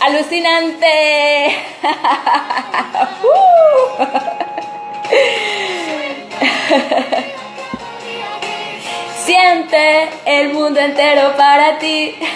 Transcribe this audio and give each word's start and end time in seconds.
Alucinante. 0.00 1.56
Siente 9.24 10.10
el 10.26 10.52
mundo 10.52 10.80
entero 10.80 11.34
para 11.36 11.78
ti. 11.78 12.16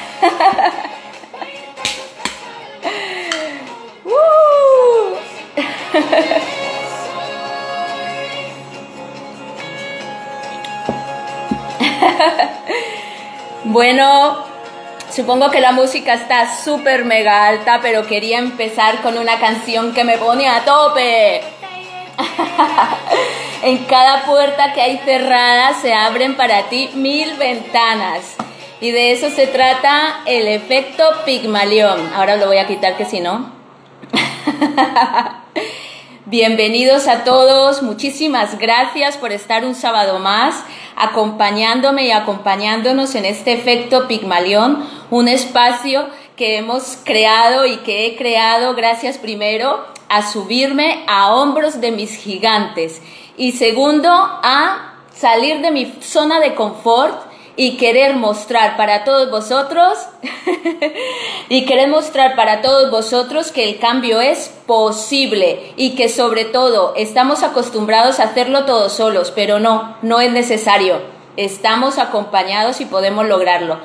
bueno, 13.65 14.45
supongo 15.17 15.51
que 15.51 15.61
la 15.61 15.73
música 15.73 16.13
está 16.13 16.55
súper 16.63 17.07
mega 17.07 17.49
alta, 17.49 17.81
pero 17.81 18.07
quería 18.07 18.39
empezar 18.39 19.01
con 19.01 19.17
una 19.17 19.39
canción 19.39 19.95
que 19.95 20.05
me 20.05 20.19
pone 20.19 20.47
a 20.47 20.63
tope. 20.67 21.41
en 23.63 23.79
cada 23.87 24.27
puerta 24.27 24.75
que 24.75 24.83
hay 24.83 24.99
cerrada 24.99 25.73
se 25.81 25.95
abren 25.95 26.37
para 26.37 26.69
ti 26.69 26.91
mil 26.95 27.35
ventanas. 27.39 28.37
Y 28.79 28.91
de 28.91 29.13
eso 29.13 29.31
se 29.31 29.47
trata 29.47 30.21
el 30.27 30.49
efecto 30.49 31.03
Pigmalión. 31.25 32.13
Ahora 32.15 32.37
lo 32.37 32.47
voy 32.47 32.59
a 32.59 32.67
quitar 32.67 32.99
que 32.99 33.07
si 33.07 33.21
no. 33.21 33.51
Bienvenidos 36.29 37.07
a 37.07 37.23
todos, 37.23 37.85
muchísimas 37.85 38.59
gracias 38.59 39.17
por 39.17 39.31
estar 39.31 39.65
un 39.65 39.77
sábado 39.77 40.19
más 40.19 40.65
acompañándome 40.97 42.07
y 42.07 42.11
acompañándonos 42.11 43.15
en 43.15 43.25
este 43.25 43.53
efecto 43.53 44.09
Pigmalión, 44.09 44.85
un 45.13 45.29
espacio 45.29 46.09
que 46.35 46.57
hemos 46.57 46.99
creado 47.05 47.65
y 47.65 47.77
que 47.77 48.07
he 48.07 48.17
creado 48.17 48.75
gracias 48.75 49.19
primero 49.19 49.87
a 50.09 50.29
subirme 50.29 51.05
a 51.07 51.33
hombros 51.33 51.81
de 51.81 51.93
mis 51.93 52.17
gigantes 52.17 53.01
y 53.37 53.53
segundo 53.53 54.11
a 54.11 54.95
salir 55.15 55.61
de 55.61 55.71
mi 55.71 55.95
zona 56.01 56.41
de 56.41 56.57
confort 56.57 57.26
y 57.57 57.79
querer 57.79 58.17
mostrar 58.17 58.77
para 58.77 59.05
todos 59.05 59.31
vosotros 59.31 59.99
y 61.49 61.65
querer 61.65 61.89
mostrar 61.89 62.37
para 62.37 62.61
todos 62.61 62.91
vosotros 62.91 63.51
que 63.51 63.65
el 63.65 63.79
cambio 63.79 64.21
es 64.21 64.53
posible 64.67 65.73
y 65.77 65.95
que 65.97 66.09
sobre 66.09 66.45
todo 66.45 66.93
estamos 66.97 67.43
acostumbrados 67.43 68.21
a 68.21 68.25
hacerlo 68.25 68.67
todos 68.67 68.93
solos, 68.93 69.33
pero 69.35 69.59
no, 69.59 69.97
no 70.03 70.21
es 70.21 70.31
necesario. 70.33 71.01
Estamos 71.37 71.99
acompañados 71.99 72.81
y 72.81 72.87
podemos 72.87 73.27
lograrlo. 73.27 73.79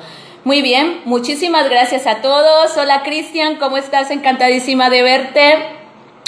Muy 0.44 0.60
bien, 0.60 1.02
muchísimas 1.04 1.68
gracias 1.68 2.06
a 2.06 2.20
todos. 2.20 2.76
Hola 2.76 3.02
Cristian, 3.02 3.56
¿cómo 3.56 3.76
estás? 3.76 4.10
Encantadísima 4.10 4.90
de 4.90 5.02
verte. 5.02 5.81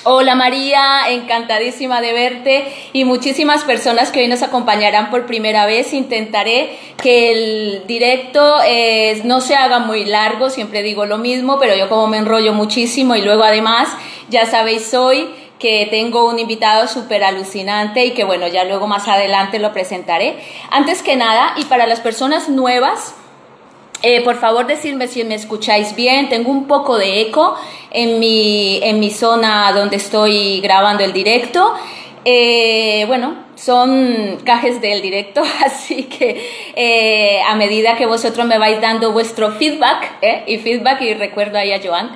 Hola 0.07 0.35
María, 0.35 1.09
encantadísima 1.09 2.03
de 2.03 2.13
verte 2.13 2.71
y 2.93 3.07
muchísimas 3.07 3.65
personas 3.65 4.13
que 4.13 4.21
hoy 4.21 4.29
nos 4.29 4.43
acompañarán 4.43 5.09
por 5.11 5.25
primera 5.25 5.65
vez. 5.65 5.95
Intentaré 5.95 6.79
que 7.03 7.33
el 7.33 7.87
directo 7.87 8.59
eh, 8.67 9.23
no 9.25 9.41
se 9.41 9.55
haga 9.55 9.79
muy 9.79 10.05
largo, 10.05 10.51
siempre 10.51 10.83
digo 10.83 11.07
lo 11.07 11.17
mismo, 11.17 11.59
pero 11.59 11.75
yo 11.75 11.89
como 11.89 12.07
me 12.07 12.19
enrollo 12.19 12.53
muchísimo 12.53 13.17
y 13.17 13.23
luego 13.23 13.45
además, 13.45 13.89
ya 14.29 14.45
sabéis 14.45 14.93
hoy 14.93 15.27
que 15.59 15.89
tengo 15.91 16.29
un 16.29 16.39
invitado 16.39 16.87
súper 16.87 17.25
alucinante 17.25 18.05
y 18.05 18.11
que 18.11 18.25
bueno, 18.25 18.47
ya 18.47 18.65
luego 18.65 18.87
más 18.87 19.09
adelante 19.09 19.59
lo 19.59 19.73
presentaré. 19.73 20.37
Antes 20.71 21.03
que 21.03 21.17
nada, 21.17 21.55
y 21.57 21.65
para 21.65 21.87
las 21.87 22.01
personas 22.01 22.51
nuevas, 22.51 23.15
eh, 24.07 24.21
por 24.23 24.37
favor, 24.37 24.67
decirme 24.67 25.09
si 25.09 25.25
me 25.25 25.35
escucháis 25.35 25.97
bien. 25.97 26.29
Tengo 26.29 26.51
un 26.51 26.67
poco 26.67 26.99
de 26.99 27.23
eco 27.23 27.57
en 27.91 28.21
mi, 28.21 28.79
en 28.83 29.01
mi 29.01 29.11
zona 29.11 29.73
donde 29.73 29.97
estoy 29.97 30.61
grabando 30.61 31.03
el 31.03 31.15
directo. 31.15 31.73
Eh, 32.27 33.05
bueno, 33.07 33.35
son 33.55 34.39
cajes 34.45 34.83
del 34.83 35.01
directo, 35.01 35.43
así 35.65 36.05
que 36.05 36.47
eh, 36.77 37.41
a 37.49 37.55
medida 37.55 37.97
que 37.97 38.05
vosotros 38.05 38.47
me 38.47 38.59
vais 38.59 38.79
dando 38.81 39.13
vuestro 39.13 39.53
feedback, 39.53 40.13
y 40.47 40.59
feedback, 40.59 41.01
y 41.01 41.15
recuerdo 41.15 41.57
ahí 41.57 41.73
a 41.73 41.81
Joan, 41.83 42.15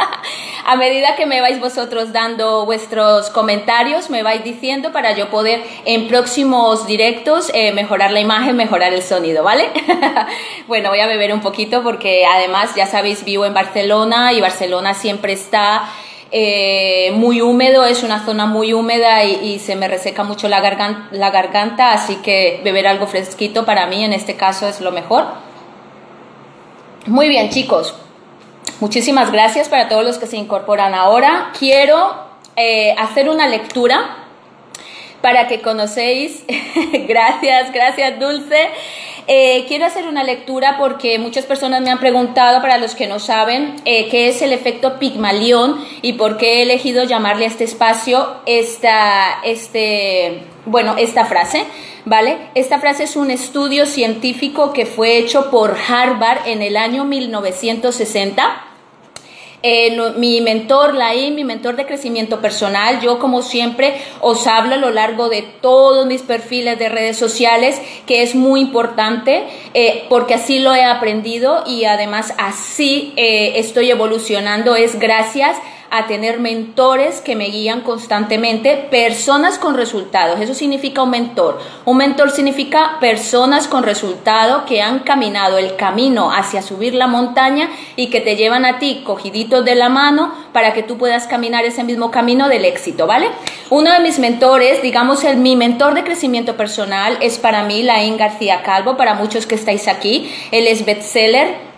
a 0.64 0.76
medida 0.76 1.16
que 1.16 1.26
me 1.26 1.40
vais 1.40 1.60
vosotros 1.60 2.12
dando 2.12 2.64
vuestros 2.64 3.30
comentarios, 3.30 4.10
me 4.10 4.22
vais 4.22 4.44
diciendo 4.44 4.92
para 4.92 5.12
yo 5.12 5.28
poder 5.28 5.62
en 5.84 6.08
próximos 6.08 6.86
directos 6.86 7.50
eh, 7.54 7.72
mejorar 7.72 8.12
la 8.12 8.20
imagen, 8.20 8.56
mejorar 8.56 8.92
el 8.92 9.02
sonido, 9.02 9.42
¿vale? 9.42 9.70
bueno, 10.68 10.90
voy 10.90 11.00
a 11.00 11.06
beber 11.06 11.32
un 11.34 11.40
poquito 11.40 11.82
porque 11.82 12.24
además, 12.26 12.74
ya 12.76 12.86
sabéis, 12.86 13.24
vivo 13.24 13.44
en 13.44 13.54
Barcelona 13.54 14.32
y 14.32 14.40
Barcelona 14.40 14.94
siempre 14.94 15.32
está... 15.32 15.88
Eh, 16.34 17.12
muy 17.14 17.42
húmedo, 17.42 17.84
es 17.84 18.02
una 18.02 18.24
zona 18.24 18.46
muy 18.46 18.72
húmeda 18.72 19.22
y, 19.22 19.58
se 19.58 19.76
me 19.76 19.86
reseca 19.86 20.24
mucho 20.24 20.48
la 20.48 20.62
la 21.10 21.30
garganta, 21.30 21.92
así 21.92 22.16
que 22.22 22.62
beber 22.64 22.86
algo 22.86 23.06
fresquito 23.06 23.66
para 23.66 23.86
mí 23.86 24.02
en 24.02 24.14
este 24.14 24.34
caso 24.34 24.66
es 24.66 24.80
lo 24.80 24.92
mejor. 24.92 25.26
Muy 27.04 27.28
bien, 27.28 27.50
chicos, 27.50 27.94
Muchísimas 28.82 29.30
gracias 29.30 29.68
para 29.68 29.88
todos 29.88 30.04
los 30.04 30.18
que 30.18 30.26
se 30.26 30.36
incorporan 30.36 30.92
ahora. 30.92 31.52
Quiero 31.56 32.16
eh, 32.56 32.96
hacer 32.98 33.28
una 33.28 33.46
lectura 33.46 34.26
para 35.20 35.46
que 35.46 35.60
conocéis. 35.60 36.42
gracias, 37.06 37.72
gracias 37.72 38.18
Dulce. 38.18 38.70
Eh, 39.28 39.66
quiero 39.68 39.86
hacer 39.86 40.08
una 40.08 40.24
lectura 40.24 40.78
porque 40.80 41.20
muchas 41.20 41.46
personas 41.46 41.80
me 41.82 41.92
han 41.92 42.00
preguntado, 42.00 42.60
para 42.60 42.76
los 42.78 42.96
que 42.96 43.06
no 43.06 43.20
saben, 43.20 43.76
eh, 43.84 44.08
qué 44.08 44.26
es 44.26 44.42
el 44.42 44.52
efecto 44.52 44.98
Pigmalión 44.98 45.76
y 46.02 46.14
por 46.14 46.36
qué 46.36 46.54
he 46.54 46.62
elegido 46.62 47.04
llamarle 47.04 47.44
a 47.44 47.48
este 47.48 47.62
espacio 47.62 48.34
esta, 48.46 49.42
este, 49.44 50.42
bueno, 50.66 50.96
esta 50.98 51.24
frase. 51.24 51.66
¿Vale? 52.04 52.36
Esta 52.56 52.80
frase 52.80 53.04
es 53.04 53.14
un 53.14 53.30
estudio 53.30 53.86
científico 53.86 54.72
que 54.72 54.86
fue 54.86 55.18
hecho 55.18 55.52
por 55.52 55.76
Harvard 55.88 56.48
en 56.48 56.60
el 56.60 56.76
año 56.76 57.04
1960 57.04 58.70
eh, 59.62 59.96
mi 60.16 60.40
mentor, 60.40 60.94
Laí, 60.94 61.30
mi 61.30 61.44
mentor 61.44 61.76
de 61.76 61.86
crecimiento 61.86 62.40
personal, 62.40 63.00
yo 63.00 63.18
como 63.18 63.42
siempre 63.42 63.94
os 64.20 64.46
hablo 64.46 64.74
a 64.74 64.78
lo 64.78 64.90
largo 64.90 65.28
de 65.28 65.42
todos 65.42 66.06
mis 66.06 66.22
perfiles 66.22 66.78
de 66.78 66.88
redes 66.88 67.16
sociales, 67.16 67.80
que 68.06 68.22
es 68.22 68.34
muy 68.34 68.60
importante 68.60 69.44
eh, 69.74 70.04
porque 70.08 70.34
así 70.34 70.58
lo 70.58 70.74
he 70.74 70.84
aprendido 70.84 71.62
y 71.66 71.84
además 71.84 72.34
así 72.38 73.12
eh, 73.16 73.52
estoy 73.56 73.90
evolucionando, 73.90 74.76
es 74.76 74.98
gracias 74.98 75.56
a 75.56 75.62
tener 76.06 76.40
mentores 76.40 77.20
que 77.20 77.36
me 77.36 77.48
guían 77.48 77.82
constantemente, 77.82 78.88
personas 78.90 79.58
con 79.58 79.76
resultados. 79.76 80.40
Eso 80.40 80.54
significa 80.54 81.02
un 81.02 81.10
mentor. 81.10 81.60
Un 81.84 81.98
mentor 81.98 82.30
significa 82.30 82.96
personas 82.98 83.68
con 83.68 83.82
resultado 83.82 84.64
que 84.64 84.80
han 84.80 85.00
caminado 85.00 85.58
el 85.58 85.76
camino 85.76 86.32
hacia 86.32 86.62
subir 86.62 86.94
la 86.94 87.06
montaña 87.06 87.68
y 87.94 88.08
que 88.08 88.22
te 88.22 88.36
llevan 88.36 88.64
a 88.64 88.78
ti 88.78 89.02
cogiditos 89.04 89.64
de 89.64 89.74
la 89.74 89.90
mano 89.90 90.32
para 90.52 90.72
que 90.72 90.82
tú 90.82 90.96
puedas 90.96 91.26
caminar 91.26 91.64
ese 91.64 91.84
mismo 91.84 92.10
camino 92.10 92.48
del 92.48 92.64
éxito, 92.64 93.06
¿vale? 93.06 93.28
Uno 93.68 93.92
de 93.92 94.00
mis 94.00 94.18
mentores, 94.18 94.80
digamos, 94.80 95.24
el, 95.24 95.36
mi 95.36 95.56
mentor 95.56 95.94
de 95.94 96.04
crecimiento 96.04 96.56
personal 96.56 97.18
es 97.20 97.38
para 97.38 97.64
mí 97.64 97.82
Laín 97.82 98.16
García 98.16 98.62
Calvo, 98.62 98.96
para 98.96 99.14
muchos 99.14 99.46
que 99.46 99.54
estáis 99.54 99.88
aquí. 99.88 100.32
Él 100.50 100.66
es 100.66 100.84
bestseller 100.84 101.71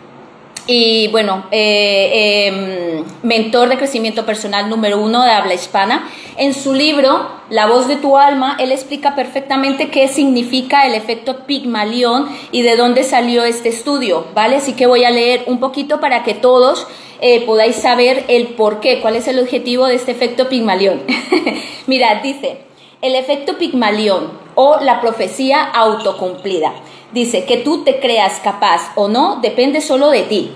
y 0.67 1.09
bueno, 1.09 1.45
eh, 1.51 2.47
em, 2.47 3.05
mentor 3.23 3.69
de 3.69 3.77
crecimiento 3.77 4.25
personal 4.25 4.71
número 4.71 4.99
uno 4.99 5.23
de 5.23 5.31
habla 5.31 5.55
hispana. 5.55 6.09
En 6.37 6.55
su 6.55 6.73
libro, 6.73 7.45
La 7.51 7.67
voz 7.67 7.87
de 7.87 7.97
tu 7.97 8.17
alma, 8.17 8.57
él 8.59 8.73
explica 8.73 9.15
perfectamente 9.15 9.91
qué 9.91 10.09
significa 10.09 10.87
el 10.87 10.95
efecto 10.95 11.45
Pigmalión 11.45 12.27
y 12.53 12.63
de 12.63 12.77
dónde 12.77 13.05
salió 13.05 13.45
este 13.45 13.69
estudio, 13.69 14.27
¿vale? 14.35 14.57
Así 14.57 14.73
que 14.73 14.87
voy 14.87 15.05
a 15.05 15.11
leer 15.11 15.45
un 15.47 15.61
poquito 15.61 16.01
para 16.01 16.25
que 16.25 16.33
todos 16.33 16.87
eh, 17.21 17.45
podáis 17.45 17.77
saber 17.77 18.25
el 18.29 18.49
por 18.49 18.81
qué, 18.81 19.01
cuál 19.01 19.17
es 19.17 19.29
el 19.29 19.39
objetivo 19.39 19.87
de 19.87 19.97
este 19.97 20.13
efecto 20.13 20.49
Pigmalión. 20.49 21.03
Mira, 21.87 22.21
dice, 22.23 22.63
el 23.03 23.15
efecto 23.15 23.59
Pigmalión 23.59 24.33
o 24.55 24.79
la 24.81 25.03
profecía 25.03 25.63
autocumplida. 25.63 26.73
Dice 27.15 27.45
que 27.45 27.59
tú 27.59 27.85
te 27.85 28.01
creas 28.01 28.41
capaz 28.41 28.91
o 28.97 29.07
no 29.07 29.37
depende 29.41 29.81
solo 29.81 30.11
de 30.11 30.23
ti, 30.23 30.53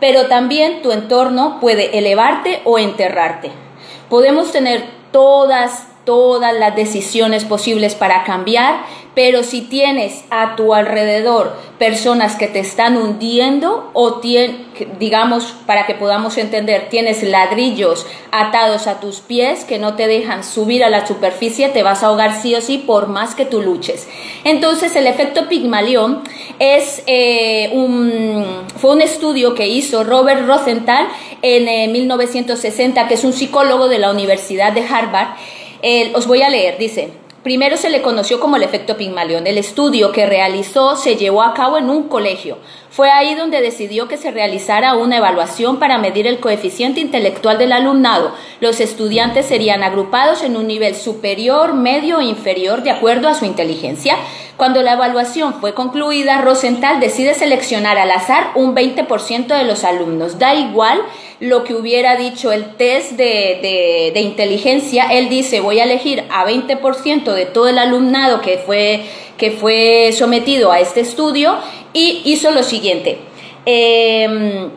pero 0.00 0.26
también 0.26 0.80
tu 0.80 0.90
entorno 0.90 1.60
puede 1.60 1.98
elevarte 1.98 2.62
o 2.64 2.78
enterrarte. 2.78 3.52
Podemos 4.08 4.52
tener 4.52 4.86
todas, 5.12 5.86
todas 6.06 6.54
las 6.54 6.74
decisiones 6.74 7.44
posibles 7.44 7.94
para 7.94 8.24
cambiar, 8.24 8.86
Pero 9.16 9.44
si 9.44 9.62
tienes 9.62 10.26
a 10.28 10.56
tu 10.56 10.74
alrededor 10.74 11.56
personas 11.78 12.36
que 12.36 12.48
te 12.48 12.58
están 12.58 12.98
hundiendo 12.98 13.90
o 13.94 14.20
digamos, 15.00 15.54
para 15.64 15.86
que 15.86 15.94
podamos 15.94 16.36
entender, 16.36 16.90
tienes 16.90 17.22
ladrillos 17.22 18.06
atados 18.30 18.86
a 18.86 19.00
tus 19.00 19.20
pies 19.20 19.64
que 19.64 19.78
no 19.78 19.94
te 19.94 20.06
dejan 20.06 20.44
subir 20.44 20.84
a 20.84 20.90
la 20.90 21.06
superficie, 21.06 21.70
te 21.70 21.82
vas 21.82 22.02
a 22.02 22.08
ahogar 22.08 22.38
sí 22.42 22.54
o 22.56 22.60
sí 22.60 22.76
por 22.76 23.08
más 23.08 23.34
que 23.34 23.46
tú 23.46 23.62
luches. 23.62 24.06
Entonces 24.44 24.94
el 24.96 25.06
efecto 25.06 25.48
Pigmalión 25.48 26.22
es, 26.58 27.02
eh, 27.06 27.70
un, 27.72 28.66
fue 28.78 28.90
un 28.90 29.00
estudio 29.00 29.54
que 29.54 29.66
hizo 29.66 30.04
Robert 30.04 30.46
Rosenthal 30.46 31.08
en 31.40 31.90
1960, 31.90 33.00
eh, 33.00 33.04
que 33.08 33.14
es 33.14 33.24
un 33.24 33.32
psicólogo 33.32 33.88
de 33.88 33.98
la 33.98 34.10
Universidad 34.10 34.74
de 34.74 34.82
Harvard. 34.86 35.38
os 36.14 36.26
voy 36.26 36.42
a 36.42 36.50
leer, 36.50 36.76
dice, 36.76 37.12
Primero 37.46 37.76
se 37.76 37.90
le 37.90 38.02
conoció 38.02 38.40
como 38.40 38.56
el 38.56 38.64
efecto 38.64 38.96
Pigmalión. 38.96 39.46
El 39.46 39.56
estudio 39.56 40.10
que 40.10 40.26
realizó 40.26 40.96
se 40.96 41.14
llevó 41.14 41.42
a 41.44 41.54
cabo 41.54 41.78
en 41.78 41.88
un 41.88 42.08
colegio. 42.08 42.58
Fue 42.90 43.08
ahí 43.08 43.36
donde 43.36 43.60
decidió 43.60 44.08
que 44.08 44.16
se 44.16 44.32
realizara 44.32 44.96
una 44.96 45.18
evaluación 45.18 45.78
para 45.78 45.96
medir 45.98 46.26
el 46.26 46.40
coeficiente 46.40 46.98
intelectual 46.98 47.56
del 47.56 47.70
alumnado. 47.70 48.32
Los 48.58 48.80
estudiantes 48.80 49.46
serían 49.46 49.84
agrupados 49.84 50.42
en 50.42 50.56
un 50.56 50.66
nivel 50.66 50.96
superior, 50.96 51.74
medio 51.74 52.18
e 52.18 52.24
inferior 52.24 52.82
de 52.82 52.90
acuerdo 52.90 53.28
a 53.28 53.34
su 53.34 53.44
inteligencia. 53.44 54.16
Cuando 54.56 54.82
la 54.82 54.94
evaluación 54.94 55.60
fue 55.60 55.74
concluida, 55.74 56.40
Rosenthal 56.40 56.98
decide 56.98 57.34
seleccionar 57.34 57.98
al 57.98 58.10
azar 58.10 58.52
un 58.54 58.74
20% 58.74 59.48
de 59.48 59.64
los 59.64 59.84
alumnos. 59.84 60.38
Da 60.38 60.54
igual 60.54 61.02
lo 61.40 61.62
que 61.62 61.74
hubiera 61.74 62.16
dicho 62.16 62.52
el 62.52 62.74
test 62.76 63.12
de, 63.12 64.12
inteligencia, 64.14 65.08
él 65.12 65.28
dice 65.28 65.60
voy 65.60 65.80
a 65.80 65.84
elegir 65.84 66.24
a 66.30 66.46
20% 66.46 67.34
de 67.34 67.44
todo 67.44 67.68
el 67.68 67.78
alumnado 67.78 68.40
que 68.40 68.56
fue, 68.56 69.04
que 69.36 69.50
fue 69.50 70.12
sometido 70.12 70.72
a 70.72 70.80
este 70.80 71.00
estudio 71.00 71.58
y 71.92 72.22
hizo 72.24 72.50
lo 72.50 72.62
siguiente. 72.62 73.18
Em, 73.66 74.70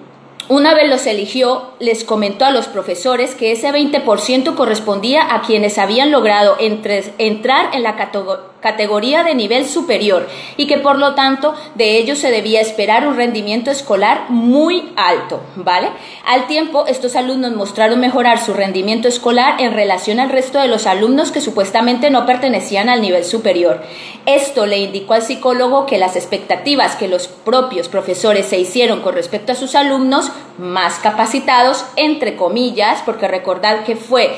una 0.49 0.73
vez 0.73 0.89
los 0.89 1.05
eligió, 1.05 1.71
les 1.79 2.03
comentó 2.03 2.43
a 2.43 2.51
los 2.51 2.67
profesores 2.67 3.33
que 3.33 3.53
ese 3.53 3.71
20% 3.71 4.55
correspondía 4.55 5.33
a 5.33 5.41
quienes 5.43 5.77
habían 5.77 6.11
logrado 6.11 6.57
entrar 6.59 7.69
en 7.73 7.83
la 7.83 7.95
categoría 7.95 8.49
de 8.61 9.35
nivel 9.35 9.65
superior 9.65 10.27
y 10.57 10.67
que 10.67 10.77
por 10.77 10.97
lo 10.97 11.15
tanto 11.15 11.53
de 11.75 11.97
ellos 11.97 12.19
se 12.19 12.29
debía 12.29 12.59
esperar 12.59 13.07
un 13.07 13.15
rendimiento 13.15 13.71
escolar 13.71 14.29
muy 14.29 14.91
alto, 14.95 15.41
¿vale? 15.55 15.89
Al 16.25 16.47
tiempo, 16.47 16.85
estos 16.87 17.15
alumnos 17.15 17.53
mostraron 17.53 17.99
mejorar 17.99 18.39
su 18.39 18.53
rendimiento 18.53 19.07
escolar 19.07 19.61
en 19.61 19.73
relación 19.73 20.19
al 20.19 20.29
resto 20.29 20.59
de 20.59 20.67
los 20.67 20.87
alumnos 20.87 21.31
que 21.31 21.41
supuestamente 21.41 22.09
no 22.09 22.25
pertenecían 22.25 22.89
al 22.89 23.01
nivel 23.01 23.23
superior. 23.23 23.81
Esto 24.25 24.65
le 24.65 24.79
indicó 24.79 25.13
al 25.13 25.23
psicólogo 25.23 25.85
que 25.85 25.97
las 25.97 26.15
expectativas 26.15 26.95
que 26.95 27.07
los 27.07 27.27
propios 27.27 27.87
profesores 27.87 28.45
se 28.45 28.59
hicieron 28.59 29.01
con 29.01 29.15
respecto 29.15 29.53
a 29.53 29.55
sus 29.55 29.75
alumnos 29.75 30.31
más 30.57 30.99
capacitados, 30.99 31.85
entre 31.95 32.35
comillas, 32.35 33.01
porque 33.05 33.27
recordad 33.27 33.83
que 33.85 33.95
fue, 33.95 34.35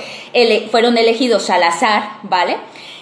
fueron 0.69 0.97
elegidos 0.97 1.50
al 1.50 1.63
azar, 1.63 2.03
¿vale? 2.23 2.57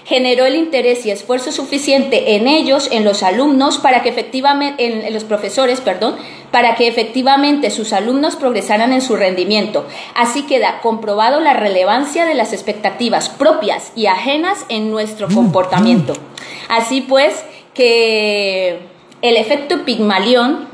Generó 0.10 0.48
el 0.48 0.56
interés 0.56 1.06
y 1.06 1.12
esfuerzo 1.12 1.52
suficiente 1.52 2.36
en 2.36 2.48
ellos, 2.48 2.90
en 2.92 3.06
los 3.06 3.22
alumnos, 3.22 3.78
para 3.78 4.02
que 4.02 4.10
efectivamente, 4.10 4.84
en 4.84 5.14
los 5.14 5.24
profesores, 5.24 5.82
perdón, 5.82 6.16
para 6.50 6.74
que 6.74 6.88
efectivamente 6.88 7.70
sus 7.70 7.94
alumnos 7.94 8.36
progresaran 8.36 8.92
en 8.92 9.04
su 9.04 9.16
rendimiento. 9.16 9.86
Así 10.16 10.48
queda 10.48 10.82
comprobado 10.82 11.40
la 11.42 11.54
relevancia 11.54 12.26
de 12.26 12.34
las 12.34 12.54
expectativas 12.54 13.30
propias 13.30 13.92
y 13.96 14.08
ajenas 14.08 14.66
en 14.70 14.90
nuestro 14.90 15.30
mm, 15.30 15.36
comportamiento. 15.36 16.14
Mm. 16.14 16.18
Así 16.70 17.02
pues, 17.02 17.46
que 17.76 18.80
el 19.22 19.38
efecto 19.38 19.86
Pigmalión, 19.86 20.70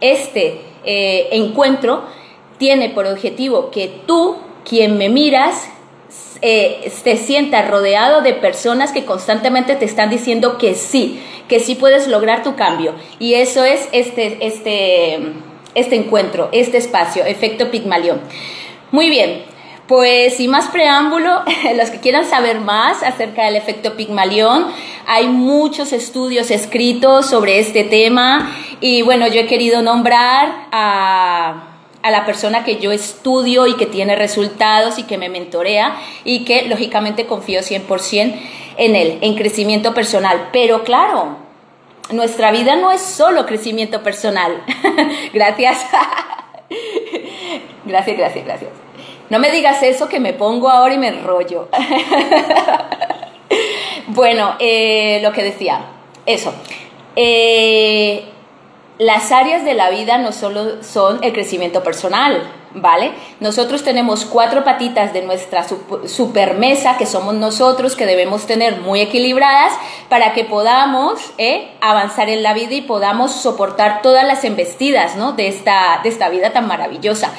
este 0.00 0.62
eh, 0.86 1.28
encuentro, 1.32 2.04
tiene 2.56 2.88
por 2.88 3.06
objetivo 3.06 3.70
que 3.70 3.92
tú, 4.06 4.36
quien 4.64 4.96
me 4.96 5.10
miras, 5.10 5.68
eh, 6.46 6.92
te 7.02 7.16
sientas 7.16 7.70
rodeado 7.70 8.20
de 8.20 8.34
personas 8.34 8.92
que 8.92 9.06
constantemente 9.06 9.76
te 9.76 9.86
están 9.86 10.10
diciendo 10.10 10.58
que 10.58 10.74
sí, 10.74 11.18
que 11.48 11.58
sí 11.58 11.74
puedes 11.74 12.06
lograr 12.06 12.42
tu 12.42 12.54
cambio. 12.54 12.92
Y 13.18 13.32
eso 13.32 13.64
es 13.64 13.88
este, 13.92 14.46
este, 14.46 15.20
este 15.74 15.96
encuentro, 15.96 16.50
este 16.52 16.76
espacio, 16.76 17.24
efecto 17.24 17.70
Pigmalión. 17.70 18.20
Muy 18.92 19.08
bien, 19.08 19.42
pues 19.88 20.36
sin 20.36 20.50
más 20.50 20.68
preámbulo, 20.68 21.30
los 21.76 21.88
que 21.88 22.00
quieran 22.00 22.26
saber 22.26 22.60
más 22.60 23.02
acerca 23.02 23.46
del 23.46 23.56
efecto 23.56 23.96
Pigmalión, 23.96 24.66
hay 25.06 25.28
muchos 25.28 25.94
estudios 25.94 26.50
escritos 26.50 27.24
sobre 27.24 27.58
este 27.58 27.84
tema 27.84 28.54
y 28.82 29.00
bueno, 29.00 29.28
yo 29.28 29.40
he 29.40 29.46
querido 29.46 29.80
nombrar 29.80 30.66
a 30.72 31.73
a 32.04 32.10
la 32.10 32.26
persona 32.26 32.64
que 32.64 32.76
yo 32.76 32.92
estudio 32.92 33.66
y 33.66 33.76
que 33.76 33.86
tiene 33.86 34.14
resultados 34.14 34.98
y 34.98 35.04
que 35.04 35.16
me 35.16 35.30
mentorea 35.30 35.96
y 36.22 36.44
que 36.44 36.64
lógicamente 36.66 37.24
confío 37.24 37.60
100% 37.60 38.38
en 38.76 38.94
él, 38.94 39.18
en 39.22 39.34
crecimiento 39.34 39.94
personal. 39.94 40.50
Pero 40.52 40.84
claro, 40.84 41.38
nuestra 42.10 42.52
vida 42.52 42.76
no 42.76 42.92
es 42.92 43.00
solo 43.00 43.46
crecimiento 43.46 44.02
personal. 44.02 44.62
gracias. 45.32 45.86
gracias, 47.86 48.18
gracias, 48.18 48.44
gracias. 48.44 48.70
No 49.30 49.38
me 49.38 49.50
digas 49.50 49.82
eso 49.82 50.06
que 50.06 50.20
me 50.20 50.34
pongo 50.34 50.68
ahora 50.68 50.92
y 50.92 50.98
me 50.98 51.08
enrollo. 51.08 51.70
bueno, 54.08 54.56
eh, 54.58 55.20
lo 55.22 55.32
que 55.32 55.42
decía, 55.42 55.86
eso. 56.26 56.52
Eh, 57.16 58.26
las 58.98 59.32
áreas 59.32 59.64
de 59.64 59.74
la 59.74 59.90
vida 59.90 60.18
no 60.18 60.32
solo 60.32 60.82
son 60.82 61.22
el 61.22 61.32
crecimiento 61.32 61.82
personal, 61.82 62.42
¿vale? 62.74 63.12
Nosotros 63.40 63.82
tenemos 63.82 64.24
cuatro 64.24 64.64
patitas 64.64 65.12
de 65.12 65.22
nuestra 65.22 65.64
supermesa 66.06 66.96
que 66.96 67.06
somos 67.06 67.34
nosotros, 67.34 67.96
que 67.96 68.06
debemos 68.06 68.46
tener 68.46 68.80
muy 68.80 69.00
equilibradas 69.00 69.72
para 70.08 70.32
que 70.32 70.44
podamos 70.44 71.32
eh, 71.38 71.72
avanzar 71.80 72.28
en 72.28 72.42
la 72.42 72.54
vida 72.54 72.74
y 72.74 72.82
podamos 72.82 73.32
soportar 73.32 74.02
todas 74.02 74.26
las 74.26 74.44
embestidas 74.44 75.16
¿no? 75.16 75.32
de, 75.32 75.48
esta, 75.48 76.00
de 76.02 76.08
esta 76.08 76.28
vida 76.28 76.52
tan 76.52 76.66
maravillosa. 76.66 77.32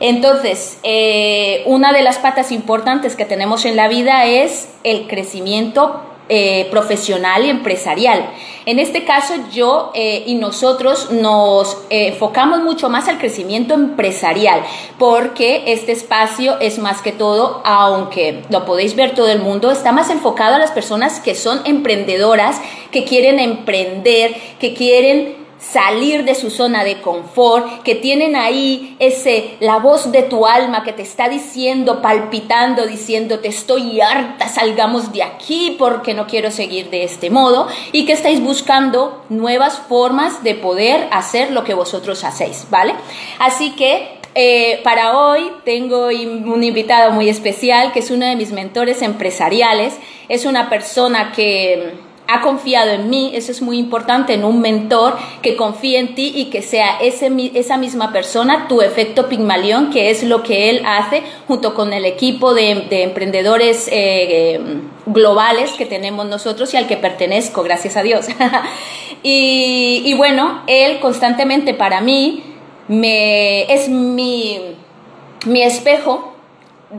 Entonces, 0.00 0.78
eh, 0.84 1.62
una 1.66 1.92
de 1.92 2.02
las 2.02 2.18
patas 2.18 2.52
importantes 2.52 3.16
que 3.16 3.24
tenemos 3.24 3.64
en 3.64 3.76
la 3.76 3.88
vida 3.88 4.26
es 4.26 4.68
el 4.84 5.08
crecimiento 5.08 6.02
eh, 6.28 6.68
profesional 6.70 7.44
y 7.44 7.48
empresarial. 7.48 8.30
En 8.66 8.78
este 8.78 9.04
caso 9.04 9.34
yo 9.50 9.92
eh, 9.94 10.24
y 10.26 10.34
nosotros 10.34 11.10
nos 11.10 11.74
eh, 11.88 12.08
enfocamos 12.08 12.60
mucho 12.62 12.90
más 12.90 13.08
al 13.08 13.18
crecimiento 13.18 13.72
empresarial 13.72 14.62
porque 14.98 15.64
este 15.68 15.92
espacio 15.92 16.60
es 16.60 16.78
más 16.78 17.00
que 17.00 17.12
todo, 17.12 17.62
aunque 17.64 18.42
lo 18.50 18.66
podéis 18.66 18.94
ver 18.94 19.14
todo 19.14 19.28
el 19.28 19.40
mundo, 19.40 19.70
está 19.70 19.90
más 19.92 20.10
enfocado 20.10 20.56
a 20.56 20.58
las 20.58 20.70
personas 20.70 21.20
que 21.20 21.34
son 21.34 21.60
emprendedoras, 21.64 22.60
que 22.90 23.04
quieren 23.04 23.38
emprender, 23.38 24.36
que 24.60 24.74
quieren 24.74 25.47
salir 25.58 26.24
de 26.24 26.34
su 26.34 26.50
zona 26.50 26.84
de 26.84 27.00
confort, 27.00 27.82
que 27.82 27.94
tienen 27.94 28.36
ahí 28.36 28.96
ese 28.98 29.56
la 29.60 29.78
voz 29.78 30.12
de 30.12 30.22
tu 30.22 30.46
alma 30.46 30.84
que 30.84 30.92
te 30.92 31.02
está 31.02 31.28
diciendo, 31.28 32.00
palpitando, 32.00 32.86
diciendo, 32.86 33.40
te 33.40 33.48
estoy 33.48 34.00
harta, 34.00 34.48
salgamos 34.48 35.12
de 35.12 35.22
aquí 35.22 35.76
porque 35.78 36.14
no 36.14 36.26
quiero 36.26 36.50
seguir 36.50 36.90
de 36.90 37.04
este 37.04 37.30
modo 37.30 37.66
y 37.92 38.06
que 38.06 38.12
estáis 38.12 38.40
buscando 38.40 39.24
nuevas 39.28 39.78
formas 39.78 40.42
de 40.44 40.54
poder 40.54 41.08
hacer 41.10 41.50
lo 41.50 41.64
que 41.64 41.74
vosotros 41.74 42.24
hacéis, 42.24 42.66
¿vale? 42.70 42.94
Así 43.38 43.70
que 43.72 44.18
eh, 44.34 44.80
para 44.84 45.18
hoy 45.18 45.50
tengo 45.64 46.06
un 46.06 46.62
invitado 46.62 47.10
muy 47.10 47.28
especial 47.28 47.92
que 47.92 47.98
es 47.98 48.10
uno 48.10 48.26
de 48.26 48.36
mis 48.36 48.52
mentores 48.52 49.02
empresariales, 49.02 49.96
es 50.28 50.44
una 50.44 50.70
persona 50.70 51.32
que 51.32 51.94
ha 52.30 52.42
confiado 52.42 52.90
en 52.90 53.08
mí, 53.08 53.30
eso 53.34 53.50
es 53.50 53.62
muy 53.62 53.78
importante, 53.78 54.34
en 54.34 54.44
un 54.44 54.60
mentor 54.60 55.16
que 55.40 55.56
confíe 55.56 55.98
en 55.98 56.14
ti 56.14 56.30
y 56.34 56.50
que 56.50 56.60
sea 56.60 56.98
ese, 57.00 57.32
esa 57.54 57.78
misma 57.78 58.12
persona 58.12 58.68
tu 58.68 58.82
efecto 58.82 59.30
Pigmalión, 59.30 59.88
que 59.88 60.10
es 60.10 60.22
lo 60.22 60.42
que 60.42 60.68
él 60.68 60.82
hace 60.86 61.22
junto 61.46 61.74
con 61.74 61.94
el 61.94 62.04
equipo 62.04 62.52
de, 62.52 62.86
emprendedores 63.02 63.88
eh, 63.90 64.60
globales 65.06 65.72
que 65.72 65.86
tenemos 65.86 66.26
nosotros 66.26 66.74
y 66.74 66.76
al 66.76 66.86
que 66.86 66.98
pertenezco, 66.98 67.62
gracias 67.62 67.96
a 67.96 68.02
Dios. 68.02 68.26
y, 69.22 70.12
bueno, 70.14 70.64
él 70.66 71.00
constantemente 71.00 71.72
para 71.72 72.02
mí 72.02 72.42
me, 72.88 73.72
es 73.72 73.88
mi, 73.88 74.60
mi 75.46 75.62
espejo 75.62 76.34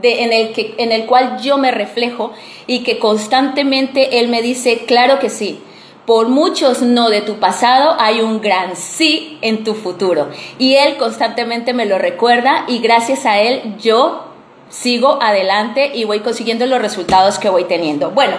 en, 0.02 0.32
el 0.32 0.52
que, 0.52 0.74
en 0.78 0.92
el 0.92 1.06
cual 1.06 1.38
yo 1.40 1.58
me 1.58 1.70
reflejo 1.70 2.32
y 2.66 2.82
que 2.82 2.98
constantemente 2.98 4.20
Él 4.20 4.28
me 4.28 4.42
dice, 4.42 4.84
claro 4.86 5.18
que 5.18 5.30
sí, 5.30 5.60
por 6.06 6.28
muchos 6.28 6.82
no 6.82 7.10
de 7.10 7.20
tu 7.22 7.38
pasado 7.38 7.94
hay 7.98 8.20
un 8.20 8.40
gran 8.40 8.76
sí 8.76 9.38
en 9.42 9.64
tu 9.64 9.74
futuro. 9.74 10.28
Y 10.58 10.74
Él 10.74 10.96
constantemente 10.96 11.72
me 11.72 11.86
lo 11.86 11.98
recuerda 11.98 12.64
y 12.66 12.78
gracias 12.78 13.26
a 13.26 13.40
Él 13.40 13.76
yo 13.78 14.24
sigo 14.68 15.22
adelante 15.22 15.90
y 15.94 16.04
voy 16.04 16.20
consiguiendo 16.20 16.66
los 16.66 16.80
resultados 16.80 17.38
que 17.38 17.48
voy 17.48 17.64
teniendo. 17.64 18.10
Bueno, 18.10 18.36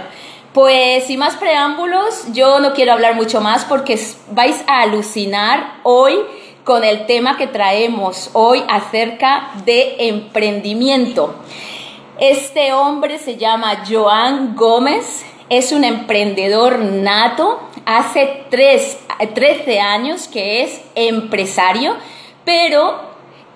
Pues 0.54 1.06
sin 1.06 1.20
más 1.20 1.38
preámbulos, 1.38 2.34
yo 2.34 2.60
no 2.60 2.74
quiero 2.74 2.92
hablar 2.92 3.16
mucho 3.16 3.40
más 3.40 3.64
porque 3.64 3.98
vais 4.32 4.62
a 4.68 4.82
alucinar 4.82 5.76
hoy 5.84 6.20
con 6.64 6.84
el 6.84 7.06
tema 7.06 7.38
que 7.38 7.48
traemos 7.48 8.30
hoy 8.34 8.64
acerca 8.68 9.52
de 9.66 9.96
emprendimiento. 10.08 11.36
Este 12.20 12.74
hombre 12.74 13.18
se 13.18 13.38
llama 13.38 13.84
Joan 13.90 14.56
Gómez, 14.56 15.26
es 15.50 15.72
un 15.72 15.84
emprendedor 15.84 16.80
nato, 16.80 17.60
hace 17.86 18.46
13 18.50 19.80
años 19.80 20.28
que 20.28 20.64
es 20.64 20.82
empresario, 20.96 21.96
pero 22.46 23.00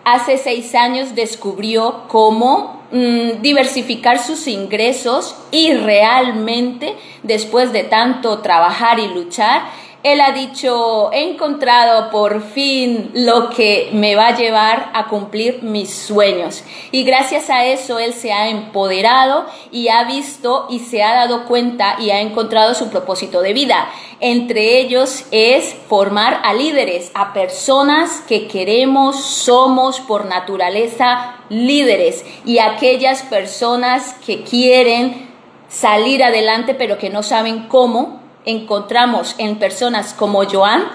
hace 0.04 0.38
6 0.38 0.76
años 0.76 1.16
descubrió 1.16 2.04
cómo 2.08 2.76
Mm, 2.92 3.42
diversificar 3.42 4.20
sus 4.20 4.48
ingresos 4.48 5.36
y 5.52 5.74
realmente 5.74 6.96
después 7.24 7.74
de 7.74 7.84
tanto 7.84 8.40
trabajar 8.40 9.00
y 9.00 9.08
luchar, 9.08 9.64
él 10.06 10.22
ha 10.22 10.34
dicho, 10.34 11.10
he 11.14 11.32
encontrado 11.32 12.12
por 12.12 12.44
fin 12.44 13.10
lo 13.16 13.50
que 13.50 13.90
me 13.92 14.16
va 14.16 14.28
a 14.28 14.38
llevar 14.38 14.92
a 14.94 15.08
cumplir 15.08 15.64
mis 15.64 15.92
sueños. 15.92 16.64
Y 16.92 17.04
gracias 17.04 17.50
a 17.50 17.66
eso 17.66 17.98
él 17.98 18.14
se 18.14 18.32
ha 18.32 18.50
empoderado 18.50 19.48
y 19.72 19.88
ha 19.88 20.04
visto 20.04 20.68
y 20.70 20.78
se 20.78 21.02
ha 21.02 21.16
dado 21.16 21.46
cuenta 21.46 21.96
y 21.98 22.12
ha 22.12 22.22
encontrado 22.22 22.76
su 22.76 22.92
propósito 22.92 23.42
de 23.42 23.54
vida. 23.54 23.90
Entre 24.20 24.78
ellos 24.78 25.26
es 25.32 25.76
formar 25.90 26.40
a 26.44 26.54
líderes, 26.54 27.10
a 27.16 27.34
personas 27.34 28.22
que 28.28 28.48
queremos, 28.48 29.20
somos 29.24 30.02
por 30.02 30.28
naturaleza 30.28 31.38
líderes 31.50 32.24
y 32.46 32.60
aquellas 32.60 33.24
personas 33.24 34.14
que 34.24 34.44
quieren 34.44 35.32
salir 35.68 36.24
adelante 36.24 36.76
pero 36.76 37.00
que 37.00 37.10
no 37.10 37.24
saben 37.24 37.68
cómo 37.68 38.25
encontramos 38.46 39.36
en 39.38 39.58
personas 39.58 40.14
como 40.14 40.44
Joan, 40.46 40.86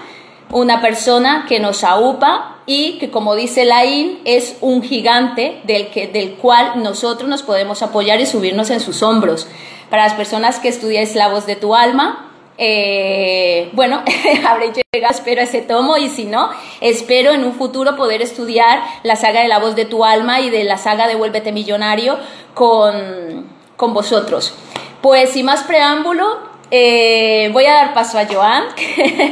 una 0.51 0.81
persona 0.81 1.45
que 1.47 1.59
nos 1.59 1.83
aupa 1.83 2.57
y 2.65 2.97
que, 2.99 3.09
como 3.09 3.35
dice 3.35 3.65
Laín, 3.65 4.19
es 4.25 4.57
un 4.61 4.83
gigante 4.83 5.61
del, 5.63 5.87
que, 5.87 6.07
del 6.07 6.33
cual 6.33 6.83
nosotros 6.83 7.29
nos 7.29 7.43
podemos 7.43 7.81
apoyar 7.81 8.19
y 8.19 8.25
subirnos 8.25 8.69
en 8.69 8.79
sus 8.79 9.01
hombros. 9.03 9.47
Para 9.89 10.03
las 10.03 10.13
personas 10.13 10.59
que 10.59 10.69
estudiáis 10.69 11.15
la 11.15 11.29
voz 11.29 11.45
de 11.45 11.55
tu 11.55 11.75
alma, 11.75 12.31
eh, 12.57 13.69
bueno, 13.73 14.03
habré 14.47 14.71
llegado, 14.71 15.13
espero 15.13 15.41
ese 15.41 15.61
tomo 15.61 15.97
y 15.97 16.09
si 16.09 16.25
no, 16.25 16.49
espero 16.79 17.31
en 17.31 17.43
un 17.43 17.53
futuro 17.53 17.95
poder 17.95 18.21
estudiar 18.21 18.83
la 19.03 19.15
saga 19.15 19.41
de 19.41 19.47
la 19.47 19.59
voz 19.59 19.75
de 19.75 19.85
tu 19.85 20.05
alma 20.05 20.41
y 20.41 20.49
de 20.49 20.63
la 20.63 20.77
saga 20.77 21.07
de 21.07 21.15
Vuélvete 21.15 21.51
Millonario 21.51 22.17
con, 22.53 23.47
con 23.77 23.93
vosotros. 23.93 24.53
Pues 25.01 25.31
sin 25.31 25.47
más 25.47 25.63
preámbulo, 25.63 26.50
eh, 26.73 27.49
voy 27.51 27.65
a 27.65 27.73
dar 27.73 27.93
paso 27.93 28.17
a 28.17 28.25
Joan 28.25 28.63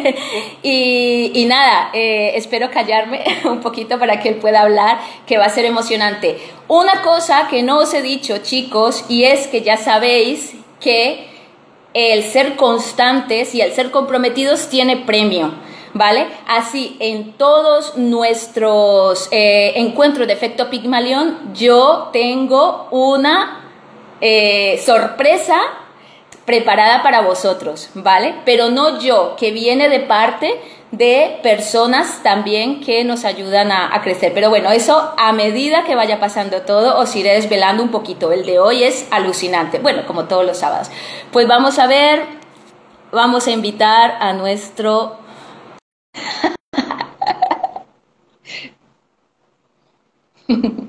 y, 0.61 1.45
nada, 1.47 1.89
eh, 1.93 2.33
espero 2.35 2.69
callarme 2.69 3.23
un 3.45 3.61
poquito 3.61 3.97
para 3.97 4.19
que 4.19 4.27
él 4.27 4.35
pueda 4.35 4.61
hablar, 4.61 4.99
que 5.25 5.37
va 5.37 5.45
a 5.45 5.49
ser 5.49 5.63
emocionante. 5.63 6.37
Una 6.67 7.01
cosa 7.01 7.47
que 7.49 7.63
no 7.63 7.77
os 7.77 7.93
he 7.93 8.01
dicho, 8.01 8.39
chicos, 8.39 9.05
y 9.07 9.23
es 9.23 9.47
que 9.47 9.61
ya 9.61 9.77
sabéis 9.77 10.53
que 10.81 11.29
el 11.93 12.23
ser 12.23 12.57
constantes 12.57 13.55
y 13.55 13.61
el 13.61 13.71
ser 13.71 13.89
comprometidos 13.89 14.67
tiene 14.67 14.97
premio. 14.97 15.53
¿Vale? 15.91 16.27
Así, 16.47 16.97
en 16.99 17.33
todos 17.33 17.97
nuestros 17.97 19.27
eh, 19.31 19.73
encuentros 19.75 20.27
de 20.27 20.33
efecto 20.33 20.69
Pigmalión, 20.69 21.51
yo 21.55 22.09
tengo 22.13 22.87
una 22.91 23.65
sorpresa 24.85 25.59
preparada 26.49 27.03
para 27.03 27.21
vosotros, 27.21 27.91
¿vale? 27.93 28.33
Pero 28.43 28.71
no 28.71 28.99
yo, 28.99 29.35
que 29.37 29.51
viene 29.51 29.87
de 29.87 29.99
parte 29.99 30.59
de 30.89 31.39
personas 31.43 32.23
también 32.23 32.81
que 32.81 33.03
nos 33.03 33.23
ayudan 33.23 33.71
a, 33.71 34.01
crecer. 34.01 34.33
Pero 34.33 34.49
bueno, 34.49 34.71
eso 34.71 35.13
a 35.15 35.31
medida 35.31 35.83
que 35.83 35.93
vaya 35.93 36.19
pasando 36.19 36.63
todo 36.63 36.97
os 36.97 37.15
iré 37.15 37.35
desvelando 37.35 37.83
un 37.83 37.91
poquito. 37.91 38.31
El 38.31 38.47
de 38.47 38.57
hoy 38.57 38.83
es 38.83 39.07
alucinante, 39.11 39.77
bueno, 39.77 40.07
como 40.07 40.25
todos 40.25 40.43
los 40.43 40.57
sábados. 40.57 40.89
Pues 41.31 41.47
vamos 41.47 41.77
a 41.77 41.85
ver, 41.85 42.25
vamos 43.11 43.45
a 43.45 43.51
invitar 43.51 44.17
a 44.19 44.33
nuestro... 44.33 45.19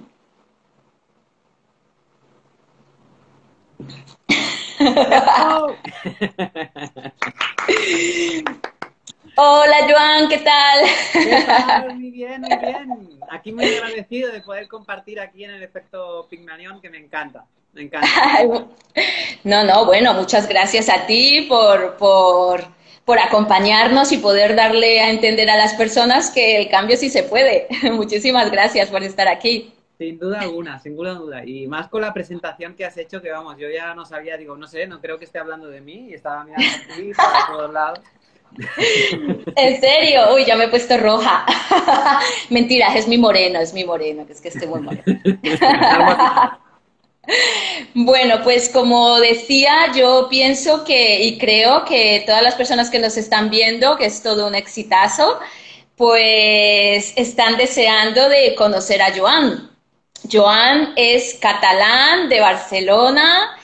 Hola 9.36 9.76
Joan, 9.88 10.28
¿qué 10.28 10.38
tal? 10.38 10.80
Muy 11.94 12.10
bien, 12.10 12.40
muy 12.40 12.56
bien. 12.56 13.20
Aquí 13.30 13.52
muy 13.52 13.66
agradecido 13.66 14.32
de 14.32 14.40
poder 14.40 14.68
compartir 14.68 15.20
aquí 15.20 15.44
en 15.44 15.50
el 15.50 15.62
efecto 15.62 16.26
Pigmalión, 16.30 16.80
que 16.80 16.88
me 16.88 16.96
encanta. 16.96 17.44
Me 17.74 17.82
encanta. 17.82 18.08
No, 19.44 19.64
no, 19.64 19.84
bueno, 19.84 20.14
muchas 20.14 20.48
gracias 20.48 20.88
a 20.88 21.04
ti 21.06 21.42
por, 21.42 21.98
por, 21.98 22.64
por 23.04 23.18
acompañarnos 23.18 24.12
y 24.12 24.18
poder 24.18 24.56
darle 24.56 25.00
a 25.00 25.10
entender 25.10 25.50
a 25.50 25.58
las 25.58 25.74
personas 25.74 26.30
que 26.30 26.56
el 26.56 26.70
cambio 26.70 26.96
sí 26.96 27.10
se 27.10 27.22
puede. 27.22 27.68
Muchísimas 27.92 28.50
gracias 28.50 28.88
por 28.88 29.02
estar 29.02 29.28
aquí. 29.28 29.74
Sin 30.00 30.18
duda 30.18 30.40
alguna, 30.40 30.78
sin 30.78 30.92
ninguna 30.92 31.12
duda. 31.12 31.44
Y 31.44 31.66
más 31.66 31.88
con 31.88 32.00
la 32.00 32.14
presentación 32.14 32.74
que 32.74 32.86
has 32.86 32.96
hecho, 32.96 33.20
que 33.20 33.30
vamos, 33.30 33.58
yo 33.58 33.68
ya 33.68 33.94
no 33.94 34.06
sabía, 34.06 34.38
digo, 34.38 34.56
no 34.56 34.66
sé, 34.66 34.86
no 34.86 34.98
creo 34.98 35.18
que 35.18 35.26
esté 35.26 35.38
hablando 35.38 35.68
de 35.68 35.82
mí 35.82 36.06
y 36.08 36.14
estaba 36.14 36.42
mirando 36.42 36.66
aquí 36.90 37.12
para 37.14 37.46
todos 37.48 37.70
lados. 37.70 38.00
¿En 39.56 39.78
serio? 39.78 40.34
Uy, 40.34 40.46
ya 40.46 40.56
me 40.56 40.64
he 40.64 40.68
puesto 40.68 40.96
roja. 40.96 41.44
Mentira, 42.48 42.96
es 42.96 43.08
mi 43.08 43.18
moreno, 43.18 43.60
es 43.60 43.74
mi 43.74 43.84
moreno, 43.84 44.26
que 44.26 44.32
es 44.32 44.40
que 44.40 44.48
estoy 44.48 44.68
muy 44.68 44.80
moreno. 44.80 45.04
Bueno, 47.94 48.42
pues 48.42 48.70
como 48.70 49.20
decía, 49.20 49.92
yo 49.94 50.28
pienso 50.30 50.84
que 50.84 51.22
y 51.22 51.38
creo 51.38 51.84
que 51.84 52.24
todas 52.26 52.42
las 52.42 52.54
personas 52.54 52.90
que 52.90 52.98
nos 52.98 53.16
están 53.18 53.50
viendo, 53.50 53.96
que 53.98 54.06
es 54.06 54.22
todo 54.22 54.48
un 54.48 54.54
exitazo, 54.54 55.38
pues 55.96 57.12
están 57.16 57.58
deseando 57.58 58.28
de 58.30 58.54
conocer 58.56 59.02
a 59.02 59.14
Joan. 59.16 59.70
Joan 60.30 60.92
es 60.96 61.38
catalán 61.40 62.28
de 62.28 62.40
Barcelona 62.40 63.56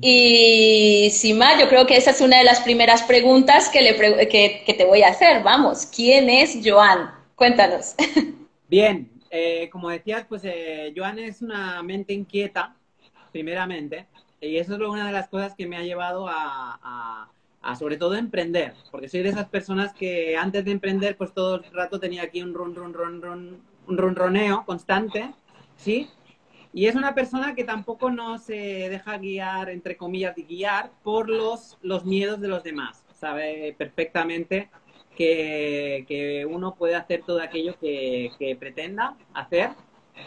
y 0.00 1.10
Sima, 1.12 1.58
yo 1.58 1.68
creo 1.68 1.86
que 1.86 1.96
esa 1.96 2.10
es 2.10 2.20
una 2.20 2.38
de 2.38 2.44
las 2.44 2.60
primeras 2.60 3.02
preguntas 3.02 3.68
que, 3.68 3.82
le 3.82 4.28
que, 4.28 4.74
te 4.76 4.84
voy 4.84 5.02
a 5.02 5.08
hacer. 5.08 5.42
Vamos, 5.42 5.86
¿quién 5.86 6.28
es 6.28 6.58
Joan? 6.64 7.10
Cuéntanos. 7.36 7.94
Bien, 8.68 9.10
eh, 9.30 9.68
como 9.70 9.90
decías, 9.90 10.26
pues 10.28 10.42
eh, 10.44 10.92
Joan 10.96 11.18
es 11.18 11.42
una 11.42 11.82
mente 11.82 12.12
inquieta, 12.12 12.74
primeramente, 13.32 14.06
y 14.40 14.56
eso 14.56 14.74
es 14.74 14.80
una 14.80 15.06
de 15.06 15.12
las 15.12 15.28
cosas 15.28 15.54
que 15.54 15.66
me 15.66 15.76
ha 15.76 15.82
llevado 15.82 16.26
a, 16.28 17.28
a, 17.62 17.76
sobre 17.76 17.96
todo 17.96 18.14
emprender, 18.14 18.74
porque 18.90 19.08
soy 19.08 19.22
de 19.22 19.28
esas 19.28 19.48
personas 19.48 19.92
que 19.92 20.36
antes 20.36 20.64
de 20.64 20.72
emprender, 20.72 21.16
pues 21.16 21.32
todo 21.32 21.56
el 21.56 21.72
rato 21.72 22.00
tenía 22.00 22.22
aquí 22.22 22.42
un 22.42 22.54
run, 22.54 22.74
run, 22.74 22.92
run, 22.92 23.22
run, 23.22 23.60
un 23.86 23.98
ronroneo 23.98 24.64
constante 24.64 25.30
¿sí? 25.80 26.08
Y 26.72 26.86
es 26.86 26.94
una 26.94 27.14
persona 27.14 27.54
que 27.54 27.64
tampoco 27.64 28.10
no 28.10 28.38
se 28.38 28.54
deja 28.54 29.18
guiar, 29.18 29.70
entre 29.70 29.96
comillas, 29.96 30.36
de 30.36 30.42
guiar 30.42 30.90
por 31.02 31.28
los, 31.28 31.78
los 31.82 32.04
miedos 32.04 32.40
de 32.40 32.48
los 32.48 32.62
demás. 32.62 33.04
Sabe 33.12 33.74
perfectamente 33.76 34.70
que, 35.16 36.04
que 36.06 36.46
uno 36.46 36.74
puede 36.76 36.94
hacer 36.94 37.22
todo 37.26 37.40
aquello 37.40 37.76
que, 37.80 38.30
que, 38.38 38.54
pretenda 38.54 39.16
hacer 39.34 39.70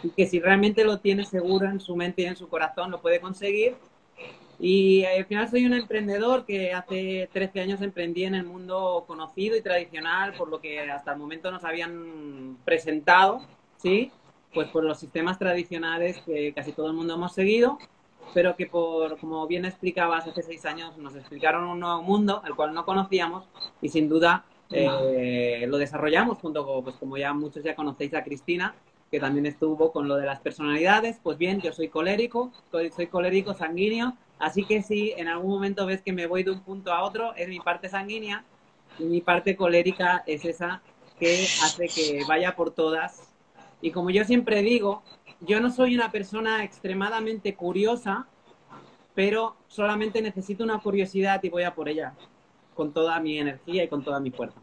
y 0.02 0.10
que 0.10 0.26
si 0.26 0.38
realmente 0.38 0.84
lo 0.84 0.98
tiene 0.98 1.24
seguro 1.24 1.66
en 1.66 1.80
su 1.80 1.96
mente 1.96 2.22
y 2.22 2.26
en 2.26 2.36
su 2.36 2.48
corazón, 2.48 2.90
lo 2.90 3.00
puede 3.00 3.20
conseguir. 3.20 3.76
Y 4.60 5.04
al 5.04 5.24
final 5.24 5.48
soy 5.48 5.64
un 5.64 5.72
emprendedor 5.72 6.44
que 6.44 6.72
hace 6.72 7.28
13 7.32 7.60
años 7.62 7.82
emprendí 7.82 8.24
en 8.24 8.34
el 8.34 8.44
mundo 8.44 9.04
conocido 9.06 9.56
y 9.56 9.62
tradicional, 9.62 10.34
por 10.34 10.48
lo 10.48 10.60
que 10.60 10.78
hasta 10.78 11.12
el 11.12 11.18
momento 11.18 11.50
nos 11.50 11.64
habían 11.64 12.58
presentado, 12.64 13.40
¿sí? 13.78 14.12
Pues 14.54 14.68
por 14.68 14.84
los 14.84 14.98
sistemas 14.98 15.38
tradicionales 15.38 16.18
que 16.24 16.52
casi 16.54 16.72
todo 16.72 16.86
el 16.86 16.92
mundo 16.94 17.14
hemos 17.14 17.32
seguido, 17.32 17.78
pero 18.32 18.56
que 18.56 18.66
por, 18.66 19.18
como 19.18 19.46
bien 19.46 19.64
explicabas 19.64 20.26
hace 20.26 20.42
seis 20.42 20.64
años, 20.64 20.96
nos 20.96 21.14
explicaron 21.14 21.64
un 21.64 21.80
nuevo 21.80 22.02
mundo, 22.02 22.42
el 22.46 22.54
cual 22.54 22.72
no 22.72 22.84
conocíamos, 22.84 23.44
y 23.82 23.88
sin 23.88 24.08
duda 24.08 24.44
eh, 24.70 25.66
lo 25.68 25.76
desarrollamos 25.76 26.38
junto 26.38 26.64
con, 26.64 26.84
pues 26.84 26.96
como 26.96 27.16
ya 27.16 27.32
muchos 27.32 27.62
ya 27.62 27.74
conocéis 27.74 28.14
a 28.14 28.24
Cristina, 28.24 28.74
que 29.10 29.20
también 29.20 29.46
estuvo 29.46 29.92
con 29.92 30.08
lo 30.08 30.16
de 30.16 30.26
las 30.26 30.40
personalidades. 30.40 31.20
Pues 31.22 31.38
bien, 31.38 31.60
yo 31.60 31.72
soy 31.72 31.88
colérico, 31.88 32.50
soy 32.70 33.06
colérico 33.08 33.54
sanguíneo, 33.54 34.14
así 34.38 34.64
que 34.64 34.82
si 34.82 35.12
en 35.12 35.28
algún 35.28 35.50
momento 35.50 35.86
ves 35.86 36.02
que 36.02 36.12
me 36.12 36.26
voy 36.26 36.42
de 36.42 36.50
un 36.52 36.60
punto 36.60 36.92
a 36.92 37.02
otro, 37.02 37.34
es 37.34 37.48
mi 37.48 37.60
parte 37.60 37.88
sanguínea, 37.88 38.44
y 38.98 39.04
mi 39.04 39.20
parte 39.20 39.56
colérica 39.56 40.22
es 40.26 40.44
esa 40.44 40.82
que 41.18 41.44
hace 41.62 41.88
que 41.88 42.22
vaya 42.26 42.56
por 42.56 42.72
todas 42.72 43.33
y 43.84 43.90
como 43.90 44.08
yo 44.08 44.24
siempre 44.24 44.62
digo, 44.62 45.02
yo 45.40 45.60
no 45.60 45.70
soy 45.70 45.94
una 45.94 46.10
persona 46.10 46.64
extremadamente 46.64 47.54
curiosa, 47.54 48.26
pero 49.14 49.56
solamente 49.68 50.22
necesito 50.22 50.64
una 50.64 50.78
curiosidad 50.78 51.42
y 51.42 51.50
voy 51.50 51.64
a 51.64 51.74
por 51.74 51.90
ella 51.90 52.14
con 52.74 52.94
toda 52.94 53.20
mi 53.20 53.38
energía 53.38 53.84
y 53.84 53.88
con 53.88 54.02
toda 54.02 54.20
mi 54.20 54.30
fuerza. 54.30 54.58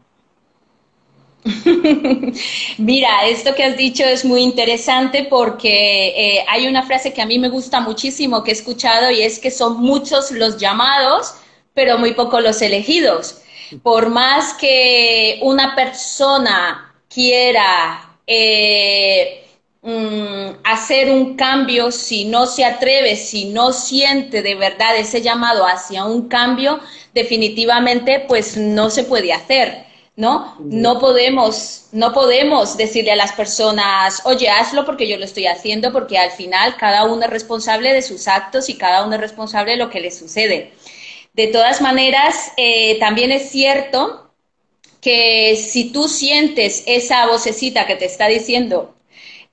Mira, 2.78 3.28
esto 3.28 3.54
que 3.54 3.62
has 3.62 3.76
dicho 3.76 4.02
es 4.02 4.24
muy 4.24 4.42
interesante 4.42 5.28
porque 5.30 6.08
eh, 6.08 6.44
hay 6.48 6.66
una 6.66 6.82
frase 6.82 7.12
que 7.12 7.22
a 7.22 7.26
mí 7.26 7.38
me 7.38 7.48
gusta 7.48 7.80
muchísimo 7.80 8.42
que 8.42 8.50
he 8.50 8.54
escuchado 8.54 9.12
y 9.12 9.22
es 9.22 9.38
que 9.38 9.52
son 9.52 9.80
muchos 9.80 10.32
los 10.32 10.58
llamados, 10.58 11.36
pero 11.74 11.96
muy 11.96 12.14
pocos 12.14 12.42
los 12.42 12.60
elegidos. 12.60 13.40
Por 13.84 14.10
más 14.10 14.54
que 14.54 15.38
una 15.42 15.76
persona 15.76 16.92
quiera 17.08 18.11
eh, 18.34 19.44
mm, 19.82 20.60
hacer 20.64 21.10
un 21.10 21.36
cambio, 21.36 21.92
si 21.92 22.24
no 22.24 22.46
se 22.46 22.64
atreve, 22.64 23.16
si 23.16 23.46
no 23.46 23.72
siente 23.72 24.42
de 24.42 24.54
verdad 24.54 24.96
ese 24.96 25.20
llamado 25.20 25.66
hacia 25.66 26.04
un 26.04 26.28
cambio, 26.28 26.80
definitivamente 27.12 28.24
pues 28.26 28.56
no 28.56 28.88
se 28.90 29.04
puede 29.04 29.32
hacer. 29.32 29.92
¿no? 30.14 30.56
No 30.60 30.98
podemos, 30.98 31.86
no 31.92 32.12
podemos 32.12 32.76
decirle 32.76 33.12
a 33.12 33.16
las 33.16 33.32
personas, 33.32 34.20
oye, 34.24 34.48
hazlo 34.50 34.84
porque 34.84 35.08
yo 35.08 35.16
lo 35.16 35.24
estoy 35.24 35.46
haciendo, 35.46 35.90
porque 35.90 36.18
al 36.18 36.30
final 36.30 36.76
cada 36.76 37.04
uno 37.04 37.24
es 37.24 37.30
responsable 37.30 37.94
de 37.94 38.02
sus 38.02 38.28
actos 38.28 38.68
y 38.68 38.76
cada 38.76 39.04
uno 39.04 39.14
es 39.14 39.20
responsable 39.22 39.72
de 39.72 39.78
lo 39.78 39.88
que 39.88 40.00
le 40.00 40.10
sucede. 40.10 40.72
De 41.32 41.46
todas 41.46 41.80
maneras, 41.80 42.52
eh, 42.58 42.98
también 43.00 43.32
es 43.32 43.50
cierto 43.50 44.21
que 45.02 45.56
si 45.56 45.92
tú 45.92 46.08
sientes 46.08 46.84
esa 46.86 47.26
vocecita 47.26 47.86
que 47.86 47.96
te 47.96 48.06
está 48.06 48.28
diciendo, 48.28 48.94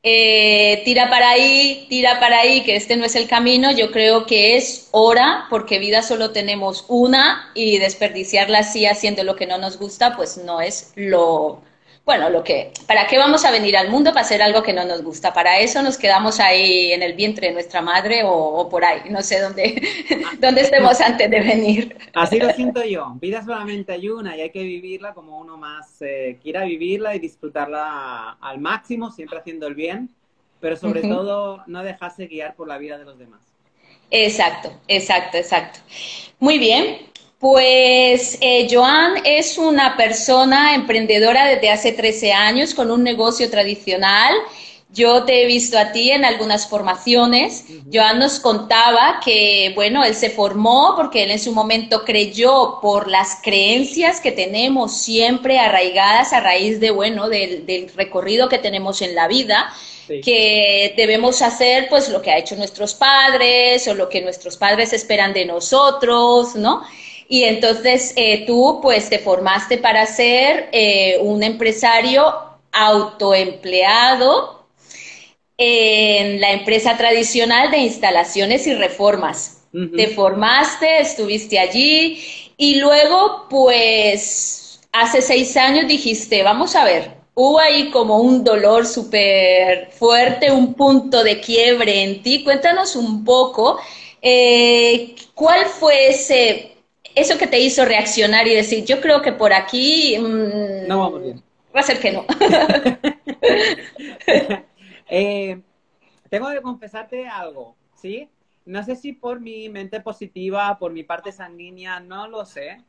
eh, 0.04 0.82
tira 0.86 1.10
para 1.10 1.32
ahí, 1.32 1.88
tira 1.90 2.20
para 2.20 2.40
ahí, 2.40 2.62
que 2.64 2.76
este 2.76 2.96
no 2.96 3.04
es 3.04 3.16
el 3.16 3.28
camino, 3.28 3.72
yo 3.72 3.92
creo 3.92 4.26
que 4.26 4.56
es 4.56 4.88
hora, 4.92 5.48
porque 5.50 5.80
vida 5.80 6.04
solo 6.04 6.32
tenemos 6.32 6.86
una 6.88 7.52
y 7.56 7.80
desperdiciarla 7.80 8.60
así 8.60 8.86
haciendo 8.86 9.24
lo 9.24 9.36
que 9.36 9.48
no 9.48 9.58
nos 9.58 9.78
gusta, 9.78 10.16
pues 10.16 10.38
no 10.38 10.62
es 10.62 10.94
lo, 10.96 11.64
bueno, 12.10 12.32
lo 12.32 12.44
que, 12.44 12.72
¿para 12.88 13.06
qué 13.06 13.20
vamos 13.20 13.46
a 13.46 13.52
venir 13.52 13.78
al 13.78 13.92
mundo 13.92 14.10
para 14.10 14.22
hacer 14.22 14.42
algo 14.42 14.64
que 14.64 14.74
no 14.74 14.84
nos 14.84 15.04
gusta? 15.04 15.32
Para 15.32 15.60
eso 15.60 15.84
nos 15.84 15.96
quedamos 15.96 16.40
ahí 16.40 16.92
en 16.92 17.04
el 17.04 17.14
vientre 17.14 17.50
de 17.50 17.54
nuestra 17.54 17.84
madre 17.84 18.24
o, 18.26 18.68
por 18.68 18.84
ahí, 18.84 19.02
no 19.12 19.22
sé 19.22 19.40
dónde, 19.40 19.80
dónde 20.40 20.62
estemos 20.62 21.00
antes 21.06 21.30
de 21.30 21.40
venir. 21.40 21.96
Así 22.16 22.40
lo 22.40 22.50
siento 22.50 22.84
yo, 22.84 23.14
vida 23.22 23.44
solamente 23.44 23.92
hay 23.92 24.10
una 24.10 24.36
y 24.36 24.42
hay 24.42 24.50
que 24.50 24.64
vivirla 24.64 25.14
como 25.14 25.38
uno 25.38 25.56
más 25.56 26.02
eh, 26.02 26.40
quiera 26.42 26.64
vivirla 26.64 27.16
y 27.16 27.20
disfrutarla 27.20 28.40
al 28.42 28.60
máximo, 28.60 29.12
siempre 29.12 29.38
haciendo 29.38 29.68
el 29.68 29.76
bien, 29.76 30.10
pero 30.60 30.78
sobre 30.78 31.02
todo 31.02 31.62
no 31.68 31.84
dejarse 31.84 32.26
guiar 32.26 32.56
por 32.56 32.68
la 32.68 32.80
vida 32.80 32.98
de 32.98 33.06
los 33.06 33.20
demás. 33.20 33.42
Exacto, 34.10 34.72
exacto, 34.88 35.38
exacto. 35.38 35.80
Muy 36.40 36.58
bien, 36.58 37.09
pues 37.40 38.38
eh, 38.42 38.68
Joan 38.70 39.14
es 39.24 39.58
una 39.58 39.96
persona 39.96 40.76
emprendedora 40.76 41.48
desde 41.48 41.70
hace 41.70 41.94
13 41.94 42.34
años 42.34 42.74
con 42.74 42.92
un 42.92 43.02
negocio 43.02 43.50
tradicional. 43.50 44.34
Yo 44.92 45.24
te 45.24 45.44
he 45.44 45.46
visto 45.46 45.78
a 45.78 45.94
ti 45.94 46.12
en 46.12 46.26
algunas 46.26 46.68
formaciones. 46.68 47.64
Joan 47.94 48.20
nos 48.20 48.40
contaba 48.40 49.22
que, 49.24 49.72
bueno, 49.74 50.04
él 50.04 50.16
se 50.16 50.32
formó 50.32 50.96
porque 50.98 51.24
él 51.24 51.32
en 51.32 51.40
su 51.40 51.54
momento 51.54 52.04
creyó 52.04 52.80
por 52.82 53.08
las 53.08 53.38
creencias 53.42 54.20
que 54.20 54.32
tenemos 54.34 54.98
siempre 54.98 55.60
arraigadas 55.60 56.34
a 56.34 56.42
raíz 56.42 56.80
de, 56.82 56.92
bueno, 56.92 57.30
del, 57.30 57.90
recorrido 57.96 58.50
que 58.50 58.58
tenemos 58.58 59.02
en 59.02 59.16
la 59.16 59.28
vida. 59.28 59.72
que 60.08 60.96
debemos 60.98 61.44
hacer 61.44 61.88
pues 61.88 62.10
lo 62.10 62.20
que 62.20 62.32
ha 62.32 62.40
hecho 62.40 62.56
nuestros 62.56 62.96
padres 62.96 63.88
o 63.88 63.94
lo 63.94 64.10
que 64.10 64.22
nuestros 64.22 64.58
padres 64.58 64.92
esperan 64.92 65.34
de 65.34 65.46
nosotros, 65.46 66.56
¿no? 66.56 66.82
Y 67.30 67.44
entonces 67.46 68.14
eh, 68.18 68.46
tú 68.48 68.80
pues 68.82 69.10
te 69.10 69.20
formaste 69.20 69.78
para 69.78 70.06
ser 70.08 70.68
eh, 70.74 71.20
un 71.22 71.44
empresario 71.44 72.26
autoempleado 72.74 74.66
en 75.58 76.42
la 76.42 76.52
empresa 76.54 76.98
tradicional 76.98 77.70
de 77.72 77.78
instalaciones 77.80 78.66
y 78.68 78.74
reformas. 78.74 79.58
Te 79.96 80.08
formaste, 80.08 81.00
estuviste 81.02 81.60
allí 81.60 82.24
y 82.58 82.76
luego 82.80 83.46
pues 83.50 84.82
hace 84.92 85.22
seis 85.22 85.56
años 85.58 85.88
dijiste, 85.88 86.42
vamos 86.42 86.76
a 86.76 86.86
ver, 86.86 87.12
hubo 87.36 87.60
ahí 87.60 87.92
como 87.92 88.18
un 88.20 88.44
dolor 88.44 88.88
súper 88.88 89.92
fuerte, 89.92 90.52
un 90.52 90.74
punto 90.74 91.24
de 91.24 91.40
quiebre 91.40 92.04
en 92.04 92.24
ti. 92.24 92.44
Cuéntanos 92.44 92.96
un 92.96 93.24
poco, 93.24 93.80
eh, 94.22 95.16
¿cuál 95.36 95.66
fue 95.68 96.08
ese 96.10 96.79
eso 97.16 97.38
que 97.38 97.48
te 97.48 97.60
hizo 97.60 97.86
reaccionar 97.86 98.48
y 98.48 98.56
decir, 98.56 98.86
yo 98.86 99.02
creo 99.02 99.22
que 99.22 99.34
por 99.34 99.54
aquí... 99.54 100.18
Mm, 100.18 100.88
no 100.88 101.00
vamos 101.00 101.24
bien. 101.24 101.44
Va 101.76 101.82
a 101.82 101.84
ser 101.84 102.00
que 102.00 102.12
no. 102.12 102.26
Eh, 105.12 105.60
tengo 106.30 106.52
que 106.52 106.62
confesarte 106.62 107.28
algo, 107.28 107.76
¿sí? 107.96 108.30
No 108.66 108.84
sé 108.84 108.96
si 108.96 109.14
por 109.14 109.40
mi 109.40 109.68
mente 109.68 110.02
positiva, 110.02 110.78
por 110.78 110.94
mi 110.94 111.04
parte 111.04 111.32
sanguínea, 111.32 112.00
no 112.00 112.28
lo 112.28 112.46
sé, 112.46 112.84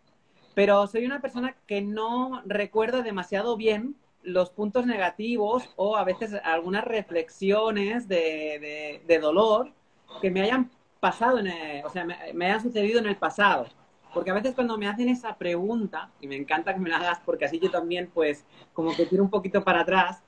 pero 0.54 0.86
soy 0.86 1.06
una 1.06 1.22
persona 1.22 1.56
que 1.66 1.80
no 1.80 2.42
recuerda 2.44 3.00
demasiado 3.00 3.56
bien 3.56 3.96
los 4.22 4.50
puntos 4.50 4.84
negativos 4.84 5.70
o 5.76 5.96
a 5.96 6.04
veces 6.04 6.34
algunas 6.44 6.84
reflexiones 6.84 8.06
de, 8.06 9.00
dolor 9.22 9.72
que 10.20 10.30
me 10.30 10.42
hayan 10.42 10.70
pasado, 11.00 11.38
en 11.38 11.50
o 11.86 11.88
sea, 11.88 12.04
me 12.04 12.44
hayan 12.44 12.60
sucedido 12.60 12.98
en 12.98 13.06
el 13.06 13.16
pasado. 13.16 13.66
Porque 14.12 14.30
a 14.30 14.34
veces 14.34 14.54
cuando 14.54 14.76
me 14.76 14.88
hacen 14.88 15.08
esa 15.08 15.36
pregunta, 15.36 16.10
y 16.20 16.26
me 16.26 16.36
encanta 16.36 16.74
que 16.74 16.80
me 16.80 16.90
la 16.90 16.96
hagas 16.96 17.20
porque 17.24 17.44
así 17.44 17.58
yo 17.58 17.70
también 17.70 18.10
pues 18.12 18.44
como 18.72 18.94
que 18.94 19.06
tiro 19.06 19.22
un 19.22 19.30
poquito 19.30 19.62
para 19.62 19.80
atrás, 19.80 20.22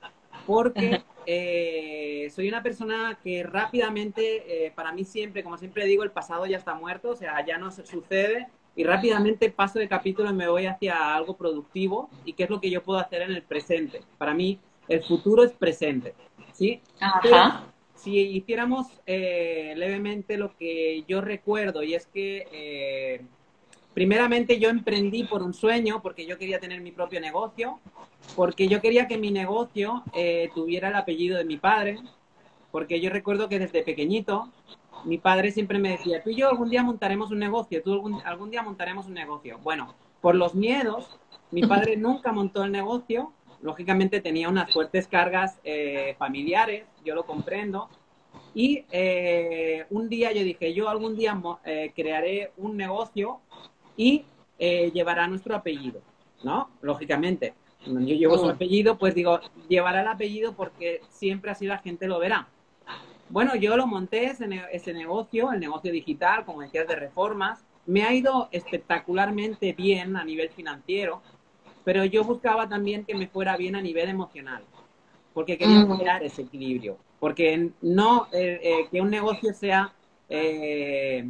porque 0.46 1.02
eh, 1.26 2.30
soy 2.34 2.48
una 2.48 2.62
persona 2.62 3.18
que 3.22 3.42
rápidamente, 3.42 4.66
eh, 4.66 4.72
para 4.74 4.92
mí 4.92 5.04
siempre, 5.04 5.42
como 5.42 5.58
siempre 5.58 5.84
digo, 5.86 6.02
el 6.02 6.10
pasado 6.10 6.46
ya 6.46 6.56
está 6.56 6.74
muerto, 6.74 7.10
o 7.10 7.16
sea, 7.16 7.44
ya 7.44 7.58
no 7.58 7.70
sucede 7.70 8.48
y 8.74 8.84
rápidamente 8.84 9.50
paso 9.50 9.78
de 9.78 9.88
capítulo 9.88 10.30
y 10.30 10.34
me 10.34 10.48
voy 10.48 10.66
hacia 10.66 11.14
algo 11.14 11.36
productivo 11.36 12.08
y 12.24 12.32
qué 12.32 12.44
es 12.44 12.50
lo 12.50 12.60
que 12.60 12.70
yo 12.70 12.82
puedo 12.82 12.98
hacer 12.98 13.22
en 13.22 13.32
el 13.32 13.42
presente. 13.42 14.00
Para 14.16 14.32
mí, 14.32 14.58
el 14.88 15.02
futuro 15.02 15.44
es 15.44 15.52
presente, 15.52 16.14
¿sí? 16.52 16.80
Ajá. 17.00 17.66
si 17.94 18.18
hiciéramos 18.18 18.86
eh, 19.06 19.74
levemente 19.76 20.38
lo 20.38 20.56
que 20.56 21.04
yo 21.06 21.20
recuerdo 21.20 21.82
y 21.82 21.94
es 21.94 22.06
que 22.06 23.26
primeramente 23.94 24.58
yo 24.58 24.70
emprendí 24.70 25.24
por 25.24 25.42
un 25.42 25.54
sueño, 25.54 26.00
porque 26.02 26.26
yo 26.26 26.38
quería 26.38 26.60
tener 26.60 26.80
mi 26.80 26.92
propio 26.92 27.20
negocio, 27.20 27.80
porque 28.36 28.68
yo 28.68 28.80
quería 28.80 29.08
que 29.08 29.18
mi 29.18 29.30
negocio 29.30 30.02
eh, 30.14 30.50
tuviera 30.54 30.88
el 30.88 30.94
apellido 30.94 31.38
de 31.38 31.44
mi 31.44 31.58
padre, 31.58 31.98
porque 32.70 33.00
yo 33.00 33.10
recuerdo 33.10 33.48
que 33.48 33.58
desde 33.58 33.82
pequeñito 33.82 34.48
mi 35.04 35.18
padre 35.18 35.50
siempre 35.50 35.78
me 35.78 35.90
decía, 35.90 36.22
tú 36.22 36.30
y 36.30 36.36
yo 36.36 36.48
algún 36.48 36.70
día 36.70 36.82
montaremos 36.82 37.30
un 37.30 37.38
negocio, 37.38 37.82
tú 37.82 38.20
algún, 38.24 38.50
día 38.50 38.62
montaremos 38.62 39.06
un 39.06 39.14
negocio. 39.14 39.58
Bueno, 39.62 39.94
por 40.20 40.34
los 40.34 40.54
miedos, 40.54 41.18
mi 41.50 41.62
padre 41.62 41.96
nunca 41.96 42.32
montó 42.32 42.64
el 42.64 42.72
negocio, 42.72 43.32
lógicamente 43.60 44.20
tenía 44.20 44.48
unas 44.48 44.72
fuertes 44.72 45.08
cargas 45.08 45.58
eh, 45.64 46.14
familiares, 46.18 46.86
yo 47.04 47.14
lo 47.14 47.24
comprendo, 47.24 47.88
y 48.54 48.84
eh, 48.90 49.84
un 49.90 50.08
día 50.08 50.32
yo 50.32 50.42
dije, 50.42 50.72
yo 50.72 50.88
algún 50.88 51.16
día 51.16 51.38
crearé 51.94 52.52
un 52.56 52.76
negocio 52.76 53.40
y 53.96 54.24
eh, 54.58 54.90
llevará 54.92 55.26
nuestro 55.26 55.54
apellido, 55.54 56.00
¿no? 56.42 56.70
Lógicamente. 56.80 57.54
Yo 57.84 58.14
llevo 58.14 58.38
su 58.38 58.48
apellido, 58.48 58.96
pues 58.96 59.14
digo, 59.14 59.40
llevará 59.68 60.02
el 60.02 60.06
apellido 60.06 60.54
porque 60.54 61.00
siempre 61.08 61.50
así 61.50 61.66
la 61.66 61.78
gente 61.78 62.06
lo 62.06 62.20
verá. 62.20 62.48
Bueno, 63.28 63.56
yo 63.56 63.76
lo 63.76 63.86
monté 63.86 64.26
ese, 64.26 64.46
ese 64.72 64.92
negocio, 64.92 65.52
el 65.52 65.58
negocio 65.58 65.90
digital, 65.90 66.44
como 66.44 66.60
decías, 66.60 66.86
de 66.86 66.94
reformas. 66.94 67.64
Me 67.86 68.04
ha 68.04 68.12
ido 68.14 68.48
espectacularmente 68.52 69.72
bien 69.72 70.16
a 70.16 70.24
nivel 70.24 70.50
financiero, 70.50 71.22
pero 71.84 72.04
yo 72.04 72.22
buscaba 72.24 72.68
también 72.68 73.04
que 73.04 73.14
me 73.14 73.26
fuera 73.26 73.56
bien 73.56 73.74
a 73.74 73.82
nivel 73.82 74.08
emocional, 74.08 74.62
porque 75.34 75.58
quería 75.58 75.86
crear 75.98 76.22
ese 76.22 76.42
equilibrio, 76.42 76.98
porque 77.18 77.70
no 77.80 78.28
eh, 78.32 78.60
eh, 78.62 78.88
que 78.90 79.00
un 79.00 79.10
negocio 79.10 79.52
sea 79.52 79.92
eh, 80.28 81.28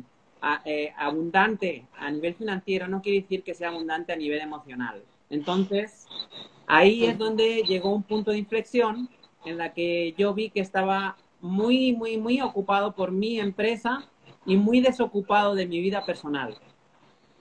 abundante 0.96 1.86
a 1.96 2.10
nivel 2.10 2.34
financiero 2.34 2.88
no 2.88 3.00
quiere 3.00 3.20
decir 3.20 3.42
que 3.42 3.54
sea 3.54 3.68
abundante 3.68 4.12
a 4.12 4.16
nivel 4.16 4.40
emocional. 4.40 5.02
Entonces, 5.30 6.06
ahí 6.66 7.04
es 7.04 7.16
donde 7.16 7.62
llegó 7.62 7.94
un 7.94 8.02
punto 8.02 8.32
de 8.32 8.38
inflexión 8.38 9.08
en 9.44 9.56
la 9.56 9.72
que 9.72 10.14
yo 10.18 10.34
vi 10.34 10.50
que 10.50 10.60
estaba 10.60 11.16
muy, 11.40 11.92
muy, 11.92 12.16
muy 12.16 12.40
ocupado 12.40 12.94
por 12.94 13.12
mi 13.12 13.40
empresa 13.40 14.04
y 14.46 14.56
muy 14.56 14.80
desocupado 14.80 15.54
de 15.54 15.66
mi 15.66 15.80
vida 15.80 16.04
personal. 16.04 16.56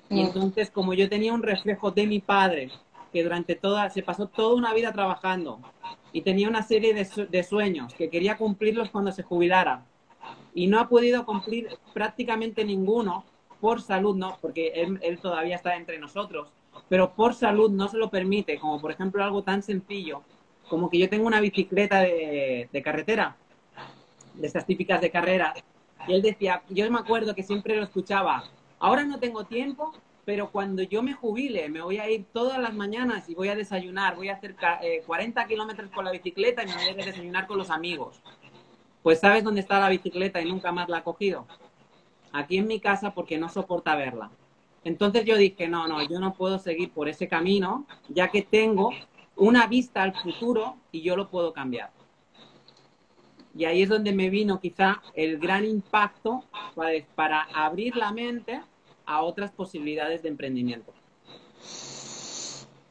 Y 0.10 0.16
mm. 0.16 0.26
entonces, 0.26 0.70
como 0.70 0.94
yo 0.94 1.10
tenía 1.10 1.34
un 1.34 1.44
reflejo 1.44 1.92
de 1.92 2.08
mi 2.08 2.20
padre, 2.20 2.70
que 3.12 3.24
durante 3.24 3.56
toda, 3.56 3.90
se 3.90 4.04
pasó 4.04 4.28
toda 4.28 4.56
una 4.56 4.74
vida 4.74 4.94
trabajando 4.94 5.60
y 6.14 6.22
tenía 6.22 6.48
una 6.48 6.64
serie 6.64 6.94
de, 6.94 7.28
de 7.30 7.44
sueños 7.44 7.94
que 7.94 8.10
quería 8.10 8.38
cumplirlos 8.38 8.90
cuando 8.90 9.12
se 9.12 9.24
jubilara, 9.24 9.86
y 10.54 10.68
no 10.68 10.80
ha 10.80 10.90
podido 10.90 11.26
cumplir 11.26 11.70
prácticamente 11.94 12.66
ninguno 12.66 13.24
por 13.60 13.82
salud, 13.82 14.16
no, 14.16 14.38
porque 14.42 14.74
él, 15.02 15.20
todavía 15.20 15.56
está 15.56 15.76
entre 15.76 16.00
nosotros, 16.00 16.50
pero 16.90 17.14
por 17.14 17.34
salud 17.36 17.70
no 17.70 17.88
se 17.88 17.98
lo 17.98 18.10
permite, 18.10 18.60
como 18.60 18.82
por 18.82 18.92
ejemplo 18.92 19.24
algo 19.24 19.44
tan 19.44 19.62
sencillo 19.62 20.24
como 20.68 20.90
que 20.90 20.98
yo 20.98 21.10
tengo 21.10 21.28
una 21.28 21.42
bicicleta 21.42 22.00
de, 22.00 22.70
de 22.72 22.82
carretera, 22.82 23.36
de 24.36 24.48
estas 24.48 24.66
típicas 24.66 25.02
de 25.02 25.12
carrera, 25.12 25.54
y 26.08 26.14
él 26.14 26.22
decía, 26.22 26.64
yo 26.70 26.90
me 26.90 27.00
acuerdo 27.00 27.36
que 27.36 27.44
siempre 27.44 27.76
lo 27.76 27.84
escuchaba, 27.84 28.46
ahora 28.80 29.04
no 29.04 29.20
tengo 29.20 29.44
tiempo, 29.44 29.94
pero 30.26 30.52
cuando 30.52 30.84
yo 30.84 31.04
me 31.04 31.14
jubile, 31.14 31.68
me 31.70 31.82
voy 31.82 31.98
a 31.98 32.10
ir 32.10 32.26
todas 32.32 32.60
las 32.60 32.74
mañanas 32.74 33.28
y 33.30 33.36
voy 33.36 33.50
a 33.50 33.56
desayunar, 33.56 34.16
voy 34.16 34.30
a 34.30 34.36
hacer 34.36 34.56
40 35.06 35.42
eh, 35.42 35.48
kilómetros 35.48 35.90
con 35.92 36.06
la 36.06 36.12
bicicleta 36.12 36.64
y 36.64 36.68
me 36.68 36.76
voy 36.76 37.02
a 37.02 37.06
desayunar 37.06 37.48
con 37.48 37.58
los 37.58 37.70
amigos. 37.70 38.22
Pues 39.04 39.20
¿sabes 39.20 39.44
dónde 39.44 39.62
está 39.62 39.80
la 39.80 39.90
bicicleta 39.90 40.42
y 40.42 40.46
nunca 40.46 40.72
más 40.72 40.90
la 40.90 40.98
ha 40.98 41.04
cogido? 41.04 41.48
Aquí 42.32 42.58
en 42.58 42.68
mi 42.68 42.80
casa 42.80 43.14
porque 43.14 43.38
no 43.38 43.50
soporta 43.50 43.96
verla. 43.96 44.30
Entonces 44.84 45.26
yo 45.26 45.38
dije, 45.38 45.68
no, 45.68 45.88
no, 45.88 46.02
yo 46.02 46.20
no 46.20 46.34
puedo 46.34 46.58
seguir 46.60 46.92
por 46.92 47.08
ese 47.08 47.28
camino, 47.28 47.86
ya 48.10 48.30
que 48.30 48.42
tengo 48.42 48.92
una 49.36 49.68
vista 49.68 50.04
al 50.04 50.14
futuro 50.14 50.78
y 50.92 51.02
yo 51.02 51.16
lo 51.16 51.30
puedo 51.30 51.54
cambiar. 51.54 51.92
Y 53.56 53.66
ahí 53.66 53.84
es 53.84 53.90
donde 53.90 54.14
me 54.14 54.30
vino 54.30 54.60
quizá 54.60 55.02
el 55.14 55.38
gran 55.38 55.66
impacto 55.66 56.44
para, 56.74 56.92
para 57.16 57.42
abrir 57.54 57.96
la 57.96 58.12
mente 58.12 58.62
a 59.06 59.22
otras 59.22 59.52
posibilidades 59.52 60.24
de 60.24 60.30
emprendimiento. 60.30 60.94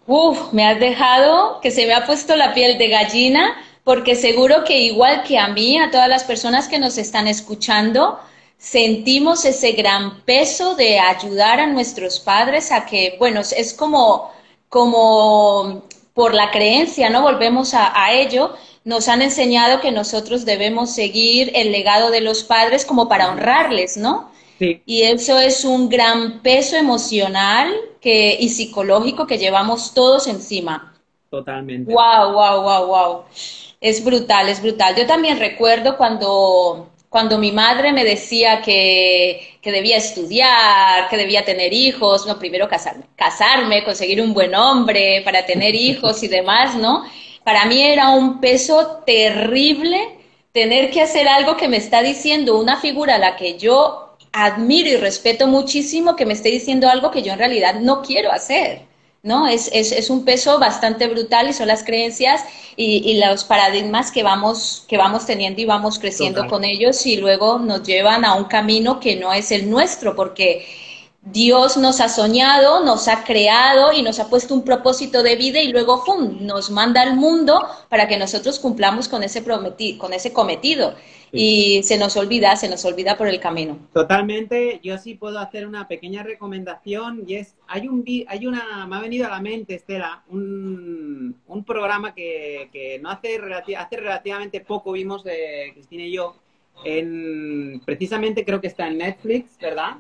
Uf, 0.07 0.53
me 0.53 0.67
has 0.67 0.79
dejado 0.81 1.61
que 1.61 1.71
se 1.71 1.87
me 1.87 1.95
ha 1.95 2.05
puesto 2.05 2.35
la 2.37 2.53
piel 2.53 2.79
de 2.79 2.89
gallina, 2.89 3.63
porque 3.85 4.15
seguro 4.15 4.65
que 4.65 4.79
igual 4.81 5.23
que 5.25 5.39
a 5.39 5.49
mí, 5.49 5.79
a 5.79 5.91
todas 5.91 6.09
las 6.09 6.25
personas 6.25 6.69
que 6.69 6.79
nos 6.79 6.99
están 6.99 7.27
escuchando, 7.29 8.19
sentimos 8.59 9.45
ese 9.45 9.73
gran 9.73 10.21
peso 10.23 10.75
de 10.75 10.99
ayudar 10.99 11.61
a 11.61 11.67
nuestros 11.67 12.21
padres 12.21 12.73
a 12.73 12.87
que, 12.87 13.17
bueno, 13.19 13.41
es 13.41 13.75
como, 13.75 14.31
como 14.69 15.85
por 16.15 16.35
la 16.35 16.51
creencia, 16.51 17.09
¿no? 17.11 17.23
Volvemos 17.23 17.75
a, 17.75 17.93
a 18.05 18.13
ello, 18.13 18.55
nos 18.85 19.09
han 19.09 19.23
enseñado 19.23 19.81
que 19.81 19.93
nosotros 19.93 20.45
debemos 20.45 20.91
seguir 20.95 21.53
el 21.55 21.73
legado 21.73 22.11
de 22.11 22.21
los 22.21 22.45
padres 22.45 22.85
como 22.85 23.09
para 23.09 23.31
honrarles, 23.31 23.97
¿no? 23.97 24.31
Y 24.85 25.03
eso 25.03 25.39
es 25.39 25.65
un 25.65 25.89
gran 25.89 26.41
peso 26.43 26.77
emocional 26.77 27.73
que, 28.01 28.37
y 28.39 28.51
psicológico 28.51 29.27
que 29.27 29.39
llevamos 29.39 29.95
todos 29.95 30.27
encima. 30.27 30.95
Totalmente. 31.31 31.93
Wow, 31.93 32.33
wow, 32.33 32.63
wow, 32.63 32.87
wow. 32.87 33.25
Es 33.81 34.05
brutal, 34.05 34.49
es 34.49 34.61
brutal. 34.63 34.95
Yo 34.95 35.07
también 35.07 35.39
recuerdo 35.39 35.97
cuando, 35.97 36.91
cuando 37.09 37.39
mi 37.39 37.51
madre 37.51 37.93
me 37.93 38.05
decía 38.05 38.61
que, 38.61 39.59
que 39.63 39.73
debía 39.73 39.97
estudiar, 39.97 41.09
que 41.09 41.17
debía 41.17 41.45
tener 41.45 41.73
hijos, 41.73 42.27
no, 42.27 42.39
primero 42.39 42.69
casarme, 42.69 43.05
casarme, 43.17 43.83
conseguir 43.85 44.21
un 44.21 44.35
buen 44.35 44.55
hombre 44.55 45.23
para 45.25 45.47
tener 45.47 45.75
hijos 45.89 46.23
y 46.23 46.29
demás, 46.29 46.77
¿no? 46.77 47.05
Para 47.43 47.65
mí 47.65 47.81
era 47.83 48.11
un 48.11 48.41
peso 48.41 49.03
terrible 49.07 50.19
tener 50.53 50.91
que 50.91 51.01
hacer 51.01 51.27
algo 51.29 51.57
que 51.57 51.69
me 51.69 51.79
está 51.79 52.03
diciendo 52.03 52.59
una 52.59 52.77
figura 52.79 53.15
a 53.15 53.19
la 53.19 53.37
que 53.37 53.57
yo 53.59 54.17
admiro 54.33 54.91
y 54.91 54.97
respeto 54.97 55.47
muchísimo 55.47 56.17
que 56.17 56.27
me 56.27 56.35
esté 56.35 56.51
diciendo 56.51 56.89
algo 56.89 57.11
que 57.11 57.23
yo 57.23 57.33
en 57.33 57.39
realidad 57.39 57.77
no 57.81 58.03
quiero 58.03 58.31
hacer. 58.31 58.90
¿No? 59.23 59.47
Es, 59.47 59.69
es, 59.73 59.93
es, 59.93 60.09
un 60.11 60.25
peso 60.25 60.59
bastante 60.59 61.07
brutal 61.07 61.49
y 61.49 61.53
son 61.53 61.69
las 61.69 61.85
creencias 61.85 62.43
y, 62.77 63.03
y 63.11 63.19
los 63.19 63.45
paradigmas 63.45 64.11
que 64.11 64.23
vamos, 64.23 64.85
que 64.89 64.97
vamos 64.97 65.27
teniendo 65.27 65.61
y 65.61 65.67
vamos 65.67 65.99
creciendo 65.99 66.47
con 66.47 66.65
ellos 66.65 67.05
y 67.05 67.17
luego 67.17 67.59
nos 67.59 67.83
llevan 67.83 68.25
a 68.25 68.35
un 68.35 68.45
camino 68.45 68.99
que 68.99 69.17
no 69.17 69.33
es 69.33 69.51
el 69.53 69.69
nuestro, 69.69 70.17
porque 70.17 70.67
Dios 71.23 71.77
nos 71.77 72.01
ha 72.01 72.09
soñado, 72.09 72.83
nos 72.83 73.07
ha 73.07 73.25
creado 73.25 73.93
y 73.93 74.03
nos 74.03 74.19
ha 74.21 74.31
puesto 74.31 74.55
un 74.55 74.65
propósito 74.65 75.23
de 75.23 75.37
vida 75.37 75.61
y 75.61 75.69
luego 75.69 76.03
nos 76.41 76.71
manda 76.71 77.03
al 77.03 77.15
mundo 77.15 77.61
para 77.91 78.09
que 78.09 78.17
nosotros 78.17 78.59
cumplamos 78.59 79.07
con 79.07 79.23
ese, 79.23 79.45
con 79.45 80.13
ese 80.15 80.33
cometido. 80.33 80.95
Y 81.33 81.83
se 81.85 81.97
nos 81.97 82.17
olvida, 82.17 82.57
se 82.57 82.69
nos 82.69 82.85
olvida 82.85 83.17
por 83.17 83.29
el 83.29 83.39
camino. 83.39 83.79
Totalmente, 83.93 84.81
yo 84.83 84.99
sí 84.99 85.15
puedo 85.15 85.39
hacer 85.39 85.67
una 85.67 85.87
pequeña 85.87 86.23
recomendación 86.23 87.25
y 87.27 87.37
es, 87.37 87.55
hay 87.69 87.89
un 87.89 88.05
hay 88.27 88.47
una, 88.47 88.87
me 88.87 88.97
ha 88.97 89.01
venido 89.01 89.27
a 89.27 89.31
la 89.31 89.41
mente, 89.41 89.75
Estela, 89.75 90.25
un, 90.29 91.37
un 91.47 91.65
programa 91.65 92.15
que, 92.15 92.69
que 92.73 92.99
no 92.99 93.11
hace, 93.11 93.39
hace 93.77 93.97
relativamente 93.97 94.61
poco 94.61 94.93
vimos 94.93 95.23
de 95.23 95.71
Cristina 95.75 96.05
y 96.05 96.13
yo, 96.13 96.35
en, 96.85 97.81
precisamente 97.85 98.45
creo 98.45 98.61
que 98.61 98.67
está 98.67 98.89
en 98.89 98.99
Netflix, 98.99 99.59
¿verdad? 99.59 99.99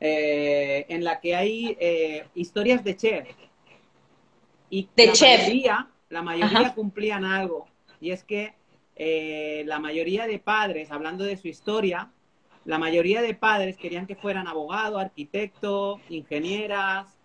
Eh, 0.00 0.86
en 0.88 1.04
la 1.04 1.20
que 1.20 1.34
hay 1.34 1.76
eh, 1.80 2.26
historias 2.34 2.84
de 2.84 2.96
chef. 2.96 3.28
Y 4.68 4.88
de 4.96 5.06
la 5.06 5.12
chef. 5.12 5.40
mayoría, 5.40 5.88
la 6.10 6.22
mayoría 6.22 6.74
cumplían 6.74 7.24
algo. 7.24 7.66
Y 8.00 8.10
es 8.10 8.24
que 8.24 8.54
eh, 8.96 9.62
la 9.66 9.78
mayoría 9.78 10.26
de 10.26 10.38
padres, 10.38 10.90
hablando 10.90 11.24
de 11.24 11.36
su 11.36 11.48
historia, 11.48 12.10
la 12.64 12.78
mayoría 12.78 13.22
de 13.22 13.34
padres 13.34 13.76
querían 13.76 14.06
que 14.06 14.16
fueran 14.16 14.48
abogado, 14.48 14.98
arquitecto, 14.98 16.00
ingenieras, 16.08 17.16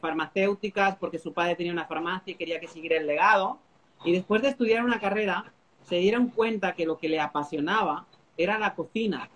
farmacéuticas, 0.00 0.96
porque 0.96 1.18
su 1.18 1.32
padre 1.32 1.56
tenía 1.56 1.72
una 1.72 1.86
farmacia 1.86 2.32
y 2.32 2.34
quería 2.34 2.60
que 2.60 2.68
siguiera 2.68 2.98
el 2.98 3.06
legado. 3.06 3.58
Y 4.04 4.12
después 4.12 4.42
de 4.42 4.48
estudiar 4.48 4.84
una 4.84 5.00
carrera, 5.00 5.52
se 5.82 5.96
dieron 5.96 6.28
cuenta 6.28 6.74
que 6.74 6.84
lo 6.84 6.98
que 6.98 7.08
le 7.08 7.18
apasionaba 7.18 8.06
era 8.36 8.58
la 8.58 8.74
cocina 8.74 9.30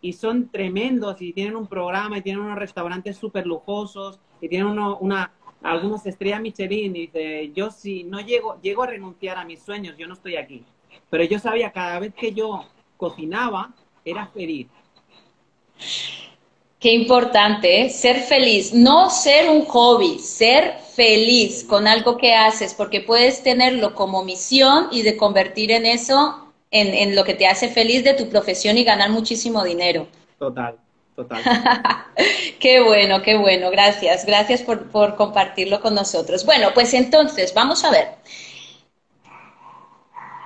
y 0.00 0.12
son 0.12 0.48
tremendos 0.50 1.20
y 1.20 1.32
tienen 1.32 1.56
un 1.56 1.66
programa 1.66 2.18
y 2.18 2.22
tienen 2.22 2.42
unos 2.42 2.58
restaurantes 2.58 3.16
súper 3.16 3.46
lujosos 3.46 4.20
y 4.40 4.48
tienen 4.48 4.68
uno, 4.68 4.98
una, 4.98 5.32
algunas 5.62 6.06
estrellas 6.06 6.40
Michelin 6.40 6.94
y 6.96 7.06
dice, 7.06 7.52
yo 7.54 7.70
si 7.70 8.04
no 8.04 8.20
llego, 8.20 8.60
llego 8.60 8.82
a 8.82 8.86
renunciar 8.86 9.36
a 9.38 9.44
mis 9.44 9.62
sueños, 9.62 9.96
yo 9.98 10.06
no 10.06 10.14
estoy 10.14 10.36
aquí. 10.36 10.64
Pero 11.10 11.24
yo 11.24 11.38
sabía 11.38 11.72
cada 11.72 11.98
vez 11.98 12.14
que 12.14 12.32
yo 12.32 12.64
cocinaba, 12.96 13.72
era 14.04 14.26
feliz. 14.26 14.68
Qué 16.78 16.92
importante, 16.92 17.82
¿eh? 17.82 17.90
ser 17.90 18.18
feliz, 18.18 18.72
no 18.72 19.10
ser 19.10 19.48
un 19.48 19.64
hobby, 19.64 20.18
ser 20.18 20.74
feliz 20.94 21.64
con 21.64 21.86
algo 21.86 22.16
que 22.16 22.34
haces, 22.34 22.74
porque 22.74 23.00
puedes 23.00 23.42
tenerlo 23.42 23.94
como 23.94 24.22
misión 24.22 24.88
y 24.92 25.02
de 25.02 25.16
convertir 25.16 25.70
en 25.70 25.86
eso 25.86 26.46
en, 26.70 27.16
lo 27.16 27.24
que 27.24 27.34
te 27.34 27.46
hace 27.46 27.68
feliz 27.68 28.04
de 28.04 28.14
tu 28.14 28.28
profesión 28.28 28.76
y 28.76 28.84
ganar 28.84 29.10
muchísimo 29.10 29.64
dinero. 29.64 30.06
Total, 30.38 30.76
total. 31.16 31.42
qué 32.60 32.80
bueno, 32.80 33.22
qué 33.22 33.36
bueno, 33.36 33.70
gracias, 33.70 34.24
gracias 34.24 34.62
por, 34.62 34.90
por 34.90 35.16
compartirlo 35.16 35.80
con 35.80 35.94
nosotros. 35.94 36.44
Bueno, 36.44 36.68
pues 36.74 36.94
entonces, 36.94 37.52
vamos 37.54 37.84
a 37.84 37.90
ver. 37.90 38.08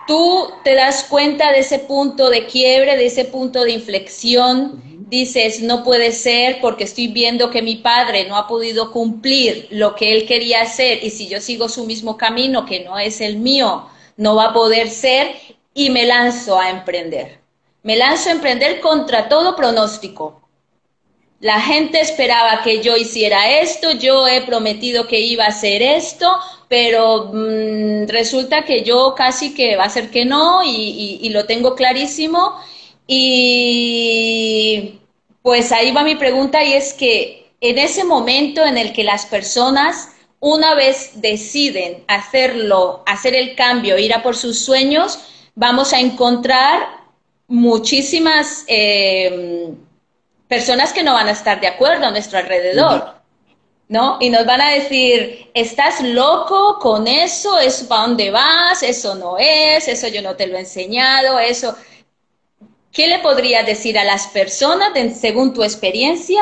Tú 0.06 0.50
te 0.64 0.74
das 0.74 1.04
cuenta 1.04 1.52
de 1.52 1.60
ese 1.60 1.78
punto 1.80 2.30
de 2.30 2.46
quiebre, 2.46 2.96
de 2.96 3.06
ese 3.06 3.26
punto 3.26 3.62
de 3.62 3.72
inflexión, 3.72 4.82
dices, 5.10 5.60
no 5.60 5.84
puede 5.84 6.12
ser 6.12 6.60
porque 6.60 6.84
estoy 6.84 7.08
viendo 7.08 7.50
que 7.50 7.62
mi 7.62 7.76
padre 7.76 8.26
no 8.26 8.36
ha 8.36 8.46
podido 8.46 8.92
cumplir 8.92 9.66
lo 9.70 9.94
que 9.94 10.14
él 10.14 10.26
quería 10.26 10.62
hacer 10.62 11.04
y 11.04 11.10
si 11.10 11.28
yo 11.28 11.40
sigo 11.40 11.68
su 11.68 11.84
mismo 11.84 12.16
camino, 12.16 12.64
que 12.64 12.80
no 12.80 12.98
es 12.98 13.20
el 13.20 13.36
mío, 13.36 13.88
no 14.16 14.36
va 14.36 14.46
a 14.46 14.52
poder 14.52 14.88
ser 14.88 15.34
y 15.74 15.90
me 15.90 16.06
lanzo 16.06 16.58
a 16.58 16.70
emprender. 16.70 17.40
Me 17.82 17.96
lanzo 17.96 18.28
a 18.28 18.32
emprender 18.32 18.80
contra 18.80 19.28
todo 19.28 19.56
pronóstico. 19.56 20.39
La 21.40 21.58
gente 21.58 22.00
esperaba 22.00 22.62
que 22.62 22.82
yo 22.82 22.96
hiciera 22.98 23.60
esto, 23.60 23.92
yo 23.92 24.28
he 24.28 24.42
prometido 24.42 25.06
que 25.08 25.20
iba 25.20 25.44
a 25.44 25.48
hacer 25.48 25.80
esto, 25.80 26.30
pero 26.68 27.30
mm, 27.32 28.08
resulta 28.08 28.64
que 28.66 28.82
yo 28.84 29.14
casi 29.16 29.54
que 29.54 29.76
va 29.76 29.84
a 29.84 29.90
ser 29.90 30.10
que 30.10 30.26
no 30.26 30.60
y, 30.62 31.28
lo 31.30 31.46
tengo 31.46 31.74
clarísimo. 31.74 32.60
Y 33.06 34.98
pues 35.42 35.72
ahí 35.72 35.92
va 35.92 36.04
mi 36.04 36.16
pregunta 36.16 36.62
y 36.62 36.74
es 36.74 36.92
que 36.92 37.50
en 37.62 37.78
ese 37.78 38.04
momento 38.04 38.64
en 38.64 38.76
el 38.76 38.92
que 38.92 39.04
las 39.04 39.24
personas 39.26 40.10
una 40.40 40.74
vez 40.74 41.12
deciden 41.22 42.04
hacerlo, 42.06 43.02
hacer 43.06 43.34
el 43.34 43.54
cambio, 43.56 43.98
ir 43.98 44.14
a 44.14 44.22
por 44.22 44.36
sus 44.36 44.58
sueños, 44.58 45.18
vamos 45.54 45.92
a 45.92 46.00
encontrar 46.00 47.00
muchísimas 47.48 48.64
eh, 48.68 49.59
personas 50.50 50.92
que 50.92 51.04
no 51.04 51.14
van 51.14 51.28
a 51.28 51.30
estar 51.30 51.60
de 51.60 51.68
acuerdo 51.68 52.06
a 52.06 52.10
nuestro 52.10 52.38
alrededor. 52.38 53.14
¿No? 53.88 54.18
Y 54.20 54.30
nos 54.30 54.46
van 54.46 54.60
a 54.60 54.70
decir, 54.70 55.50
estás 55.52 56.00
loco 56.00 56.78
con 56.78 57.08
eso, 57.08 57.58
eso 57.58 57.88
para 57.88 58.02
dónde 58.02 58.30
vas, 58.30 58.84
eso 58.84 59.16
no 59.16 59.36
es, 59.36 59.88
eso 59.88 60.06
yo 60.06 60.22
no 60.22 60.36
te 60.36 60.46
lo 60.46 60.56
he 60.56 60.60
enseñado, 60.60 61.40
eso. 61.40 61.74
¿Qué 62.92 63.08
le 63.08 63.18
podrías 63.18 63.66
decir 63.66 63.98
a 63.98 64.04
las 64.04 64.28
personas, 64.28 64.90
según 65.18 65.52
tu 65.52 65.64
experiencia, 65.64 66.40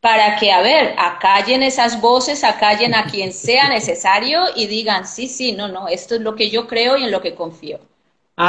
para 0.00 0.36
que, 0.36 0.52
a 0.52 0.60
ver, 0.60 0.94
acallen 0.98 1.62
esas 1.62 1.98
voces, 2.02 2.44
acallen 2.44 2.94
a 2.94 3.06
quien 3.06 3.32
sea 3.32 3.68
necesario 3.70 4.44
y 4.54 4.66
digan, 4.66 5.06
sí, 5.06 5.28
sí, 5.28 5.52
no, 5.52 5.68
no, 5.68 5.88
esto 5.88 6.14
es 6.14 6.20
lo 6.20 6.34
que 6.34 6.50
yo 6.50 6.66
creo 6.66 6.98
y 6.98 7.04
en 7.04 7.10
lo 7.10 7.22
que 7.22 7.34
confío? 7.34 7.80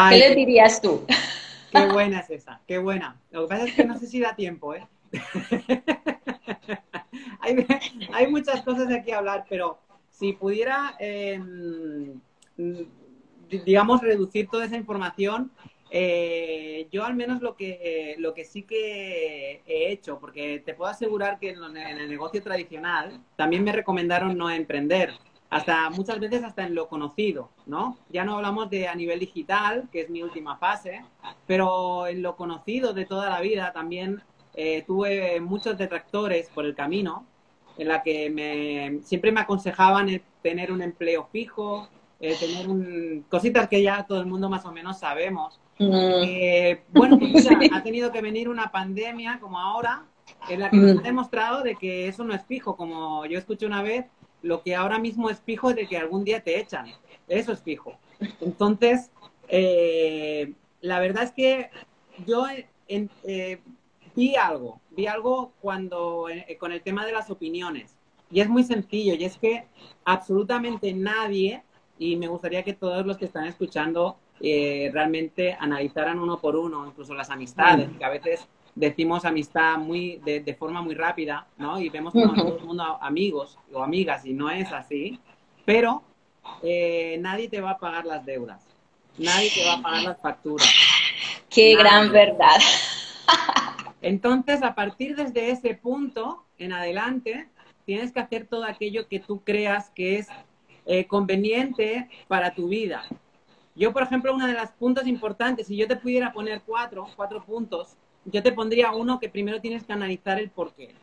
¿Qué 0.10 0.18
le 0.18 0.36
dirías 0.36 0.82
tú? 0.82 1.06
Qué 1.72 1.86
buena 1.88 2.20
es 2.20 2.30
esa, 2.30 2.62
qué 2.68 2.78
buena. 2.78 3.20
Lo 3.32 3.44
que 3.44 3.48
pasa 3.48 3.66
es 3.66 3.74
que 3.74 3.86
no 3.86 3.98
sé 3.98 4.08
si 4.08 4.20
da 4.20 4.36
tiempo, 4.36 4.74
¿eh? 4.74 4.88
hay, 8.14 8.28
muchas 8.28 8.62
cosas 8.62 8.88
de 8.88 8.98
aquí 8.98 9.12
a 9.12 9.20
hablar, 9.20 9.46
pero 9.50 9.80
si 10.10 10.34
pudiera, 10.34 10.96
em, 11.00 12.20
digamos, 13.50 14.02
reducir 14.02 14.48
toda 14.50 14.66
esa 14.66 14.78
información, 14.78 15.52
eh, 15.90 16.88
yo 16.92 17.06
al 17.06 17.16
menos 17.16 17.42
lo 17.42 17.56
que, 17.56 18.16
lo 18.20 18.34
que 18.34 18.44
sí 18.44 18.64
que 18.64 19.62
he 19.66 19.92
hecho, 19.92 20.20
porque 20.20 20.62
te 20.66 20.74
puedo 20.74 20.92
asegurar 20.92 21.40
que 21.40 21.52
en, 21.52 21.78
el 21.78 22.10
negocio 22.10 22.42
tradicional 22.42 23.22
también 23.36 23.64
me 23.64 23.72
recomendaron 23.72 24.38
no 24.38 24.50
emprender, 24.50 25.14
hasta 25.50 25.90
muchas 25.90 26.20
veces 26.20 26.44
hasta 26.44 26.66
en 26.66 26.76
lo 26.76 26.88
conocido, 26.88 27.50
¿no? 27.66 27.98
Ya 28.10 28.26
no 28.26 28.36
hablamos 28.36 28.70
de 28.70 28.88
a 28.88 28.96
nivel 28.96 29.20
digital, 29.20 29.88
que 29.92 30.02
es 30.02 30.10
mi 30.10 30.22
última 30.22 30.58
fase, 30.58 31.04
pero 31.46 32.08
en 32.08 32.22
lo 32.22 32.36
conocido 32.36 32.94
de 32.94 33.06
toda 33.06 33.30
la 33.30 33.40
vida 33.40 33.72
también 33.72 34.22
eh, 34.56 34.84
tuve 34.86 35.40
muchos 35.40 35.78
detractores 35.78 36.50
por 36.50 36.66
el 36.66 36.76
camino, 36.76 37.26
en 37.78 37.88
la 37.88 38.04
que 38.04 38.30
me, 38.30 39.02
siempre 39.04 39.32
me 39.32 39.42
aconsejaban 39.42 40.22
tener 40.42 40.72
un 40.72 40.82
empleo 40.82 41.30
fijo, 41.32 41.88
eh, 42.20 42.36
tener 42.40 42.68
un, 42.68 43.26
cositas 43.30 43.68
que 43.68 43.82
ya 43.82 44.06
todo 44.06 44.20
el 44.20 44.26
mundo 44.26 44.50
más 44.50 44.66
o 44.66 44.72
menos 44.72 45.00
sabemos. 45.00 45.60
Mm. 45.80 45.92
Eh, 45.94 46.82
bueno, 46.90 47.20
pues 47.20 47.48
ha 47.74 47.84
tenido 47.84 48.12
que 48.12 48.22
venir 48.22 48.50
una 48.50 48.72
pandemia 48.72 49.40
como 49.40 49.60
ahora, 49.60 50.04
en 50.50 50.60
la 50.60 50.70
que 50.70 50.78
nos 50.78 50.96
mm. 50.96 51.00
ha 51.00 51.02
demostrado 51.04 51.64
de 51.64 51.76
que 51.76 52.08
eso 52.08 52.24
no 52.24 52.34
es 52.34 52.44
fijo, 52.46 52.76
como 52.76 53.26
yo 53.28 53.38
escuché 53.38 53.66
una 53.66 53.84
vez, 53.84 54.06
lo 54.42 54.62
que 54.62 54.76
ahora 54.76 55.00
mismo 55.00 55.30
es 55.30 55.40
fijo 55.42 55.70
es 55.70 55.76
de 55.76 55.88
que 55.88 55.98
algún 55.98 56.24
día 56.24 56.42
te 56.42 56.60
echan. 56.60 56.88
Eso 57.28 57.52
es 57.52 57.62
fijo. 57.62 57.98
Entonces, 58.42 59.12
eh, 59.48 60.54
la 60.82 61.00
verdad 61.00 61.24
es 61.24 61.32
que 61.32 61.70
yo 62.26 62.46
eh, 62.88 63.60
vi 64.16 64.36
algo, 64.36 64.82
vi 64.92 65.08
algo 65.08 65.54
cuando 65.62 66.30
eh, 66.30 66.58
con 66.60 66.72
el 66.72 66.82
tema 66.82 67.06
de 67.06 67.14
las 67.14 67.30
opiniones. 67.30 67.96
Y 68.30 68.42
es 68.42 68.50
muy 68.50 68.64
sencillo, 68.64 69.14
y 69.14 69.24
es 69.24 69.38
que 69.38 69.66
absolutamente 70.04 70.94
nadie, 70.94 71.64
y 71.98 72.18
me 72.18 72.28
gustaría 72.28 72.64
que 72.64 72.74
todos 72.74 73.06
los 73.06 73.18
que 73.18 73.26
están 73.26 73.46
escuchando 73.46 74.18
realmente 74.40 75.58
analizaran 75.60 76.20
uno 76.20 76.40
por 76.40 76.56
uno, 76.58 76.86
incluso 76.86 77.14
las 77.16 77.30
amistades, 77.30 77.90
que 77.98 78.06
a 78.06 78.10
veces 78.10 78.48
decimos 78.78 79.26
amistad 79.26 79.78
muy 79.78 80.22
de, 80.24 80.56
forma 80.58 80.82
muy 80.82 80.94
rápida, 80.94 81.48
¿no? 81.58 81.80
Y 81.80 81.90
vemos 81.90 82.14
como 82.14 82.34
todo 82.34 82.58
el 82.58 82.64
mundo 82.64 82.84
amigos 83.02 83.58
o 83.74 83.82
amigas 83.84 84.26
y 84.26 84.34
no 84.34 84.50
es 84.50 84.72
así, 84.72 85.20
pero 85.66 86.04
eh, 86.62 87.18
nadie 87.20 87.50
te 87.50 87.60
va 87.60 87.72
a 87.72 87.78
pagar 87.78 88.06
las 88.06 88.26
deudas, 88.26 88.64
nadie 89.18 89.50
te 89.54 89.66
va 89.66 89.74
a 89.74 89.82
pagar 89.82 90.04
las 90.04 90.22
facturas. 90.22 90.72
Qué 91.50 91.76
gran 91.76 92.12
verdad. 92.12 92.60
Entonces, 94.02 94.62
a 94.62 94.76
partir 94.76 95.16
desde 95.16 95.50
ese 95.50 95.74
punto 95.74 96.46
en 96.60 96.72
adelante, 96.72 97.50
tienes 97.86 98.12
que 98.12 98.20
hacer 98.20 98.46
todo 98.46 98.64
aquello 98.64 99.08
que 99.08 99.20
tú 99.20 99.44
creas 99.44 99.90
que 99.90 100.20
es 100.20 100.28
eh, 100.86 101.08
conveniente 101.08 102.10
para 102.28 102.54
tu 102.54 102.70
vida. 102.70 103.04
Yo, 103.76 103.92
por 103.92 104.04
ejemplo, 104.04 104.34
uno 104.34 104.46
de 104.46 104.54
los 104.54 104.70
puntos 104.72 105.08
importantes, 105.08 105.68
si 105.68 105.78
yo 105.78 105.88
te 105.88 105.96
pudiera 105.96 106.32
poner 106.32 106.62
cuatro, 106.66 107.08
cuatro 107.16 107.44
puntos, 107.44 107.98
yo 108.32 108.44
te 108.44 108.52
pondría 108.52 108.92
uno 108.92 109.20
que 109.20 109.30
primero 109.30 109.62
tienes 109.62 109.84
que 109.84 109.94
analizar 109.94 110.40
el 110.40 110.50
por 110.50 110.74
qué. 110.74 110.94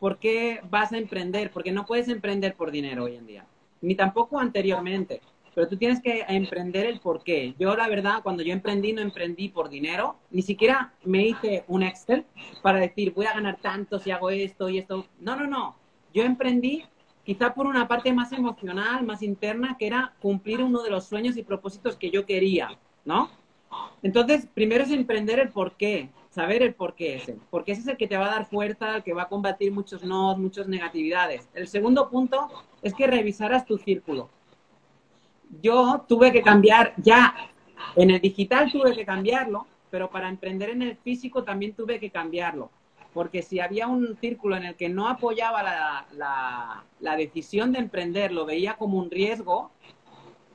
¿Por 0.00 0.18
qué 0.18 0.60
vas 0.68 0.92
a 0.92 0.98
emprender? 0.98 1.50
Porque 1.50 1.72
no 1.72 1.86
puedes 1.86 2.08
emprender 2.08 2.54
por 2.54 2.70
dinero 2.70 3.04
hoy 3.04 3.16
en 3.16 3.26
día, 3.26 3.46
ni 3.80 3.94
tampoco 3.94 4.38
anteriormente, 4.38 5.22
pero 5.54 5.68
tú 5.68 5.76
tienes 5.76 6.02
que 6.02 6.24
emprender 6.28 6.84
el 6.84 7.00
por 7.00 7.22
qué. 7.22 7.54
Yo, 7.58 7.74
la 7.76 7.88
verdad, 7.88 8.22
cuando 8.22 8.42
yo 8.42 8.52
emprendí, 8.52 8.92
no 8.92 9.00
emprendí 9.00 9.48
por 9.48 9.70
dinero, 9.70 10.16
ni 10.30 10.42
siquiera 10.42 10.92
me 11.04 11.26
hice 11.28 11.64
un 11.68 11.82
Excel 11.82 12.26
para 12.62 12.78
decir, 12.78 13.14
voy 13.14 13.26
a 13.26 13.32
ganar 13.32 13.58
tanto 13.62 13.98
si 13.98 14.10
hago 14.10 14.28
esto 14.28 14.68
y 14.68 14.78
esto. 14.78 15.06
No, 15.20 15.36
no, 15.36 15.46
no. 15.46 15.76
Yo 16.12 16.24
emprendí 16.24 16.84
quizá 17.24 17.54
por 17.54 17.66
una 17.66 17.88
parte 17.88 18.12
más 18.12 18.32
emocional, 18.32 19.04
más 19.06 19.22
interna, 19.22 19.76
que 19.78 19.86
era 19.86 20.14
cumplir 20.20 20.62
uno 20.62 20.82
de 20.82 20.90
los 20.90 21.06
sueños 21.06 21.36
y 21.36 21.42
propósitos 21.42 21.96
que 21.96 22.10
yo 22.10 22.26
quería, 22.26 22.76
¿no? 23.04 23.30
Entonces, 24.02 24.46
primero 24.52 24.84
es 24.84 24.90
emprender 24.90 25.38
el 25.38 25.48
por 25.48 25.76
qué 25.76 26.10
saber 26.36 26.62
el 26.62 26.74
por 26.74 26.94
qué 26.94 27.16
ese, 27.16 27.38
porque 27.48 27.72
ese 27.72 27.80
es 27.80 27.88
el 27.88 27.96
que 27.96 28.06
te 28.06 28.18
va 28.18 28.26
a 28.26 28.36
dar 28.36 28.44
fuerza, 28.44 28.96
el 28.96 29.02
que 29.02 29.14
va 29.14 29.22
a 29.22 29.28
combatir 29.28 29.72
muchos 29.72 30.04
no, 30.04 30.36
muchas 30.36 30.68
negatividades. 30.68 31.48
El 31.54 31.66
segundo 31.66 32.10
punto 32.10 32.48
es 32.82 32.92
que 32.92 33.06
revisaras 33.06 33.64
tu 33.64 33.78
círculo. 33.78 34.28
Yo 35.62 36.04
tuve 36.06 36.32
que 36.32 36.42
cambiar 36.42 36.92
ya, 36.98 37.34
en 37.96 38.10
el 38.10 38.20
digital 38.20 38.70
tuve 38.70 38.94
que 38.94 39.06
cambiarlo, 39.06 39.66
pero 39.90 40.10
para 40.10 40.28
emprender 40.28 40.68
en 40.68 40.82
el 40.82 40.96
físico 40.98 41.42
también 41.42 41.72
tuve 41.72 41.98
que 41.98 42.10
cambiarlo, 42.10 42.70
porque 43.14 43.40
si 43.40 43.58
había 43.60 43.86
un 43.86 44.14
círculo 44.20 44.58
en 44.58 44.64
el 44.64 44.74
que 44.74 44.90
no 44.90 45.08
apoyaba 45.08 45.62
la, 45.62 46.06
la, 46.12 46.84
la 47.00 47.16
decisión 47.16 47.72
de 47.72 47.78
emprender, 47.78 48.30
lo 48.30 48.44
veía 48.44 48.74
como 48.74 48.98
un 48.98 49.10
riesgo, 49.10 49.70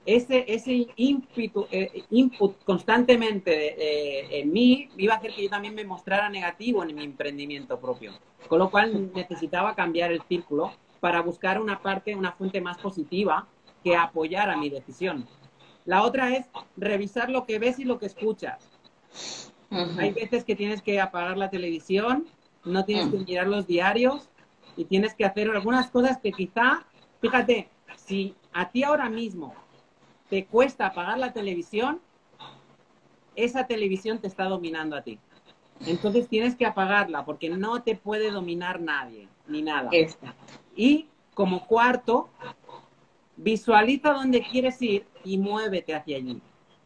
ese, 0.05 0.45
ese 0.47 0.87
eh, 0.97 2.03
input, 2.09 2.63
constantemente 2.63 4.39
en 4.39 4.51
mí 4.51 4.89
iba 4.97 5.13
a 5.13 5.17
hacer 5.17 5.33
que 5.33 5.43
yo 5.43 5.49
también 5.49 5.75
me 5.75 5.85
mostrara 5.85 6.29
negativo 6.29 6.83
en 6.83 6.95
mi 6.95 7.03
emprendimiento 7.03 7.79
propio. 7.79 8.13
Con 8.47 8.59
lo 8.59 8.71
cual 8.71 9.11
necesitaba 9.13 9.75
cambiar 9.75 10.11
el 10.11 10.21
círculo 10.23 10.71
para 10.99 11.21
buscar 11.21 11.61
una 11.61 11.81
parte, 11.81 12.15
una 12.15 12.31
fuente 12.31 12.61
más 12.61 12.77
positiva 12.77 13.47
que 13.83 13.95
apoyara 13.95 14.57
mi 14.57 14.69
decisión. 14.69 15.27
La 15.85 16.03
otra 16.03 16.35
es 16.35 16.45
revisar 16.77 17.29
lo 17.29 17.45
que 17.45 17.59
ves 17.59 17.79
y 17.79 17.85
lo 17.85 17.99
que 17.99 18.05
escuchas. 18.05 18.69
Hay 19.97 20.11
veces 20.11 20.43
que 20.43 20.55
tienes 20.55 20.81
que 20.81 20.99
apagar 20.99 21.37
la 21.37 21.49
televisión, 21.49 22.27
no 22.65 22.85
tienes 22.85 23.07
que 23.09 23.19
mirar 23.19 23.47
los 23.47 23.67
diarios 23.67 24.29
y 24.75 24.85
tienes 24.85 25.15
que 25.15 25.25
hacer 25.25 25.49
algunas 25.49 25.89
cosas 25.89 26.19
que 26.19 26.31
quizá, 26.31 26.85
fíjate, 27.21 27.69
si 27.95 28.35
a 28.53 28.69
ti 28.69 28.83
ahora 28.83 29.09
mismo 29.09 29.55
te 30.31 30.45
cuesta 30.45 30.87
apagar 30.87 31.19
la 31.19 31.33
televisión, 31.33 31.99
esa 33.35 33.67
televisión 33.67 34.19
te 34.19 34.27
está 34.27 34.45
dominando 34.45 34.95
a 34.95 35.01
ti. 35.01 35.19
Entonces 35.85 36.29
tienes 36.29 36.55
que 36.55 36.65
apagarla 36.65 37.25
porque 37.25 37.49
no 37.49 37.83
te 37.83 37.97
puede 37.97 38.31
dominar 38.31 38.79
nadie, 38.79 39.27
ni 39.45 39.61
nada. 39.61 39.89
Y 40.73 41.09
como 41.33 41.67
cuarto, 41.67 42.29
visualiza 43.35 44.13
dónde 44.13 44.41
quieres 44.41 44.81
ir 44.81 45.05
y 45.25 45.37
muévete 45.37 45.93
hacia 45.93 46.15
allí. 46.15 46.41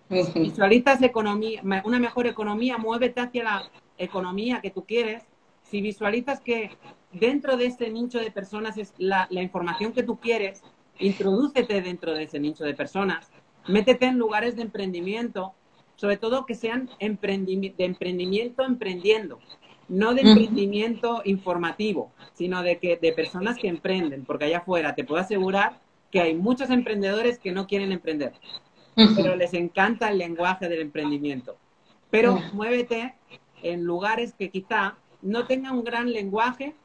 Visualizas 0.10 1.03
economía, 1.03 1.62
una 1.84 1.99
mejor 1.99 2.25
economía, 2.25 2.79
muévete 2.79 3.21
hacia 3.21 3.43
la 3.43 3.71
economía 3.99 4.60
que 4.60 4.71
tú 4.71 4.86
quieres. 4.86 5.23
Si 5.62 5.81
visualizas 5.81 6.41
que 6.41 6.71
dentro 7.12 7.58
de 7.58 7.67
ese 7.67 7.91
nicho 7.91 8.17
de 8.17 8.31
personas 8.31 8.75
es 8.79 8.95
la, 8.97 9.27
la 9.29 9.43
información 9.43 9.93
que 9.93 10.01
tú 10.01 10.19
quieres, 10.19 10.63
introdúcete 10.97 11.81
dentro 11.81 12.13
de 12.13 12.23
ese 12.23 12.39
nicho 12.39 12.63
de 12.63 12.73
personas, 12.73 13.29
métete 13.67 14.06
en 14.06 14.17
lugares 14.17 14.56
de 14.56 14.63
emprendimiento, 14.63 15.54
sobre 15.95 16.17
todo 16.17 16.45
que 16.45 16.56
sean 16.56 16.89
de 16.99 17.75
emprendimiento 17.80 18.63
emprendiendo, 18.63 19.39
no 19.88 20.13
de 20.13 20.21
emprendimiento 20.21 21.21
informativo, 21.25 22.12
sino 22.34 22.63
de, 22.63 22.80
que, 22.80 22.97
de 22.97 23.13
personas 23.13 23.58
que 23.58 23.67
emprenden, 23.67 24.25
porque 24.25 24.45
allá 24.45 24.60
afuera 24.60 24.95
te 24.95 25.04
puedo 25.04 25.21
asegurar 25.21 25.80
que 26.12 26.19
hay 26.21 26.36
muchos 26.36 26.69
emprendedores 26.69 27.39
que 27.39 27.51
no 27.51 27.67
quieren 27.67 27.91
emprender, 27.91 28.34
pero 29.15 29.36
les 29.36 29.54
encanta 29.54 30.10
el 30.10 30.17
lenguaje 30.17 30.69
del 30.69 30.82
emprendimiento. 30.82 31.58
Pero 32.10 32.39
muévete 32.54 33.15
en 33.63 33.84
lugares 33.84 34.34
que 34.34 34.49
quizá 34.49 34.97
no 35.21 35.45
tengan 35.47 35.78
un 35.78 35.84
gran 35.84 36.12
lenguaje, 36.12 36.75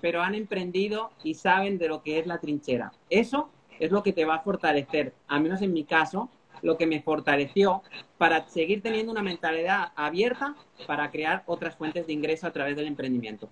pero 0.00 0.22
han 0.22 0.34
emprendido 0.34 1.10
y 1.24 1.34
saben 1.34 1.78
de 1.78 1.88
lo 1.88 2.02
que 2.02 2.18
es 2.18 2.26
la 2.26 2.38
trinchera. 2.38 2.92
Eso 3.08 3.48
es 3.78 3.90
lo 3.90 4.02
que 4.02 4.12
te 4.12 4.24
va 4.24 4.36
a 4.36 4.42
fortalecer, 4.42 5.14
al 5.28 5.42
menos 5.42 5.62
en 5.62 5.72
mi 5.72 5.84
caso, 5.84 6.30
lo 6.62 6.76
que 6.76 6.86
me 6.86 7.02
fortaleció 7.02 7.82
para 8.18 8.48
seguir 8.48 8.82
teniendo 8.82 9.12
una 9.12 9.22
mentalidad 9.22 9.92
abierta 9.94 10.54
para 10.86 11.10
crear 11.10 11.42
otras 11.46 11.76
fuentes 11.76 12.06
de 12.06 12.12
ingreso 12.12 12.46
a 12.46 12.52
través 12.52 12.76
del 12.76 12.86
emprendimiento. 12.86 13.48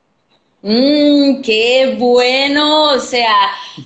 Mmm, 0.67 1.43
qué 1.43 1.95
bueno. 1.99 2.85
O 2.93 2.99
sea, 2.99 3.37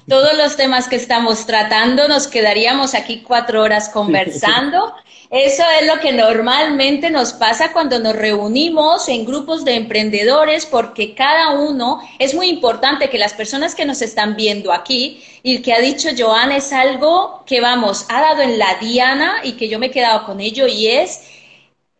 todos 0.06 0.36
los 0.36 0.56
temas 0.56 0.86
que 0.86 0.94
estamos 0.94 1.44
tratando, 1.44 2.06
nos 2.06 2.28
quedaríamos 2.28 2.94
aquí 2.94 3.22
cuatro 3.26 3.62
horas 3.62 3.88
conversando. 3.92 4.94
Eso 5.28 5.64
es 5.80 5.86
lo 5.88 6.00
que 6.00 6.12
normalmente 6.12 7.10
nos 7.10 7.32
pasa 7.32 7.72
cuando 7.72 7.98
nos 7.98 8.14
reunimos 8.14 9.08
en 9.08 9.26
grupos 9.26 9.64
de 9.64 9.74
emprendedores, 9.74 10.66
porque 10.66 11.14
cada 11.16 11.50
uno, 11.50 12.00
es 12.20 12.32
muy 12.32 12.46
importante 12.46 13.10
que 13.10 13.18
las 13.18 13.34
personas 13.34 13.74
que 13.74 13.84
nos 13.84 14.00
están 14.00 14.36
viendo 14.36 14.72
aquí 14.72 15.22
y 15.42 15.60
que 15.62 15.74
ha 15.74 15.80
dicho 15.80 16.10
Joan 16.16 16.52
es 16.52 16.72
algo 16.72 17.42
que, 17.44 17.60
vamos, 17.60 18.06
ha 18.08 18.20
dado 18.20 18.40
en 18.40 18.56
la 18.56 18.76
diana 18.76 19.40
y 19.42 19.54
que 19.54 19.68
yo 19.68 19.80
me 19.80 19.86
he 19.86 19.90
quedado 19.90 20.24
con 20.24 20.40
ello 20.40 20.68
y 20.68 20.86
es 20.86 21.20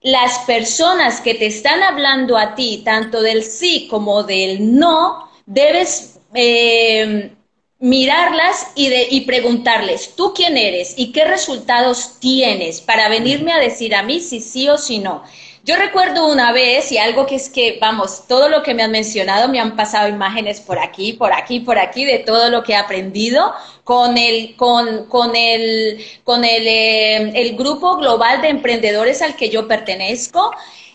las 0.00 0.38
personas 0.40 1.20
que 1.20 1.34
te 1.34 1.46
están 1.46 1.82
hablando 1.82 2.36
a 2.36 2.54
ti, 2.54 2.82
tanto 2.84 3.20
del 3.20 3.42
sí 3.42 3.88
como 3.88 4.22
del 4.22 4.78
no, 4.78 5.28
debes 5.46 6.20
eh, 6.34 7.32
mirarlas 7.80 8.68
y, 8.74 8.92
y 8.92 9.20
preguntarles, 9.22 10.14
¿tú 10.14 10.32
quién 10.34 10.56
eres 10.56 10.94
y 10.96 11.12
qué 11.12 11.24
resultados 11.24 12.18
tienes 12.20 12.80
para 12.80 13.08
venirme 13.08 13.52
a 13.52 13.58
decir 13.58 13.94
a 13.94 14.02
mí 14.02 14.20
si 14.20 14.40
sí 14.40 14.68
o 14.68 14.78
si 14.78 14.98
no? 14.98 15.22
Yo 15.68 15.76
recuerdo 15.76 16.32
una 16.32 16.50
vez 16.50 16.90
y 16.92 16.96
algo 16.96 17.26
que 17.26 17.34
es 17.34 17.50
que, 17.50 17.76
vamos, 17.78 18.26
todo 18.26 18.48
lo 18.48 18.62
que 18.62 18.72
me 18.72 18.82
han 18.82 18.90
mencionado, 18.90 19.48
me 19.48 19.60
han 19.60 19.76
pasado 19.76 20.08
imágenes 20.08 20.62
por 20.62 20.78
aquí, 20.78 21.12
por 21.12 21.34
aquí, 21.34 21.60
por 21.60 21.78
aquí, 21.78 22.06
de 22.06 22.20
todo 22.20 22.48
lo 22.48 22.62
que 22.62 22.72
he 22.72 22.76
aprendido 22.76 23.52
con 23.84 24.16
el, 24.16 24.56
con, 24.56 25.04
con 25.10 25.36
el, 25.36 26.02
con 26.24 26.42
el, 26.46 26.66
eh, 26.66 27.32
el 27.34 27.54
grupo 27.54 27.98
global 27.98 28.40
de 28.40 28.48
emprendedores 28.48 29.20
al 29.20 29.36
que 29.36 29.50
yo 29.50 29.68
pertenezco. 29.68 30.52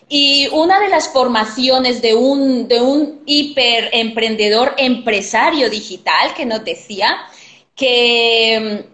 Y 0.08 0.48
una 0.48 0.80
de 0.80 0.88
las 0.88 1.08
formaciones 1.08 2.02
de 2.02 2.16
un, 2.16 2.66
de 2.66 2.80
un 2.80 3.22
hiper 3.26 3.90
emprendedor 3.92 4.74
empresario 4.76 5.70
digital 5.70 6.34
que 6.34 6.46
nos 6.46 6.64
decía 6.64 7.16
que 7.76 8.86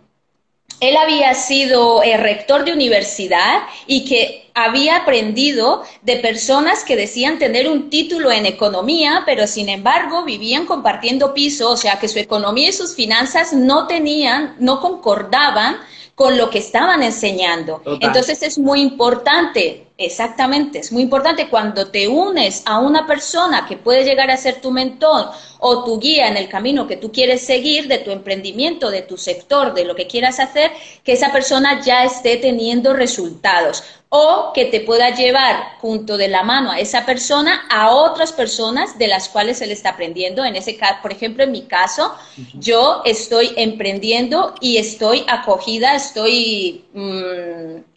él 0.81 0.97
había 0.97 1.35
sido 1.35 2.03
eh, 2.03 2.17
rector 2.17 2.65
de 2.65 2.73
universidad 2.73 3.63
y 3.87 4.05
que 4.07 4.51
había 4.55 4.97
aprendido 4.97 5.85
de 6.03 6.17
personas 6.17 6.85
que 6.85 6.97
decían 6.97 7.39
tener 7.39 7.69
un 7.69 7.91
título 7.91 8.33
en 8.33 8.47
economía, 8.47 9.23
pero 9.27 9.47
sin 9.47 9.69
embargo 9.69 10.25
vivían 10.25 10.67
compartiendo 10.67 11.35
piso, 11.35 11.71
o 11.71 11.77
sea 11.77 11.99
que 11.99 12.09
su 12.09 12.19
economía 12.19 12.71
y 12.71 12.73
sus 12.73 12.95
finanzas 12.95 13.53
no 13.53 13.87
tenían, 13.87 14.57
no 14.59 14.81
concordaban 14.81 15.77
con 16.15 16.37
lo 16.37 16.51
que 16.51 16.59
estaban 16.59 17.03
enseñando. 17.03 17.83
Entonces 18.01 18.43
es 18.43 18.59
muy 18.59 18.81
importante, 18.83 19.87
exactamente, 20.01 20.79
es 20.79 20.93
muy 20.93 21.03
importante 21.03 21.49
cuando 21.49 21.91
te 21.91 22.09
unes 22.09 22.63
a 22.65 22.79
una 22.79 23.07
persona 23.07 23.67
que 23.69 23.77
puede 23.77 24.03
llegar 24.03 24.31
a 24.31 24.37
ser 24.39 24.61
tu 24.61 24.71
mentor 24.71 25.31
o 25.59 25.85
tu 25.85 26.01
guía 26.01 26.27
en 26.29 26.39
el 26.39 26.49
camino 26.49 26.87
que 26.87 26.97
tú 26.97 27.13
quieres 27.13 27.43
seguir 27.43 27.87
de 27.87 27.99
tu 27.99 28.11
emprendimiento, 28.11 28.91
de 28.91 29.03
tu 29.03 29.19
sector, 29.19 29.75
de 29.75 29.85
lo 29.85 29.95
que 29.95 30.07
quieras 30.07 30.41
hacer, 30.41 30.73
que 31.05 31.13
esa 31.13 31.31
persona 31.31 31.83
ya 31.85 32.05
esté 32.05 32.39
teniendo 32.39 32.95
resultados 32.95 33.85
o 34.09 34.53
que 34.55 34.65
te 34.65 34.81
pueda 34.81 35.15
llevar 35.15 35.79
junto 35.81 36.17
de 36.17 36.29
la 36.29 36.43
mano 36.43 36.73
a 36.73 36.81
esa 36.81 37.05
persona 37.07 37.67
a 37.71 37.91
otras 37.91 38.33
personas 38.33 38.99
de 38.99 39.07
las 39.07 39.29
cuales 39.29 39.61
él 39.61 39.71
está 39.71 39.91
aprendiendo. 39.91 40.45
En 40.45 40.57
ese 40.57 40.77
caso, 40.77 40.97
por 41.03 41.13
ejemplo, 41.13 41.45
en 41.45 41.53
mi 41.53 41.63
caso, 41.63 42.15
yo 42.55 43.03
estoy 43.05 43.53
emprendiendo 43.57 44.55
y 44.61 44.79
estoy 44.79 45.25
acogida, 45.29 45.95
estoy 45.95 46.85
mm, 46.93 47.90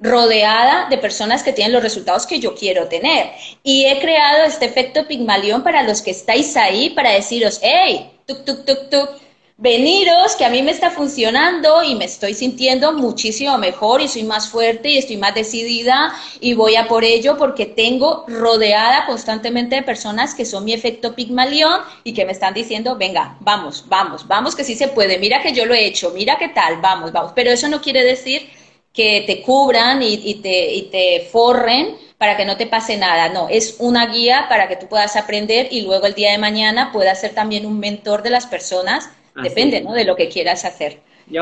rodeada 0.00 0.88
de 0.88 0.98
personas 0.98 1.42
que 1.42 1.52
tienen 1.52 1.72
los 1.72 1.82
resultados 1.82 2.26
que 2.26 2.40
yo 2.40 2.54
quiero 2.54 2.88
tener. 2.88 3.30
Y 3.62 3.86
he 3.86 4.00
creado 4.00 4.44
este 4.44 4.66
efecto 4.66 5.06
Pigmalión 5.06 5.62
para 5.62 5.82
los 5.82 6.02
que 6.02 6.10
estáis 6.10 6.56
ahí, 6.56 6.90
para 6.90 7.10
deciros, 7.10 7.60
hey, 7.62 8.10
tuk, 8.26 8.44
tuk, 8.44 8.64
tuk, 8.64 8.90
tuk, 8.90 9.10
veniros, 9.56 10.34
que 10.34 10.44
a 10.44 10.50
mí 10.50 10.62
me 10.62 10.72
está 10.72 10.90
funcionando 10.90 11.84
y 11.84 11.94
me 11.94 12.06
estoy 12.06 12.34
sintiendo 12.34 12.92
muchísimo 12.92 13.56
mejor 13.56 14.02
y 14.02 14.08
soy 14.08 14.24
más 14.24 14.48
fuerte 14.48 14.90
y 14.90 14.98
estoy 14.98 15.16
más 15.16 15.34
decidida 15.34 16.12
y 16.40 16.54
voy 16.54 16.74
a 16.74 16.88
por 16.88 17.04
ello 17.04 17.36
porque 17.38 17.64
tengo 17.64 18.24
rodeada 18.26 19.06
constantemente 19.06 19.76
de 19.76 19.82
personas 19.82 20.34
que 20.34 20.44
son 20.44 20.64
mi 20.64 20.72
efecto 20.72 21.14
Pigmalión 21.14 21.82
y 22.02 22.14
que 22.14 22.24
me 22.24 22.32
están 22.32 22.52
diciendo, 22.52 22.96
venga, 22.96 23.36
vamos, 23.40 23.84
vamos, 23.86 24.26
vamos, 24.26 24.56
que 24.56 24.64
sí 24.64 24.74
se 24.74 24.88
puede, 24.88 25.18
mira 25.18 25.40
que 25.40 25.52
yo 25.52 25.66
lo 25.66 25.74
he 25.74 25.86
hecho, 25.86 26.10
mira 26.10 26.36
qué 26.36 26.48
tal, 26.48 26.80
vamos, 26.80 27.12
vamos. 27.12 27.30
Pero 27.34 27.50
eso 27.52 27.68
no 27.68 27.80
quiere 27.80 28.02
decir 28.02 28.50
que 28.94 29.24
te 29.26 29.42
cubran 29.42 30.00
y, 30.02 30.36
te, 30.36 30.72
y 30.72 30.84
te 30.84 31.28
forren 31.30 31.96
para 32.16 32.36
que 32.36 32.46
no 32.46 32.56
te 32.56 32.66
pase 32.66 32.96
nada. 32.96 33.28
No, 33.28 33.48
es 33.50 33.76
una 33.80 34.06
guía 34.06 34.46
para 34.48 34.68
que 34.68 34.76
tú 34.76 34.86
puedas 34.88 35.16
aprender 35.16 35.68
y 35.70 35.82
luego 35.82 36.06
el 36.06 36.14
día 36.14 36.30
de 36.30 36.38
mañana 36.38 36.92
puedas 36.92 37.20
ser 37.20 37.34
también 37.34 37.66
un 37.66 37.78
mentor 37.78 38.22
de 38.22 38.30
las 38.30 38.46
personas 38.46 39.10
Depende, 39.42 39.80
¿no? 39.80 39.92
De 39.92 40.04
lo 40.04 40.14
que 40.16 40.28
quieras 40.28 40.64
hacer. 40.64 41.00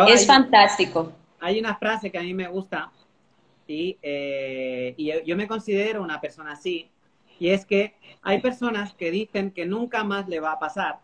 es 0.08 0.26
fantástico. 0.26 1.12
Hay 1.40 1.58
una 1.58 1.76
frase 1.76 2.10
que 2.10 2.18
a 2.18 2.22
mí 2.22 2.32
me 2.32 2.48
gusta 2.48 2.90
y, 3.66 3.96
eh, 4.02 4.94
y 4.96 5.12
yo 5.24 5.36
me 5.36 5.46
considero 5.46 6.02
una 6.02 6.20
persona 6.20 6.52
así, 6.52 6.88
y 7.38 7.50
es 7.50 7.64
que 7.64 7.94
hay 8.22 8.40
personas 8.40 8.92
que 8.94 9.10
dicen 9.10 9.50
que 9.50 9.66
nunca 9.66 10.04
más 10.04 10.28
le 10.28 10.40
va 10.40 10.52
a 10.52 10.58
pasar 10.58 10.98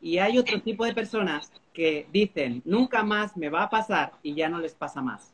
y 0.00 0.18
hay 0.18 0.38
otro 0.38 0.60
tipo 0.60 0.84
de 0.84 0.94
personas 0.94 1.52
que 1.72 2.06
dicen 2.12 2.62
nunca 2.64 3.02
más 3.04 3.36
me 3.36 3.48
va 3.48 3.64
a 3.64 3.70
pasar 3.70 4.12
y 4.22 4.34
ya 4.34 4.48
no 4.48 4.58
les 4.58 4.74
pasa 4.74 5.00
más. 5.00 5.32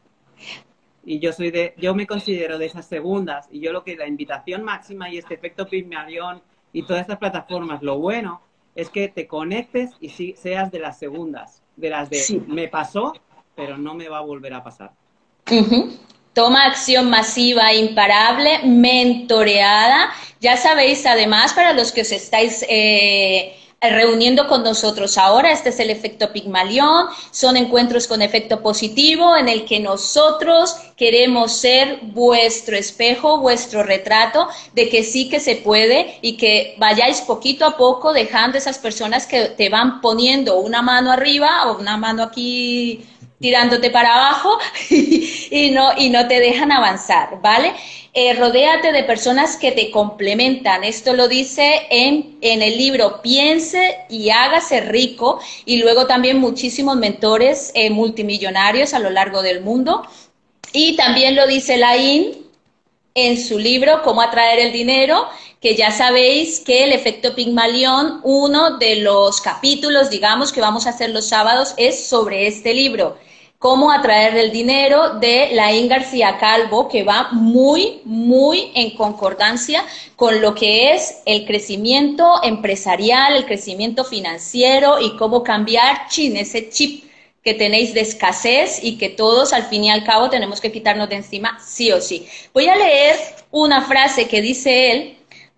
Y 1.05 1.21
yo 1.21 1.33
soy 1.33 1.51
de, 1.51 1.75
yo 1.79 1.95
me 1.95 2.07
considero 2.07 2.59
de 2.59 2.67
esas 2.67 2.87
segundas 2.87 3.49
y 3.51 3.61
yo 3.61 3.73
lo 3.73 3.83
que 3.83 3.97
la 3.97 4.07
invitación 4.07 4.63
máxima 4.63 5.09
y 5.09 5.19
este 5.19 5.35
efecto 5.35 5.67
Pygmalion 5.67 6.43
y 6.73 6.83
todas 6.83 7.03
estas 7.03 7.19
plataformas, 7.19 7.83
lo 7.83 7.99
bueno 7.99 8.43
es 8.75 8.91
que 8.91 9.09
te 9.09 9.27
conectes 9.27 9.91
y 10.01 10.11
seas 10.11 10.71
de 10.71 10.79
las 10.79 10.99
segundas, 10.99 11.63
de 11.77 11.91
las 11.91 12.11
de 12.11 12.43
me 12.47 12.69
pasó, 12.69 13.13
pero 13.57 13.77
no 13.77 13.95
me 13.95 14.09
va 14.09 14.19
a 14.19 14.23
volver 14.23 14.55
a 14.55 14.63
pasar. 14.63 14.93
Toma 16.33 16.67
acción 16.67 17.11
masiva, 17.11 17.73
imparable, 17.73 18.61
mentoreada. 18.65 20.11
Ya 20.41 20.57
sabéis, 20.57 21.05
además, 21.07 21.55
para 21.55 21.73
los 21.73 21.91
que 21.91 22.03
os 22.03 22.13
estáis 22.13 22.65
eh, 22.69 23.57
reuniendo 23.81 24.49
con 24.49 24.63
nosotros 24.63 25.19
ahora. 25.19 25.53
Este 25.53 25.69
es 25.69 25.79
el 25.79 25.91
efecto 25.91 26.33
Pigmalión. 26.33 27.07
Son 27.31 27.57
encuentros 27.57 28.07
con 28.09 28.23
efecto 28.23 28.61
positivo 28.61 29.37
en 29.37 29.49
el 29.49 29.65
que 29.65 29.81
nosotros 29.81 30.77
queremos 30.97 31.53
ser 31.53 32.01
vuestro 32.03 32.77
espejo, 32.77 33.39
vuestro 33.39 33.83
retrato 33.83 34.49
de 34.75 34.89
que 34.89 35.05
sí 35.05 35.29
que 35.29 35.39
se 35.39 35.57
puede 35.57 36.19
y 36.23 36.37
que 36.37 36.75
vayáis 36.79 37.21
poquito 37.21 37.65
a 37.65 37.77
poco 37.77 38.13
dejando 38.13 38.59
esas 38.59 38.79
personas 38.79 39.27
que 39.27 39.47
te 39.47 39.69
van 39.69 40.01
poniendo 40.01 40.59
una 40.59 40.83
mano 40.83 41.13
arriba 41.13 41.71
o 41.71 41.79
una 41.79 41.97
mano 41.97 42.25
aquí 42.25 43.07
tirándote 43.41 43.91
para 43.91 44.15
abajo 44.15 44.59
y, 44.91 45.71
no, 45.71 45.91
y 45.97 46.11
no 46.11 46.27
te 46.27 46.41
dejan 46.41 46.73
avanzar, 46.73 47.41
¿vale? 47.41 47.73
Eh, 48.15 48.35
rodéate 48.35 48.91
de 48.91 49.05
personas 49.05 49.57
que 49.57 49.71
te 49.71 49.91
complementan. 49.91 50.83
Esto 50.83 51.13
lo 51.13 51.29
dice 51.29 51.87
en, 51.91 52.39
en 52.41 52.63
el 52.63 52.77
libro 52.77 53.23
Piense 53.23 53.99
y 54.09 54.31
hágase 54.31 54.81
rico 54.81 55.39
y 55.65 55.77
luego 55.77 56.07
también 56.07 56.39
muchísimos 56.39 56.97
mentores 56.97 57.71
eh, 57.75 57.91
multimillonarios 57.91 58.95
a 58.95 58.99
lo 58.99 59.11
largo 59.11 59.43
del 59.43 59.61
mundo. 59.61 60.03
Y 60.73 60.97
también 60.97 61.37
lo 61.37 61.47
dice 61.47 61.77
Lain 61.77 62.37
en 63.15 63.39
su 63.41 63.59
libro 63.59 64.03
Cómo 64.03 64.23
atraer 64.23 64.59
el 64.59 64.73
dinero, 64.73 65.29
que 65.61 65.77
ya 65.77 65.91
sabéis 65.91 66.61
que 66.61 66.85
el 66.85 66.93
efecto 66.93 67.35
Pigmalión, 67.35 68.21
uno 68.23 68.79
de 68.79 68.97
los 68.97 69.41
capítulos, 69.41 70.11
digamos, 70.11 70.53
que 70.53 70.61
vamos 70.61 70.87
a 70.87 70.91
hacer 70.91 71.11
los 71.11 71.29
sábados 71.29 71.75
es 71.77 72.09
sobre 72.09 72.47
este 72.47 72.75
libro. 72.75 73.17
Cómo 73.59 73.91
atraer 73.91 74.37
el 74.37 74.53
dinero 74.53 75.19
de 75.19 75.49
Laín 75.53 75.89
García 75.89 76.39
Calvo, 76.39 76.89
que 76.89 77.03
va 77.03 77.31
muy, 77.33 78.03
muy 78.05 78.71
en 78.77 78.95
concordancia 78.95 79.85
con 80.15 80.41
lo 80.41 80.55
que 80.55 80.95
es 80.95 81.23
el 81.27 81.45
crecimiento 81.45 82.41
empresarial, 82.45 83.35
el 83.35 83.47
crecimiento 83.47 84.05
financiero 84.05 85.01
y 85.01 85.17
cómo 85.17 85.43
cambiar 85.43 86.07
chin, 86.09 86.37
ese 86.37 86.71
chip 86.71 87.11
que 87.43 87.53
tenéis 87.53 87.95
de 87.95 88.03
escasez 88.03 88.79
y 88.81 88.97
que 88.97 89.09
todos 89.09 89.53
al 89.53 89.65
fin 89.65 89.83
y 89.83 89.91
al 89.91 90.05
cabo 90.05 90.31
tenemos 90.31 90.61
que 90.61 90.71
quitarnos 90.71 91.09
de 91.09 91.17
encima 91.17 91.59
sí 91.59 91.91
o 91.91 92.01
sí. 92.01 92.29
Voy 92.55 92.69
a 92.69 92.77
leer 92.77 93.17
una 93.51 93.83
frase 93.83 94.29
que 94.29 94.41
dice 94.41 94.93
él 94.93 95.17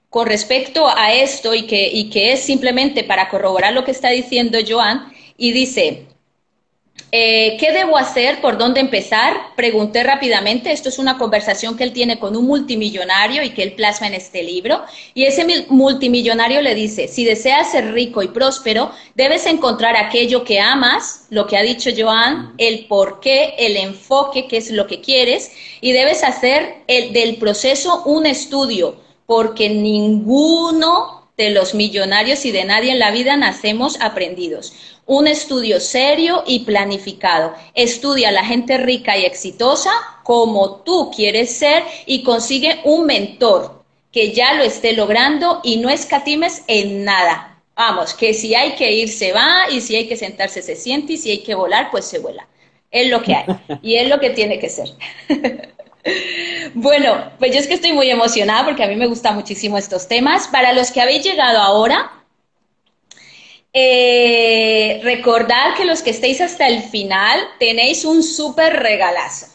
con 0.09 0.27
respecto 0.27 0.89
a 0.89 1.13
esto 1.13 1.55
y 1.55 1.67
que, 1.67 1.87
y 1.89 2.09
que 2.09 2.33
es 2.33 2.41
simplemente 2.41 3.05
para 3.05 3.29
corroborar 3.29 3.75
lo 3.75 3.85
que 3.85 3.91
está 3.91 4.09
diciendo 4.09 4.59
Joan 4.67 5.13
y 5.37 5.53
dice, 5.53 6.07
eh, 7.13 7.57
¿Qué 7.59 7.73
debo 7.73 7.97
hacer? 7.97 8.41
¿Por 8.41 8.57
dónde 8.57 8.81
empezar? 8.81 9.35
Pregunté 9.57 10.05
rápidamente. 10.05 10.71
Esto 10.71 10.89
es 10.89 10.99
una 10.99 11.19
conversación 11.19 11.77
que 11.77 11.83
él 11.83 11.93
tiene 11.93 12.21
con 12.21 12.37
un 12.37 12.47
multimillonario 12.47 13.43
y 13.43 13.51
que 13.51 13.65
él 13.65 13.73
plasma 13.73 14.07
en 14.07 14.15
este 14.15 14.45
libro. 14.45 14.83
Y 15.13 15.25
ese 15.25 15.67
multimillonario 15.69 16.63
le 16.63 16.77
dice, 16.77 17.09
si 17.09 17.25
deseas 17.25 17.73
ser 17.73 17.93
rico 17.93 18.23
y 18.23 18.29
próspero, 18.29 18.93
debes 19.17 19.47
encontrar 19.47 19.97
aquello 19.97 20.45
que 20.45 20.61
amas, 20.61 21.27
lo 21.31 21.49
que 21.49 21.57
ha 21.57 21.63
dicho 21.63 21.91
Joan, 21.97 22.55
el 22.59 22.87
por 22.87 23.19
qué, 23.19 23.55
el 23.59 23.77
enfoque, 23.77 24.47
que 24.47 24.59
es 24.59 24.71
lo 24.71 24.87
que 24.87 25.01
quieres, 25.01 25.51
y 25.81 25.91
debes 25.91 26.23
hacer 26.23 26.77
el, 26.87 27.13
del 27.13 27.37
proceso 27.37 28.05
un 28.05 28.27
estudio, 28.27 29.01
porque 29.27 29.69
ninguno 29.69 31.29
de 31.37 31.51
los 31.51 31.75
millonarios 31.75 32.45
y 32.45 32.53
de 32.53 32.65
nadie 32.65 32.93
en 32.93 32.99
la 32.99 33.11
vida 33.11 33.37
nacemos 33.37 34.01
aprendidos 34.01 34.75
un 35.11 35.27
estudio 35.27 35.81
serio 35.81 36.45
y 36.47 36.61
planificado. 36.61 37.53
Estudia 37.75 38.29
a 38.29 38.33
la 38.33 38.45
gente 38.45 38.79
rica 38.79 39.19
y 39.19 39.25
exitosa 39.25 39.91
como 40.23 40.83
tú 40.83 41.11
quieres 41.11 41.51
ser 41.51 41.83
y 42.07 42.23
consigue 42.23 42.81
un 42.85 43.07
mentor 43.07 43.83
que 44.13 44.31
ya 44.31 44.55
lo 44.55 44.63
esté 44.63 44.93
logrando 44.93 45.63
y 45.65 45.79
no 45.79 45.91
escatimes 45.91 46.63
en 46.69 47.05
nada. 47.05 47.61
Vamos, 47.75 48.15
que 48.15 48.35
si 48.35 48.55
hay 48.55 48.77
que 48.77 48.93
ir 48.93 49.09
se 49.09 49.33
va 49.33 49.69
y 49.69 49.81
si 49.81 49.97
hay 49.97 50.07
que 50.07 50.17
sentarse 50.17 50.63
se 50.63 50.77
siente 50.77 51.15
y 51.15 51.17
si 51.17 51.33
hay 51.33 51.39
que 51.39 51.57
volar 51.57 51.91
pues 51.91 52.05
se 52.05 52.21
vuela. 52.21 52.47
Es 52.93 53.09
lo 53.09 53.21
que 53.21 53.35
hay 53.35 53.47
y 53.83 53.97
es 53.97 54.09
lo 54.09 54.21
que 54.21 54.31
tiene 54.31 54.61
que 54.61 54.69
ser. 54.69 54.91
bueno, 56.75 57.33
pues 57.41 57.53
yo 57.53 57.59
es 57.59 57.67
que 57.67 57.75
estoy 57.75 57.93
muy 57.93 58.09
emocionada 58.11 58.65
porque 58.65 58.85
a 58.85 58.87
mí 58.87 58.95
me 58.95 59.09
gustan 59.09 59.35
muchísimo 59.35 59.77
estos 59.77 60.07
temas. 60.07 60.47
Para 60.47 60.73
los 60.73 60.93
que 60.93 61.01
habéis 61.01 61.25
llegado 61.25 61.59
ahora, 61.59 62.13
eh, 63.73 65.01
recordad 65.03 65.77
que 65.77 65.85
los 65.85 66.03
que 66.03 66.11
estéis 66.11 66.41
hasta 66.41 66.67
el 66.67 66.83
final 66.83 67.41
tenéis 67.59 68.05
un 68.05 68.23
súper 68.23 68.81
regalazo. 68.81 69.47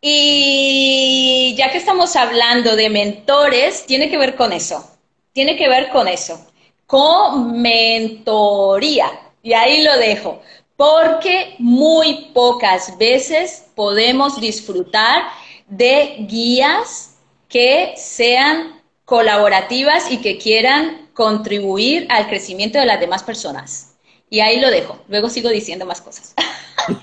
Y 0.00 1.54
ya 1.58 1.70
que 1.70 1.78
estamos 1.78 2.16
hablando 2.16 2.74
de 2.74 2.88
mentores, 2.88 3.84
tiene 3.86 4.08
que 4.08 4.16
ver 4.16 4.34
con 4.34 4.52
eso. 4.52 4.90
Tiene 5.32 5.56
que 5.56 5.68
ver 5.68 5.90
con 5.90 6.08
eso. 6.08 6.44
Con 6.86 7.60
mentoría. 7.60 9.10
Y 9.42 9.52
ahí 9.52 9.82
lo 9.82 9.96
dejo. 9.98 10.40
Porque 10.76 11.54
muy 11.58 12.30
pocas 12.32 12.96
veces 12.96 13.66
podemos 13.74 14.40
disfrutar 14.40 15.24
de 15.68 16.16
guías 16.20 17.16
que 17.48 17.92
sean 17.96 18.79
colaborativas 19.10 20.08
y 20.08 20.18
que 20.18 20.38
quieran 20.38 21.08
contribuir 21.14 22.06
al 22.10 22.28
crecimiento 22.28 22.78
de 22.78 22.86
las 22.86 23.00
demás 23.00 23.24
personas. 23.24 23.96
Y 24.30 24.38
ahí 24.38 24.60
lo 24.60 24.70
dejo. 24.70 25.00
Luego 25.08 25.28
sigo 25.28 25.48
diciendo 25.48 25.84
más 25.84 26.00
cosas. 26.00 26.32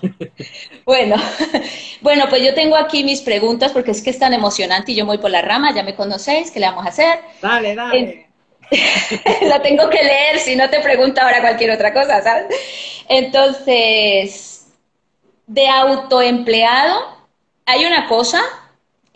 bueno, 0.85 1.17
bueno, 1.99 2.27
pues 2.29 2.43
yo 2.43 2.53
tengo 2.53 2.77
aquí 2.77 3.03
mis 3.03 3.19
preguntas 3.19 3.73
porque 3.73 3.91
es 3.91 4.01
que 4.01 4.11
es 4.11 4.19
tan 4.19 4.33
emocionante 4.33 4.93
y 4.93 4.95
yo 4.95 5.05
voy 5.05 5.17
por 5.17 5.31
la 5.31 5.41
rama, 5.41 5.75
ya 5.75 5.83
me 5.83 5.95
conocéis, 5.95 6.49
¿qué 6.49 6.61
le 6.61 6.67
vamos 6.67 6.85
a 6.85 6.89
hacer? 6.89 7.19
Dale, 7.41 7.75
dale. 7.75 8.29
la 9.41 9.61
tengo 9.61 9.89
que 9.89 10.01
leer, 10.01 10.39
si 10.39 10.55
no 10.55 10.69
te 10.69 10.79
pregunto 10.79 11.19
ahora 11.19 11.41
cualquier 11.41 11.71
otra 11.71 11.93
cosa, 11.93 12.21
¿sabes? 12.21 12.45
Entonces, 13.09 14.67
de 15.45 15.67
autoempleado, 15.67 17.17
hay 17.65 17.83
una 17.83 18.07
cosa 18.07 18.41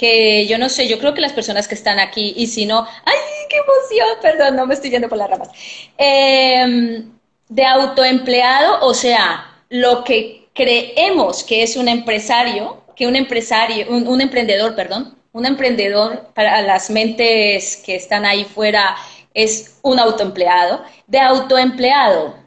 que 0.01 0.47
yo 0.47 0.57
no 0.57 0.67
sé, 0.67 0.87
yo 0.87 0.97
creo 0.97 1.13
que 1.13 1.21
las 1.21 1.31
personas 1.31 1.67
que 1.67 1.75
están 1.75 1.99
aquí, 1.99 2.33
y 2.35 2.47
si 2.47 2.65
no, 2.65 2.87
¡ay, 3.05 3.17
qué 3.47 3.57
emoción! 3.57 4.17
Perdón, 4.19 4.55
no 4.55 4.65
me 4.65 4.73
estoy 4.73 4.89
yendo 4.89 5.07
por 5.07 5.19
las 5.19 5.29
ramas. 5.29 5.49
Em, 5.95 7.11
de 7.47 7.65
autoempleado, 7.65 8.79
o 8.81 8.95
sea, 8.95 9.61
lo 9.69 10.03
que 10.03 10.47
creemos 10.55 11.43
que 11.43 11.61
es 11.61 11.75
un 11.75 11.87
empresario, 11.87 12.83
que 12.95 13.05
un 13.05 13.15
empresario, 13.15 13.85
un, 13.89 14.21
emprendedor, 14.21 14.75
perdón, 14.75 15.15
un 15.33 15.45
emprendedor 15.45 16.31
para 16.33 16.63
las 16.63 16.89
mentes 16.89 17.77
que 17.77 17.95
están 17.95 18.25
ahí 18.25 18.43
fuera 18.43 18.95
es 19.35 19.77
un 19.83 19.99
autoempleado, 19.99 20.83
de 21.05 21.19
autoempleado, 21.19 22.41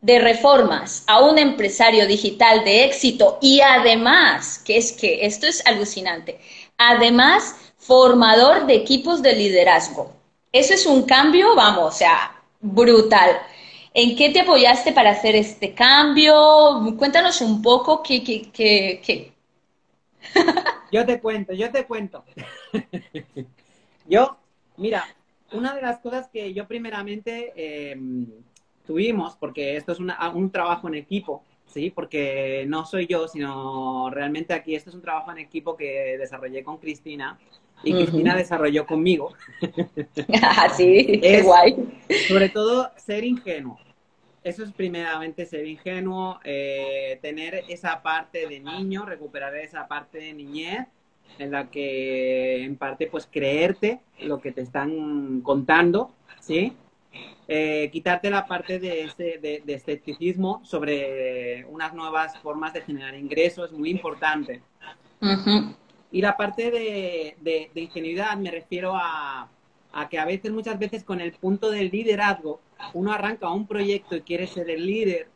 de 0.00 0.18
reformas 0.18 1.02
a 1.06 1.20
un 1.24 1.38
empresario 1.38 2.06
digital 2.06 2.62
de 2.62 2.84
éxito 2.84 3.38
y 3.40 3.62
además, 3.62 4.58
que 4.58 4.76
es 4.76 4.92
que 4.92 5.24
esto 5.24 5.46
es 5.46 5.64
alucinante, 5.64 6.38
además 6.78 7.72
formador 7.76 8.66
de 8.66 8.74
equipos 8.74 9.22
de 9.22 9.34
liderazgo. 9.34 10.12
Eso 10.52 10.74
es 10.74 10.86
un 10.86 11.02
cambio, 11.02 11.54
vamos, 11.54 11.94
o 11.94 11.96
sea, 11.96 12.40
brutal. 12.60 13.30
¿En 13.92 14.16
qué 14.16 14.30
te 14.30 14.40
apoyaste 14.40 14.92
para 14.92 15.10
hacer 15.10 15.36
este 15.36 15.74
cambio? 15.74 16.94
Cuéntanos 16.96 17.40
un 17.40 17.62
poco 17.62 18.02
qué, 18.02 18.22
qué, 18.24 18.50
qué, 18.52 19.32
Yo 20.92 21.04
te 21.04 21.20
cuento, 21.20 21.52
yo 21.52 21.70
te 21.70 21.84
cuento. 21.86 22.24
yo, 24.06 24.36
mira, 24.76 25.04
una 25.52 25.74
de 25.74 25.82
las 25.82 25.98
cosas 25.98 26.28
que 26.28 26.54
yo 26.54 26.66
primeramente 26.66 27.52
em, 27.56 28.26
tuvimos, 28.86 29.36
porque 29.36 29.76
esto 29.76 29.92
es 29.92 29.98
un 29.98 30.50
trabajo 30.50 30.88
en 30.88 30.94
equipo, 30.94 31.42
¿sí? 31.74 31.90
Porque 31.90 32.64
no 32.68 32.86
soy 32.86 33.06
yo, 33.06 33.28
sino 33.28 34.08
realmente 34.10 34.54
aquí 34.54 34.74
esto 34.74 34.90
es 34.90 34.96
un 34.96 35.02
trabajo 35.02 35.30
en 35.32 35.38
equipo 35.38 35.76
que 35.76 36.16
desarrollé 36.18 36.62
con 36.64 36.78
Cristina 36.78 37.38
y 37.82 37.92
Cristina 37.92 38.34
desarrolló 38.34 38.86
conmigo. 38.86 39.34
ah, 40.42 40.68
sí, 40.74 41.18
qué 41.20 41.42
guay. 41.42 41.76
Sobre 42.28 42.48
todo 42.48 42.90
ser 42.96 43.24
ingenuo 43.24 43.78
eso 44.44 44.62
es 44.62 44.72
primeramente 44.72 45.46
ser 45.46 45.66
ingenuo, 45.66 46.38
eh, 46.44 47.18
tener 47.22 47.64
esa 47.68 48.02
parte 48.02 48.46
de 48.46 48.60
niño, 48.60 49.06
recuperar 49.06 49.56
esa 49.56 49.88
parte 49.88 50.18
de 50.18 50.34
niñez 50.34 50.86
en 51.38 51.50
la 51.50 51.70
que 51.70 52.62
en 52.62 52.76
parte 52.76 53.06
pues 53.06 53.26
creerte 53.26 54.00
lo 54.20 54.40
que 54.42 54.52
te 54.52 54.60
están 54.60 55.40
contando, 55.40 56.10
¿sí? 56.40 56.74
Eh, 57.46 57.90
quitarte 57.92 58.30
la 58.30 58.46
parte 58.46 58.78
de, 58.78 59.02
ese, 59.02 59.38
de, 59.38 59.62
escepticismo 59.66 60.60
sobre 60.64 61.64
unas 61.66 61.92
nuevas 61.92 62.38
formas 62.38 62.72
de 62.72 62.80
generar 62.80 63.14
ingresos 63.14 63.70
es 63.70 63.78
muy 63.78 63.90
importante. 63.90 64.62
Y 66.10 66.20
la 66.20 66.36
parte 66.36 66.70
de, 66.70 67.36
de, 67.40 67.80
ingenuidad 67.80 68.36
me 68.36 68.50
refiero 68.50 68.94
a, 68.94 69.48
a 69.92 70.08
que 70.08 70.18
a 70.18 70.24
veces, 70.24 70.52
muchas 70.52 70.78
veces 70.78 71.04
con 71.04 71.20
el 71.20 71.32
punto 71.32 71.70
del 71.70 71.90
liderazgo, 71.90 72.60
uno 72.92 73.12
arranca 73.12 73.50
un 73.50 73.66
proyecto 73.66 74.16
y 74.16 74.22
quiere 74.22 74.46
ser 74.46 74.70
el 74.70 74.86
líder, 74.86 75.28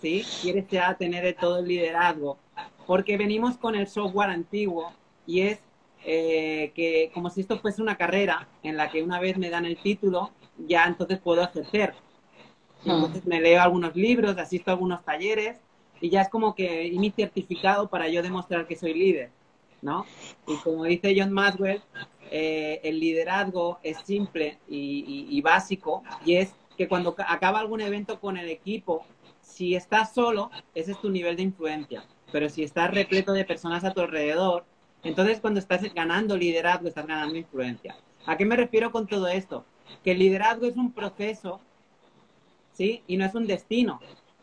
¿sí? 0.00 0.24
Quiere 0.42 0.66
ya 0.68 0.94
tener 0.94 1.36
todo 1.38 1.58
el 1.58 1.68
liderazgo, 1.68 2.38
porque 2.86 3.16
venimos 3.16 3.56
con 3.56 3.74
el 3.74 3.86
software 3.86 4.30
antiguo 4.30 4.92
y 5.26 5.42
es 5.42 5.60
eh, 6.04 6.72
que 6.74 7.10
como 7.12 7.30
si 7.30 7.42
esto 7.42 7.58
fuese 7.58 7.82
una 7.82 7.96
carrera 7.96 8.48
en 8.62 8.76
la 8.76 8.90
que 8.90 9.02
una 9.02 9.20
vez 9.20 9.36
me 9.36 9.50
dan 9.50 9.66
el 9.66 9.76
título, 9.76 10.30
ya 10.66 10.84
entonces 10.84 11.18
puedo 11.18 11.42
ejercer. 11.42 11.94
Hmm. 12.84 12.90
Entonces 12.90 13.26
me 13.26 13.40
leo 13.40 13.60
algunos 13.60 13.94
libros, 13.94 14.36
asisto 14.38 14.70
a 14.70 14.74
algunos 14.74 15.04
talleres 15.04 15.60
y 16.00 16.08
ya 16.08 16.22
es 16.22 16.28
como 16.28 16.54
que 16.54 16.86
y 16.86 16.98
mi 16.98 17.10
certificado 17.10 17.88
para 17.88 18.08
yo 18.08 18.22
demostrar 18.22 18.66
que 18.66 18.76
soy 18.76 18.94
líder, 18.94 19.30
¿no? 19.82 20.06
Y 20.46 20.56
como 20.56 20.84
dice 20.84 21.14
John 21.16 21.32
Maxwell, 21.32 21.82
eh, 22.30 22.80
el 22.84 23.00
liderazgo 23.00 23.78
es 23.82 23.98
simple 24.04 24.58
y, 24.68 25.40
básico 25.42 26.02
y 26.24 26.36
es 26.36 26.54
que 26.76 26.88
cuando 26.88 27.14
acaba 27.18 27.60
algún 27.60 27.80
evento 27.80 28.18
con 28.20 28.36
el 28.36 28.48
equipo, 28.48 29.04
si 29.42 29.74
estás 29.74 30.14
solo, 30.14 30.50
ese 30.74 30.92
es 30.92 31.00
tu 31.00 31.10
nivel 31.10 31.36
de 31.36 31.42
influencia. 31.42 32.04
Pero 32.32 32.48
si 32.48 32.62
estás 32.62 32.90
repleto 32.90 33.32
de 33.32 33.44
personas 33.44 33.84
a 33.84 33.92
tu 33.92 34.00
alrededor, 34.00 34.64
entonces 35.02 35.40
cuando 35.40 35.60
estás 35.60 35.82
ganando 35.92 36.36
liderazgo, 36.36 36.88
estás 36.88 37.06
ganando 37.06 37.36
influencia. 37.36 37.96
¿A 38.26 38.36
qué 38.36 38.44
me 38.44 38.56
refiero 38.56 38.92
con 38.92 39.06
todo 39.06 39.28
esto? 39.28 39.64
Que 40.04 40.12
el 40.12 40.18
liderazgo 40.18 40.66
es 40.66 40.76
un 40.76 40.92
proceso, 40.92 41.60
¿sí? 42.72 43.02
Y 43.06 43.16
no 43.16 43.24
es 43.24 43.34
un 43.34 43.46
destino. 43.46 44.00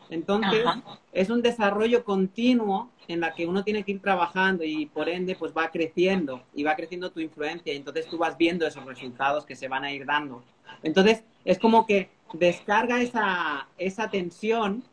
Entonces, 0.10 0.64
es 1.12 1.30
un 1.30 1.42
desarrollo 1.42 2.04
continuo 2.04 2.90
en 3.08 3.20
la 3.20 3.34
que 3.34 3.46
uno 3.46 3.64
tiene 3.64 3.84
que 3.84 3.94
ir 3.94 4.02
trabajando 4.02 4.64
y 4.64 4.86
por 4.86 5.10
ende, 5.10 5.36
pues 5.36 5.54
va 5.56 5.70
creciendo 5.70 6.44
y 6.54 6.64
va 6.64 6.76
creciendo 6.76 7.12
tu 7.12 7.20
influencia 7.20 7.74
y 7.74 7.78
entonces 7.78 8.08
tú 8.08 8.18
vas 8.18 8.38
viendo 8.38 8.66
esos 8.66 8.86
resultados 8.86 9.46
que 9.46 9.56
se 9.56 9.68
van 9.68 9.84
a 9.84 9.92
ir 9.92 10.06
dando. 10.06 10.44
Entonces, 10.84 11.24
es 11.46 11.60
como 11.60 11.86
que 11.86 12.10
descarga 12.34 13.02
esa, 13.02 13.68
esa 13.78 14.10
tensión 14.10 14.84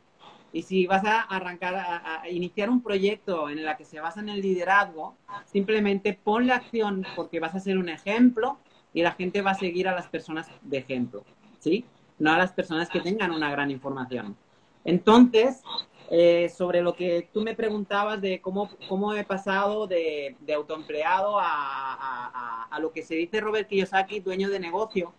y 0.53 0.63
si 0.63 0.87
vas 0.87 1.05
a 1.05 1.21
arrancar, 1.21 1.75
a, 1.75 2.29
iniciar 2.31 2.71
un 2.71 2.81
proyecto 2.81 3.51
en 3.51 3.59
el 3.59 3.77
que 3.77 3.85
se 3.85 4.01
basa 4.01 4.21
en 4.21 4.29
el 4.29 4.41
liderazgo, 4.41 5.17
simplemente 5.47 6.13
pon 6.13 6.47
la 6.47 6.57
acción 6.57 7.05
porque 7.17 7.41
vas 7.41 7.57
a 7.57 7.61
ser 7.61 7.77
un 7.77 7.89
ejemplo 7.89 8.59
y 8.95 9.03
la 9.03 9.13
gente 9.13 9.43
va 9.43 9.51
a 9.51 9.55
seguir 9.55 9.89
a 9.89 9.95
las 9.95 10.07
personas 10.07 10.49
de 10.63 10.79
ejemplo, 10.79 11.25
¿sí? 11.59 11.85
No 12.19 12.33
a 12.33 12.39
las 12.39 12.53
personas 12.53 12.89
que 12.89 13.01
tengan 13.01 13.33
una 13.33 13.51
gran 13.51 13.71
información. 13.73 14.37
Entonces, 14.85 15.63
eh, 16.11 16.49
sobre 16.49 16.81
lo 16.81 16.95
que 16.95 17.29
tú 17.33 17.43
me 17.43 17.55
preguntabas 17.55 18.21
de 18.21 18.41
cómo, 18.41 18.71
cómo 18.89 19.13
he 19.15 19.25
pasado 19.25 19.89
de, 19.89 20.37
autoempleado 20.55 21.39
a, 21.41 22.69
a, 22.71 22.79
lo 22.79 22.93
que 22.93 23.03
se 23.03 23.17
dice 23.17 23.41
Robert 23.41 23.69
Kiyosaki, 23.69 24.21
dueño 24.21 24.49
de 24.49 24.61
negocio, 24.61 25.13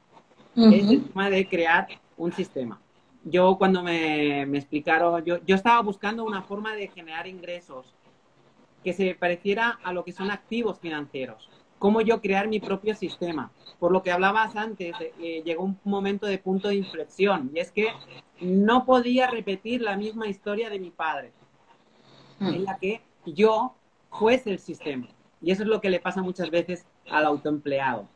es 0.56 0.90
el 0.90 1.04
tema 1.04 1.30
de 1.30 1.48
crear 1.50 1.88
un 2.16 2.32
sistema. 2.32 2.80
Yo 3.26 3.58
cuando 3.58 3.84
me, 3.84 4.44
explicaron, 4.44 5.26
yo, 5.26 5.44
yo 5.46 5.56
estaba 5.56 5.82
buscando 5.82 6.24
una 6.24 6.44
forma 6.44 6.76
de 6.76 6.88
generar 6.88 7.28
ingresos 7.28 7.94
que 8.84 8.94
se 8.94 9.16
pareciera 9.16 9.80
a 9.84 9.92
lo 9.92 10.06
que 10.06 10.14
son 10.14 10.32
activos 10.32 10.80
financieros 10.80 11.50
cómo 11.80 12.02
yo 12.02 12.22
crear 12.22 12.48
mi 12.48 12.60
propio 12.60 12.96
sistema. 12.96 13.52
Por 13.80 13.92
lo 13.92 14.02
que 14.04 14.12
hablabas 14.12 14.56
antes, 14.56 14.96
eh, 15.20 15.42
llegó 15.44 15.64
un 15.64 15.80
momento 15.84 16.26
de 16.26 16.38
punto 16.38 16.70
de 16.70 16.76
inflexión 16.76 17.52
y 17.54 17.60
es 17.60 17.72
que 17.72 17.90
no 18.40 18.86
podía 18.86 19.28
repetir 19.28 19.82
la 19.82 19.98
misma 19.98 20.28
historia 20.28 20.70
de 20.70 20.80
mi 20.80 20.92
padre, 20.92 21.32
hmm. 22.40 22.48
en 22.48 22.64
la 22.64 22.78
que 22.78 23.02
yo 23.26 23.74
fuese 24.12 24.52
el 24.52 24.60
sistema. 24.60 25.08
Y 25.42 25.52
eso 25.52 25.64
es 25.64 25.68
lo 25.68 25.82
que 25.82 25.90
le 25.90 26.00
pasa 26.00 26.22
muchas 26.22 26.50
veces 26.50 26.86
al 27.10 27.26
autoempleado. 27.26 28.08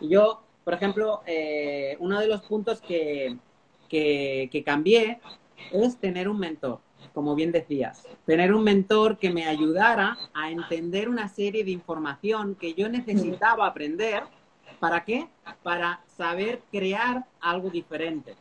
Yo, 0.00 0.42
por 0.64 0.74
ejemplo, 0.74 1.22
eh, 1.26 1.96
uno 1.98 2.20
de 2.20 2.28
los 2.28 2.42
puntos 2.42 2.80
que, 2.80 3.36
que, 3.88 4.48
que 4.52 4.62
cambié 4.62 5.20
es 5.72 5.96
tener 5.98 6.28
un 6.28 6.38
mentor 6.38 6.80
como 7.12 7.34
bien 7.34 7.52
decías, 7.52 8.06
tener 8.26 8.52
un 8.54 8.64
mentor 8.64 9.18
que 9.18 9.30
me 9.30 9.46
ayudara 9.46 10.16
a 10.34 10.50
entender 10.50 11.08
una 11.08 11.28
serie 11.28 11.64
de 11.64 11.70
información 11.70 12.54
que 12.54 12.74
yo 12.74 12.88
necesitaba 12.88 13.66
aprender. 13.66 14.22
¿Para 14.80 15.04
qué? 15.04 15.28
Para 15.62 16.00
saber 16.16 16.60
crear 16.70 17.24
algo 17.40 17.70
diferente. 17.70 18.36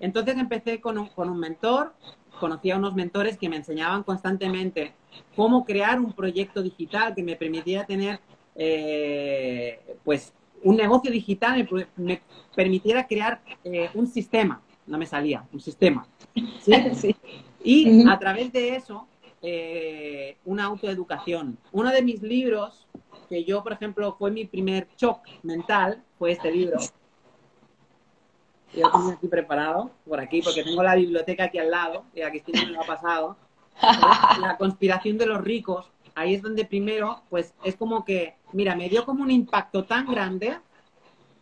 Entonces 0.00 0.36
empecé 0.36 0.80
con 0.80 0.98
un, 0.98 1.08
con 1.08 1.28
un 1.28 1.38
mentor, 1.38 1.92
conocí 2.38 2.70
a 2.70 2.76
unos 2.76 2.94
mentores 2.94 3.36
que 3.36 3.48
me 3.48 3.56
enseñaban 3.56 4.02
constantemente 4.02 4.94
cómo 5.36 5.64
crear 5.64 6.00
un 6.00 6.12
proyecto 6.12 6.62
digital 6.62 7.14
que 7.14 7.22
me 7.22 7.36
permitiera 7.36 7.84
tener 7.84 8.20
eh, 8.54 9.80
pues 10.04 10.32
un 10.62 10.76
negocio 10.76 11.10
digital, 11.10 11.68
me, 11.96 12.20
permitiera 12.54 13.06
crear 13.06 13.40
eh, 13.64 13.90
un 13.94 14.06
sistema, 14.06 14.60
no 14.86 14.98
me 14.98 15.06
salía, 15.06 15.44
un 15.52 15.60
sistema. 15.60 16.06
¿sí? 16.60 16.72
sí. 16.94 17.16
Y 17.62 18.08
a 18.08 18.18
través 18.18 18.52
de 18.52 18.76
eso, 18.76 19.06
eh, 19.42 20.36
una 20.44 20.64
autoeducación. 20.64 21.58
Uno 21.72 21.90
de 21.90 22.02
mis 22.02 22.22
libros 22.22 22.86
que 23.28 23.44
yo, 23.44 23.62
por 23.62 23.72
ejemplo, 23.72 24.16
fue 24.18 24.30
mi 24.30 24.44
primer 24.46 24.88
shock 24.96 25.20
mental, 25.42 26.02
fue 26.18 26.32
este 26.32 26.50
libro. 26.50 26.78
Yo 28.74 28.86
lo 28.86 28.90
tengo 28.90 29.10
aquí 29.10 29.28
preparado, 29.28 29.90
por 30.06 30.20
aquí, 30.20 30.42
porque 30.42 30.62
tengo 30.62 30.82
la 30.82 30.94
biblioteca 30.94 31.44
aquí 31.44 31.58
al 31.58 31.70
lado, 31.70 32.04
y 32.14 32.22
a 32.22 32.30
Cristina 32.30 32.64
me 32.64 32.72
lo 32.72 32.82
ha 32.82 32.86
pasado. 32.86 33.36
La 34.40 34.56
conspiración 34.58 35.18
de 35.18 35.26
los 35.26 35.40
ricos, 35.40 35.90
ahí 36.14 36.34
es 36.34 36.42
donde 36.42 36.64
primero, 36.64 37.22
pues 37.30 37.54
es 37.62 37.76
como 37.76 38.04
que, 38.04 38.34
mira, 38.52 38.74
me 38.74 38.88
dio 38.88 39.04
como 39.04 39.22
un 39.22 39.30
impacto 39.30 39.84
tan 39.84 40.06
grande 40.06 40.58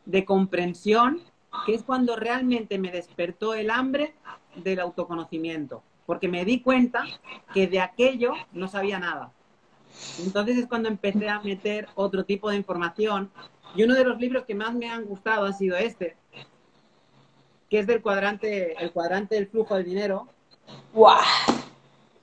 de 0.04 0.24
comprensión, 0.24 1.22
que 1.64 1.74
es 1.74 1.82
cuando 1.82 2.14
realmente 2.16 2.78
me 2.78 2.90
despertó 2.90 3.54
el 3.54 3.70
hambre 3.70 4.14
del 4.54 4.80
autoconocimiento, 4.80 5.82
porque 6.06 6.28
me 6.28 6.44
di 6.44 6.60
cuenta 6.60 7.04
que 7.52 7.66
de 7.66 7.80
aquello 7.80 8.32
no 8.52 8.68
sabía 8.68 8.98
nada. 8.98 9.32
Entonces 10.24 10.56
es 10.58 10.66
cuando 10.66 10.88
empecé 10.88 11.28
a 11.28 11.40
meter 11.40 11.88
otro 11.94 12.24
tipo 12.24 12.50
de 12.50 12.56
información. 12.56 13.30
Y 13.74 13.82
uno 13.82 13.94
de 13.94 14.04
los 14.04 14.18
libros 14.18 14.44
que 14.44 14.54
más 14.54 14.74
me 14.74 14.88
han 14.88 15.04
gustado 15.04 15.46
ha 15.46 15.52
sido 15.52 15.76
este, 15.76 16.16
que 17.68 17.80
es 17.80 17.86
del 17.86 18.00
cuadrante, 18.00 18.74
el 18.82 18.92
cuadrante 18.92 19.34
del 19.34 19.48
flujo 19.48 19.74
del 19.74 19.84
dinero. 19.84 20.28
¡Guau! 20.92 21.20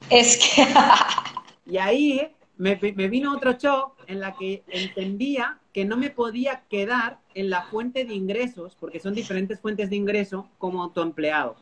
Es 0.10 0.38
que... 0.38 0.66
y 1.66 1.78
ahí 1.78 2.32
me, 2.58 2.80
me, 2.96 3.08
vino 3.08 3.34
otro 3.34 3.54
shock 3.54 3.96
en 4.08 4.20
la 4.20 4.36
que 4.36 4.64
entendía 4.68 5.60
que 5.74 5.86
no 5.86 5.98
me 5.98 6.10
podía 6.10 6.64
quedar 6.70 7.20
en 7.34 7.50
la 7.50 7.64
fuente 7.64 8.06
de 8.06 8.14
ingresos, 8.14 8.76
porque 8.80 9.00
son 9.00 9.16
diferentes 9.16 9.60
fuentes 9.60 9.90
de 9.90 9.96
ingreso 9.96 10.48
como 10.60 10.84
autoempleado. 10.84 11.56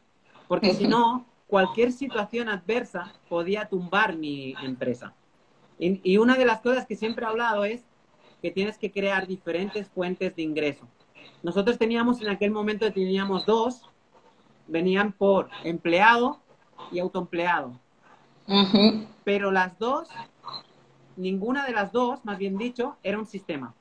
Porque 0.47 0.73
si 0.73 0.87
no, 0.87 1.25
cualquier 1.51 1.91
situación 1.91 2.47
adversa 2.47 3.13
podía 3.27 3.67
tumbar 3.67 4.15
mi 4.15 4.55
empresa. 4.63 5.13
Y, 5.77 5.99
y 6.01 6.17
una 6.17 6.37
de 6.37 6.45
las 6.45 6.61
cosas 6.61 6.85
que 6.85 6.95
siempre 6.95 7.25
he 7.25 7.27
hablado 7.27 7.65
es 7.65 7.83
que 8.41 8.51
tienes 8.51 8.77
que 8.77 8.89
crear 8.89 9.27
diferentes 9.27 9.89
fuentes 9.89 10.33
de 10.33 10.43
ingreso. 10.43 10.87
Nosotros 11.43 11.77
teníamos 11.77 12.21
en 12.21 12.29
aquel 12.29 12.51
momento, 12.51 12.89
teníamos 12.93 13.45
dos, 13.45 13.81
venían 14.65 15.11
por 15.11 15.49
empleado 15.65 16.39
y 16.89 16.99
autoempleado. 16.99 17.77
Pero 19.25 19.51
las 19.51 19.77
dos, 19.77 20.07
ninguna 21.17 21.65
de 21.65 21.73
las 21.73 21.91
dos, 21.91 22.23
más 22.23 22.37
bien 22.37 22.57
dicho, 22.57 22.95
era 23.03 23.19
un 23.19 23.25
sistema. 23.25 23.75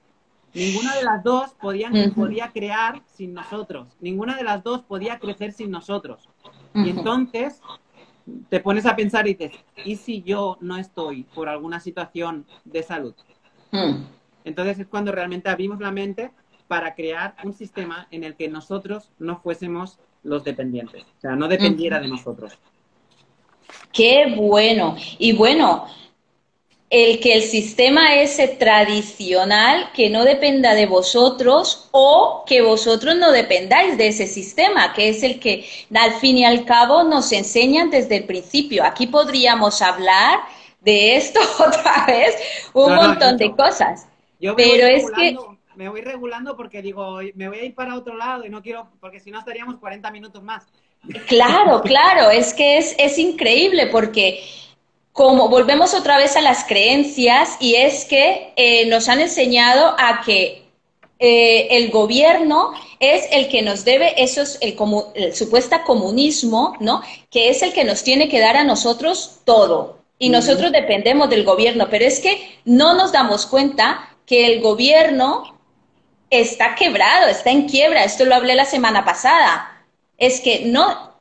Ninguna 0.52 0.96
de 0.96 1.04
las 1.04 1.22
dos 1.22 1.54
podían, 1.54 1.92
podía 2.14 2.50
crear 2.50 3.00
sin 3.06 3.32
nosotros. 3.32 3.96
Ninguna 4.00 4.34
de 4.34 4.42
las 4.42 4.64
dos 4.64 4.82
podía 4.82 5.20
crecer 5.20 5.52
sin 5.52 5.70
nosotros. 5.70 6.28
Y 6.74 6.90
entonces 6.90 7.60
te 8.48 8.60
pones 8.60 8.86
a 8.86 8.96
pensar 8.96 9.26
y 9.26 9.34
dices, 9.34 9.58
¿y 9.84 9.96
si 9.96 10.22
yo 10.22 10.56
no 10.60 10.76
estoy 10.76 11.24
por 11.34 11.48
alguna 11.48 11.80
situación 11.80 12.46
de 12.64 12.82
salud? 12.82 13.14
Entonces 14.44 14.78
es 14.78 14.86
cuando 14.86 15.12
realmente 15.12 15.48
abrimos 15.48 15.80
la 15.80 15.90
mente 15.90 16.30
para 16.68 16.94
crear 16.94 17.34
un 17.44 17.52
sistema 17.52 18.06
en 18.10 18.24
el 18.24 18.36
que 18.36 18.48
nosotros 18.48 19.10
no 19.18 19.40
fuésemos 19.40 19.98
los 20.22 20.44
dependientes, 20.44 21.02
o 21.02 21.20
sea, 21.20 21.34
no 21.34 21.48
dependiera 21.48 21.98
de 21.98 22.08
nosotros. 22.08 22.58
Qué 23.92 24.34
bueno. 24.36 24.96
Y 25.18 25.32
bueno, 25.32 25.86
el 26.90 27.20
que 27.20 27.34
el 27.34 27.42
sistema 27.42 28.16
ese 28.16 28.48
tradicional, 28.48 29.92
que 29.94 30.10
no 30.10 30.24
dependa 30.24 30.74
de 30.74 30.86
vosotros 30.86 31.88
o 31.92 32.42
que 32.46 32.62
vosotros 32.62 33.16
no 33.16 33.30
dependáis 33.30 33.96
de 33.96 34.08
ese 34.08 34.26
sistema, 34.26 34.92
que 34.92 35.08
es 35.08 35.22
el 35.22 35.38
que 35.38 35.64
al 35.94 36.14
fin 36.14 36.38
y 36.38 36.44
al 36.44 36.64
cabo 36.64 37.04
nos 37.04 37.30
enseñan 37.30 37.90
desde 37.90 38.16
el 38.16 38.24
principio. 38.24 38.84
Aquí 38.84 39.06
podríamos 39.06 39.80
hablar 39.82 40.40
de 40.80 41.14
esto 41.14 41.38
otra 41.64 42.06
vez, 42.06 42.34
un 42.72 42.92
montón 42.92 43.36
de 43.36 43.54
cosas. 43.54 44.08
pero 44.40 44.86
es 44.86 45.04
que 45.12 45.36
me 45.76 45.88
voy 45.88 46.00
regulando 46.00 46.56
porque 46.56 46.82
digo, 46.82 47.20
me 47.36 47.48
voy 47.48 47.58
a 47.60 47.64
ir 47.66 47.74
para 47.76 47.94
otro 47.94 48.16
lado 48.16 48.44
y 48.44 48.50
no 48.50 48.62
quiero, 48.62 48.88
porque 48.98 49.20
si 49.20 49.30
no 49.30 49.38
estaríamos 49.38 49.76
40 49.78 50.10
minutos 50.10 50.42
más. 50.42 50.66
Claro, 51.28 51.82
claro, 51.82 52.30
es 52.30 52.52
que 52.52 52.78
es, 52.78 52.96
es 52.98 53.16
increíble 53.16 53.86
porque 53.86 54.42
como 55.20 55.50
volvemos 55.50 55.92
otra 55.92 56.16
vez 56.16 56.34
a 56.36 56.40
las 56.40 56.64
creencias 56.64 57.58
y 57.60 57.74
es 57.74 58.06
que 58.06 58.54
eh, 58.56 58.86
nos 58.86 59.06
han 59.06 59.20
enseñado 59.20 59.94
a 59.98 60.22
que 60.24 60.62
eh, 61.18 61.68
el 61.72 61.90
gobierno 61.90 62.72
es 63.00 63.26
el 63.30 63.50
que 63.50 63.60
nos 63.60 63.84
debe, 63.84 64.14
eso 64.16 64.40
es 64.40 64.56
el, 64.62 64.78
el 65.14 65.36
supuesto 65.36 65.76
comunismo, 65.84 66.74
¿no? 66.80 67.02
Que 67.30 67.50
es 67.50 67.60
el 67.60 67.74
que 67.74 67.84
nos 67.84 68.02
tiene 68.02 68.30
que 68.30 68.40
dar 68.40 68.56
a 68.56 68.64
nosotros 68.64 69.40
todo. 69.44 69.98
Y 70.18 70.30
nosotros 70.30 70.72
dependemos 70.72 71.28
del 71.28 71.44
gobierno, 71.44 71.88
pero 71.90 72.06
es 72.06 72.20
que 72.20 72.58
no 72.64 72.94
nos 72.94 73.12
damos 73.12 73.44
cuenta 73.44 74.16
que 74.24 74.46
el 74.46 74.62
gobierno 74.62 75.60
está 76.30 76.74
quebrado, 76.74 77.26
está 77.28 77.50
en 77.50 77.68
quiebra. 77.68 78.04
Esto 78.04 78.24
lo 78.24 78.36
hablé 78.36 78.54
la 78.54 78.64
semana 78.64 79.04
pasada. 79.04 79.84
Es 80.16 80.40
que 80.40 80.62
no, 80.64 81.20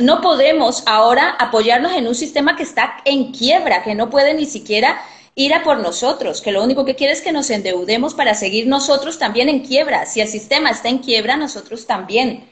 no 0.00 0.20
podemos 0.20 0.82
ahora 0.86 1.30
apoyarnos 1.38 1.92
en 1.92 2.06
un 2.06 2.14
sistema 2.14 2.56
que 2.56 2.62
está 2.62 2.96
en 3.04 3.32
quiebra, 3.32 3.82
que 3.82 3.94
no 3.94 4.08
puede 4.10 4.34
ni 4.34 4.46
siquiera 4.46 5.02
ir 5.34 5.54
a 5.54 5.62
por 5.62 5.78
nosotros, 5.78 6.42
que 6.42 6.52
lo 6.52 6.62
único 6.62 6.84
que 6.84 6.94
quiere 6.94 7.12
es 7.12 7.22
que 7.22 7.32
nos 7.32 7.48
endeudemos 7.50 8.12
para 8.14 8.34
seguir 8.34 8.66
nosotros 8.66 9.18
también 9.18 9.48
en 9.48 9.60
quiebra. 9.60 10.04
Si 10.04 10.20
el 10.20 10.28
sistema 10.28 10.70
está 10.70 10.88
en 10.88 10.98
quiebra, 10.98 11.36
nosotros 11.36 11.86
también. 11.86 12.48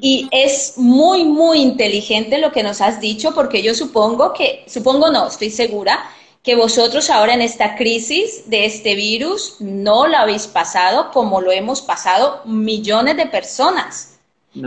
Y 0.00 0.28
es 0.30 0.74
muy, 0.76 1.24
muy 1.24 1.60
inteligente 1.60 2.38
lo 2.38 2.52
que 2.52 2.62
nos 2.62 2.80
has 2.80 3.00
dicho, 3.00 3.34
porque 3.34 3.62
yo 3.62 3.74
supongo 3.74 4.32
que, 4.32 4.64
supongo 4.66 5.10
no, 5.10 5.26
estoy 5.26 5.50
segura, 5.50 5.98
que 6.42 6.54
vosotros 6.54 7.10
ahora 7.10 7.34
en 7.34 7.42
esta 7.42 7.76
crisis 7.76 8.48
de 8.48 8.66
este 8.66 8.94
virus 8.94 9.56
no 9.58 10.06
lo 10.06 10.16
habéis 10.16 10.46
pasado 10.46 11.10
como 11.12 11.40
lo 11.40 11.50
hemos 11.50 11.82
pasado 11.82 12.42
millones 12.44 13.16
de 13.16 13.26
personas. 13.26 14.17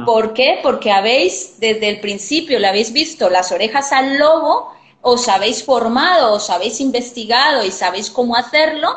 ¿Por 0.06 0.34
qué? 0.34 0.60
Porque 0.62 0.92
habéis, 0.92 1.60
desde 1.60 1.90
el 1.90 2.00
principio, 2.00 2.60
le 2.60 2.68
habéis 2.68 2.94
visto 2.94 3.30
las 3.30 3.52
orejas 3.52 3.92
al 3.92 4.18
lobo, 4.18 4.72
os 5.02 5.28
habéis 5.28 5.64
formado, 5.64 6.34
os 6.34 6.50
habéis 6.50 6.80
investigado 6.80 7.66
y 7.66 7.72
sabéis 7.72 8.10
cómo 8.10 8.36
hacerlo, 8.36 8.96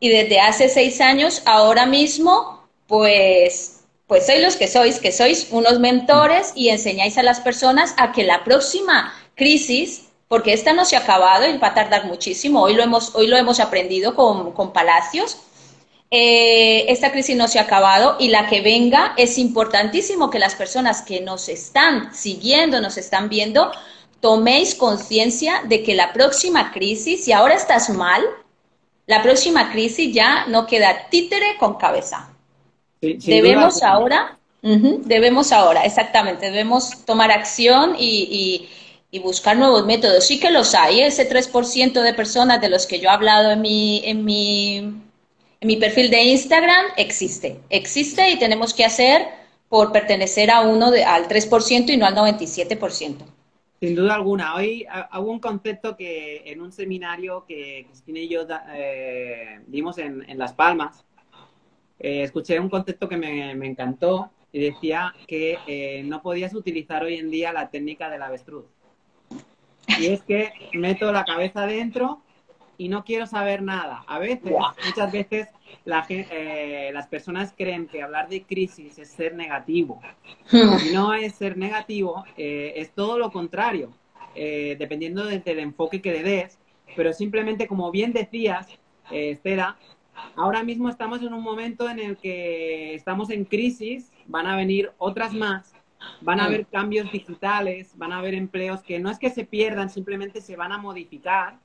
y 0.00 0.08
desde 0.08 0.40
hace 0.40 0.68
seis 0.68 1.00
años, 1.00 1.42
ahora 1.44 1.86
mismo, 1.86 2.66
pues, 2.86 3.84
pues 4.06 4.26
sois 4.26 4.42
los 4.42 4.56
que 4.56 4.68
sois, 4.68 4.98
que 4.98 5.12
sois 5.12 5.48
unos 5.50 5.78
mentores 5.78 6.52
y 6.56 6.70
enseñáis 6.70 7.18
a 7.18 7.22
las 7.22 7.40
personas 7.40 7.94
a 7.98 8.12
que 8.12 8.24
la 8.24 8.42
próxima 8.42 9.14
crisis 9.36 10.08
porque 10.32 10.54
esta 10.54 10.72
no 10.72 10.86
se 10.86 10.96
ha 10.96 11.00
acabado 11.00 11.46
y 11.46 11.58
va 11.58 11.68
a 11.68 11.74
tardar 11.74 12.06
muchísimo. 12.06 12.62
Hoy 12.62 12.72
lo 12.72 12.82
hemos, 12.82 13.14
hoy 13.14 13.26
lo 13.26 13.36
hemos 13.36 13.60
aprendido 13.60 14.14
con, 14.14 14.72
Palacios. 14.72 15.36
Eh, 16.14 16.92
esta 16.92 17.10
crisis 17.10 17.34
no 17.34 17.48
se 17.48 17.58
ha 17.58 17.62
acabado 17.62 18.16
y 18.20 18.28
la 18.28 18.46
que 18.46 18.60
venga 18.60 19.14
es 19.16 19.38
importantísimo 19.38 20.28
que 20.28 20.38
las 20.38 20.54
personas 20.54 21.00
que 21.00 21.22
nos 21.22 21.48
están 21.48 22.14
siguiendo, 22.14 22.82
nos 22.82 22.98
están 22.98 23.30
viendo, 23.30 23.72
toméis 24.20 24.74
conciencia 24.74 25.62
de 25.64 25.82
que 25.82 25.94
la 25.94 26.12
próxima 26.12 26.70
crisis, 26.70 27.24
si 27.24 27.32
ahora 27.32 27.54
estás 27.54 27.88
mal, 27.88 28.22
la 29.06 29.22
próxima 29.22 29.72
crisis 29.72 30.14
ya 30.14 30.44
no 30.48 30.66
queda 30.66 31.08
títere 31.08 31.56
con 31.58 31.74
cabeza. 31.74 32.28
debemos 33.00 33.82
ahora, 33.82 34.38
debemos 34.60 35.50
ahora, 35.50 35.84
exactamente, 35.84 36.50
debemos 36.50 37.06
tomar 37.06 37.32
acción 37.32 37.96
y 37.98 38.68
y 39.14 39.18
buscar 39.18 39.56
nuevos 39.58 39.84
métodos. 39.84 40.26
Sí 40.26 40.40
que 40.40 40.50
los 40.50 40.74
hay, 40.74 41.02
ese 41.02 41.28
3% 41.28 42.02
de 42.02 42.14
personas 42.14 42.60
de 42.62 42.70
los 42.70 42.86
que 42.86 42.98
yo 42.98 43.10
he 43.10 43.12
hablado 43.12 43.50
en 43.50 43.60
mi, 43.60 44.00
en 44.04 44.24
mi, 44.24 45.02
mi 45.62 45.76
perfil 45.76 46.10
de 46.10 46.22
Instagram 46.24 46.86
existe. 46.96 47.60
Existe 47.70 48.30
y 48.30 48.38
tenemos 48.38 48.74
que 48.74 48.84
hacer 48.84 49.26
por 49.68 49.92
pertenecer 49.92 50.50
a 50.50 50.60
uno 50.60 50.90
de, 50.90 51.04
al 51.04 51.28
3% 51.28 51.90
y 51.90 51.96
no 51.96 52.06
al 52.06 52.14
97%. 52.14 53.16
Sin 53.80 53.94
duda 53.94 54.14
alguna. 54.14 54.54
Hoy 54.54 54.86
hago 54.88 55.30
un 55.30 55.40
concepto 55.40 55.96
que 55.96 56.42
en 56.46 56.60
un 56.60 56.72
seminario 56.72 57.44
que 57.46 57.86
Cristina 57.88 58.20
y 58.20 58.28
yo 58.28 58.46
eh, 58.74 59.60
dimos 59.66 59.98
en, 59.98 60.28
en, 60.28 60.38
Las 60.38 60.52
Palmas, 60.52 61.04
eh, 61.98 62.22
escuché 62.22 62.60
un 62.60 62.68
concepto 62.68 63.08
que 63.08 63.16
me, 63.16 63.54
me, 63.54 63.66
encantó 63.66 64.30
y 64.52 64.60
decía 64.60 65.14
que 65.26 65.58
eh, 65.66 66.02
no 66.04 66.22
podías 66.22 66.54
utilizar 66.54 67.02
hoy 67.02 67.16
en 67.16 67.30
día 67.30 67.52
la 67.52 67.70
técnica 67.70 68.08
del 68.08 68.22
avestruz. 68.22 68.66
Y 69.98 70.06
es 70.06 70.22
que 70.22 70.52
meto 70.74 71.10
la 71.10 71.24
cabeza 71.24 71.64
adentro 71.64 72.22
y 72.78 72.88
no 72.88 73.04
quiero 73.04 73.26
saber 73.26 73.62
nada. 73.62 74.04
A 74.06 74.18
veces, 74.18 74.52
muchas 74.84 75.12
veces, 75.12 75.48
la, 75.84 76.04
eh, 76.08 76.90
las 76.92 77.06
personas 77.06 77.54
creen 77.56 77.86
que 77.86 78.02
hablar 78.02 78.28
de 78.28 78.42
crisis 78.42 78.98
es 78.98 79.10
ser 79.10 79.34
negativo. 79.34 80.00
Hmm. 80.50 80.92
no 80.92 81.14
es 81.14 81.34
ser 81.34 81.56
negativo, 81.56 82.24
eh, 82.36 82.74
es 82.76 82.90
todo 82.92 83.18
lo 83.18 83.30
contrario, 83.30 83.92
eh, 84.34 84.76
dependiendo 84.78 85.24
del 85.24 85.58
enfoque 85.58 86.00
que 86.00 86.12
le 86.12 86.22
des. 86.22 86.58
Pero 86.96 87.12
simplemente, 87.12 87.66
como 87.66 87.90
bien 87.90 88.12
decías, 88.12 88.68
Estela, 89.10 89.78
ahora 90.36 90.62
mismo 90.62 90.88
estamos 90.88 91.22
en 91.22 91.32
un 91.32 91.42
momento 91.42 91.88
en 91.88 91.98
el 91.98 92.16
que 92.16 92.94
estamos 92.94 93.30
en 93.30 93.44
crisis, 93.44 94.12
van 94.26 94.46
a 94.46 94.56
venir 94.56 94.92
otras 94.98 95.32
más 95.32 95.74
van 96.20 96.40
a 96.40 96.44
haber 96.44 96.66
cambios 96.66 97.10
digitales, 97.12 97.96
van 97.96 98.12
a 98.12 98.18
haber 98.18 98.34
empleos 98.34 98.82
que 98.82 98.98
no 98.98 99.10
es 99.10 99.18
que 99.18 99.30
se 99.30 99.44
pierdan, 99.44 99.90
simplemente 99.90 100.40
se 100.40 100.56
van 100.56 100.72
a 100.72 100.78
modificar 100.78 101.58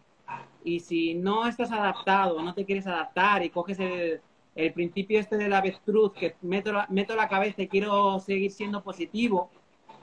Y 0.63 0.79
si 0.81 1.13
no 1.13 1.47
estás 1.47 1.71
adaptado, 1.71 2.41
no 2.41 2.53
te 2.53 2.65
quieres 2.65 2.87
adaptar 2.87 3.43
y 3.43 3.49
coges 3.49 3.79
el, 3.79 4.21
el 4.55 4.73
principio 4.73 5.19
este 5.19 5.37
de 5.37 5.47
la 5.47 5.59
avestruz, 5.59 6.13
que 6.13 6.35
meto 6.41 6.73
la, 6.73 6.87
meto 6.89 7.15
la 7.15 7.29
cabeza 7.29 7.61
y 7.61 7.67
quiero 7.67 8.19
seguir 8.19 8.51
siendo 8.51 8.83
positivo, 8.83 9.49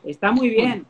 está 0.05 0.33
muy 0.33 0.49
bien, 0.49 0.87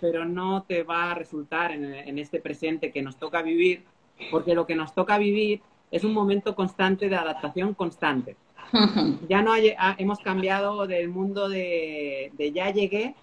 pero 0.00 0.24
no 0.24 0.62
te 0.62 0.82
va 0.82 1.10
a 1.10 1.14
resultar 1.14 1.72
en, 1.72 1.84
en 1.84 2.18
este 2.18 2.40
presente 2.40 2.92
que 2.92 3.02
nos 3.02 3.16
toca 3.16 3.42
vivir, 3.42 3.84
porque 4.30 4.54
lo 4.54 4.66
que 4.66 4.76
nos 4.76 4.94
toca 4.94 5.18
vivir 5.18 5.62
es 5.90 6.04
un 6.04 6.12
momento 6.12 6.54
constante 6.54 7.08
de 7.08 7.16
adaptación 7.16 7.74
constante. 7.74 8.36
Ya 9.28 9.42
no 9.42 9.52
hay, 9.52 9.74
ah, 9.78 9.94
hemos 9.98 10.18
cambiado 10.18 10.86
del 10.86 11.08
mundo 11.08 11.48
de, 11.48 12.32
de 12.36 12.52
ya 12.52 12.70
llegué 12.70 13.14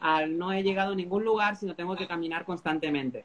al 0.00 0.36
no 0.36 0.52
he 0.52 0.62
llegado 0.62 0.92
a 0.92 0.96
ningún 0.96 1.24
lugar, 1.24 1.56
sino 1.56 1.74
tengo 1.74 1.94
que 1.94 2.08
caminar 2.08 2.44
constantemente. 2.44 3.24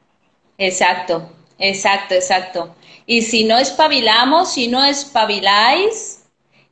Exacto, 0.56 1.30
exacto, 1.58 2.14
exacto. 2.14 2.74
Y 3.06 3.22
si 3.22 3.44
no 3.44 3.58
espabilamos, 3.58 4.52
si 4.52 4.68
no 4.68 4.84
espabiláis, 4.84 6.18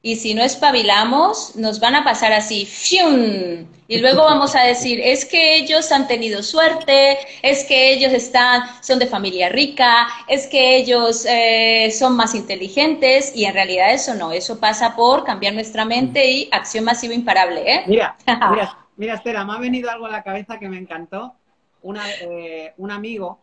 y 0.06 0.14
si 0.14 0.34
no 0.34 0.44
espabilamos, 0.44 1.56
nos 1.56 1.80
van 1.80 1.96
a 1.96 2.04
pasar 2.04 2.32
así, 2.32 2.64
¡fium! 2.64 3.66
Y 3.88 3.98
luego 3.98 4.22
vamos 4.22 4.54
a 4.54 4.62
decir, 4.62 5.00
es 5.00 5.24
que 5.24 5.56
ellos 5.56 5.90
han 5.90 6.06
tenido 6.06 6.44
suerte, 6.44 7.18
es 7.42 7.64
que 7.64 7.92
ellos 7.92 8.12
están, 8.12 8.62
son 8.82 9.00
de 9.00 9.08
familia 9.08 9.48
rica, 9.48 10.06
es 10.28 10.46
que 10.46 10.76
ellos 10.76 11.26
eh, 11.28 11.90
son 11.90 12.14
más 12.14 12.36
inteligentes, 12.36 13.34
y 13.34 13.46
en 13.46 13.54
realidad 13.54 13.92
eso 13.92 14.14
no, 14.14 14.30
eso 14.30 14.60
pasa 14.60 14.94
por 14.94 15.24
cambiar 15.24 15.54
nuestra 15.54 15.84
mente 15.84 16.30
y 16.30 16.48
acción 16.52 16.84
masiva 16.84 17.12
imparable, 17.12 17.62
¿eh? 17.66 17.82
Mira, 17.88 18.16
mira, 18.26 18.78
mira, 18.96 19.14
Estela, 19.14 19.44
me 19.44 19.54
ha 19.54 19.58
venido 19.58 19.90
algo 19.90 20.06
a 20.06 20.10
la 20.10 20.22
cabeza 20.22 20.60
que 20.60 20.68
me 20.68 20.78
encantó. 20.78 21.34
Una, 21.82 22.04
eh, 22.20 22.74
un 22.76 22.92
amigo, 22.92 23.40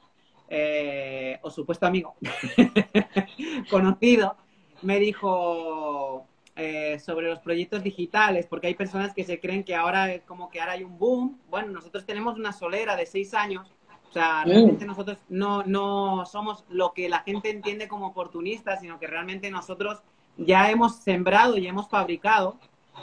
eh, 0.56 1.40
o 1.42 1.50
supuesto 1.50 1.88
amigo, 1.88 2.16
conocido, 3.72 4.36
me 4.84 5.00
dijo, 5.00 6.28
eh, 6.56 7.00
sobre 7.00 7.28
los 7.28 7.40
proyectos 7.40 7.82
digitales, 7.82 8.46
porque 8.46 8.68
hay 8.68 8.76
personas 8.76 9.16
que 9.16 9.24
se 9.24 9.40
creen 9.40 9.64
que 9.64 9.74
ahora 9.74 10.14
es 10.14 10.22
como 10.22 10.52
que 10.52 10.62
ahora 10.62 10.74
hay 10.74 10.84
un 10.84 11.00
boom. 11.00 11.40
Bueno, 11.50 11.72
nosotros 11.72 12.06
tenemos 12.06 12.38
una 12.38 12.54
solera 12.54 12.96
de 12.96 13.08
seis 13.08 13.34
años, 13.34 13.74
o 14.08 14.14
sea, 14.14 14.44
mm. 14.46 14.50
realmente 14.50 14.86
nosotros 14.86 15.18
no, 15.30 15.64
no 15.64 16.24
somos 16.28 16.64
lo 16.70 16.94
que 16.94 17.10
la 17.10 17.22
gente 17.22 17.50
entiende 17.50 17.88
como 17.88 18.06
oportunistas, 18.06 18.82
sino 18.82 19.00
que 19.00 19.08
realmente 19.08 19.50
nosotros 19.50 20.04
ya 20.38 20.70
hemos 20.70 20.98
sembrado 20.98 21.58
y 21.58 21.66
hemos 21.66 21.90
fabricado. 21.90 22.60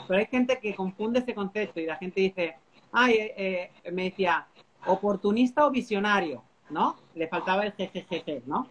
Pero 0.07 0.21
hay 0.21 0.27
gente 0.27 0.57
que 0.59 0.73
confunde 0.73 1.19
ese 1.19 1.35
concepto 1.35 1.81
y 1.81 1.85
la 1.85 1.97
gente 1.97 2.21
dice, 2.21 2.55
ay, 2.93 3.15
eh, 3.35 3.71
me 3.91 4.03
decía, 4.03 4.47
oportunista 4.85 5.65
o 5.65 5.71
visionario, 5.71 6.43
¿no? 6.71 6.97
Le 7.15 7.27
faltaba 7.27 7.65
el 7.65 7.73
jejejeje, 7.73 8.41
¿no? 8.45 8.67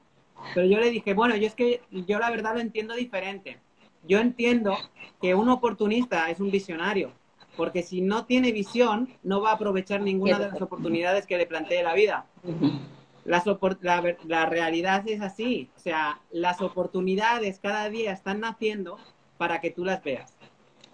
Pero 0.55 0.67
yo 0.67 0.79
le 0.79 0.91
dije, 0.91 1.15
bueno, 1.15 1.37
yo 1.37 1.47
es 1.47 1.55
que 1.55 1.83
yo 1.91 2.19
la 2.19 2.31
verdad 2.31 2.55
lo 2.55 2.61
entiendo 2.61 2.95
diferente 2.95 3.59
yo 4.07 4.19
entiendo 4.19 4.77
que 5.21 5.35
un 5.35 5.49
oportunista 5.49 6.31
es 6.31 6.41
un 6.41 6.51
visionario, 6.51 7.13
porque 7.57 7.83
si 7.83 8.01
no 8.01 8.25
tiene 8.25 8.53
visión, 8.53 9.09
no 9.23 9.41
va 9.41 9.51
a 9.51 9.55
aprovechar 9.55 10.01
ninguna 10.01 10.39
de 10.39 10.49
las 10.51 10.63
oportunidades 10.63 11.27
que 11.27 11.37
le 11.37 11.47
plantee 11.47 11.83
la 11.83 11.95
vida. 11.95 12.27
la, 13.25 14.47
realidad 14.47 15.07
es 15.07 15.21
así, 15.21 15.69
o 15.77 15.81
sea, 15.81 16.21
las 16.31 16.61
oportunidades 16.63 17.59
cada 17.61 17.89
día 17.91 18.13
están 18.13 18.41
naciendo 18.41 18.99
para 19.37 19.61
que 19.61 19.71
tú 19.71 19.85
las 19.85 20.03
veas. 20.03 20.35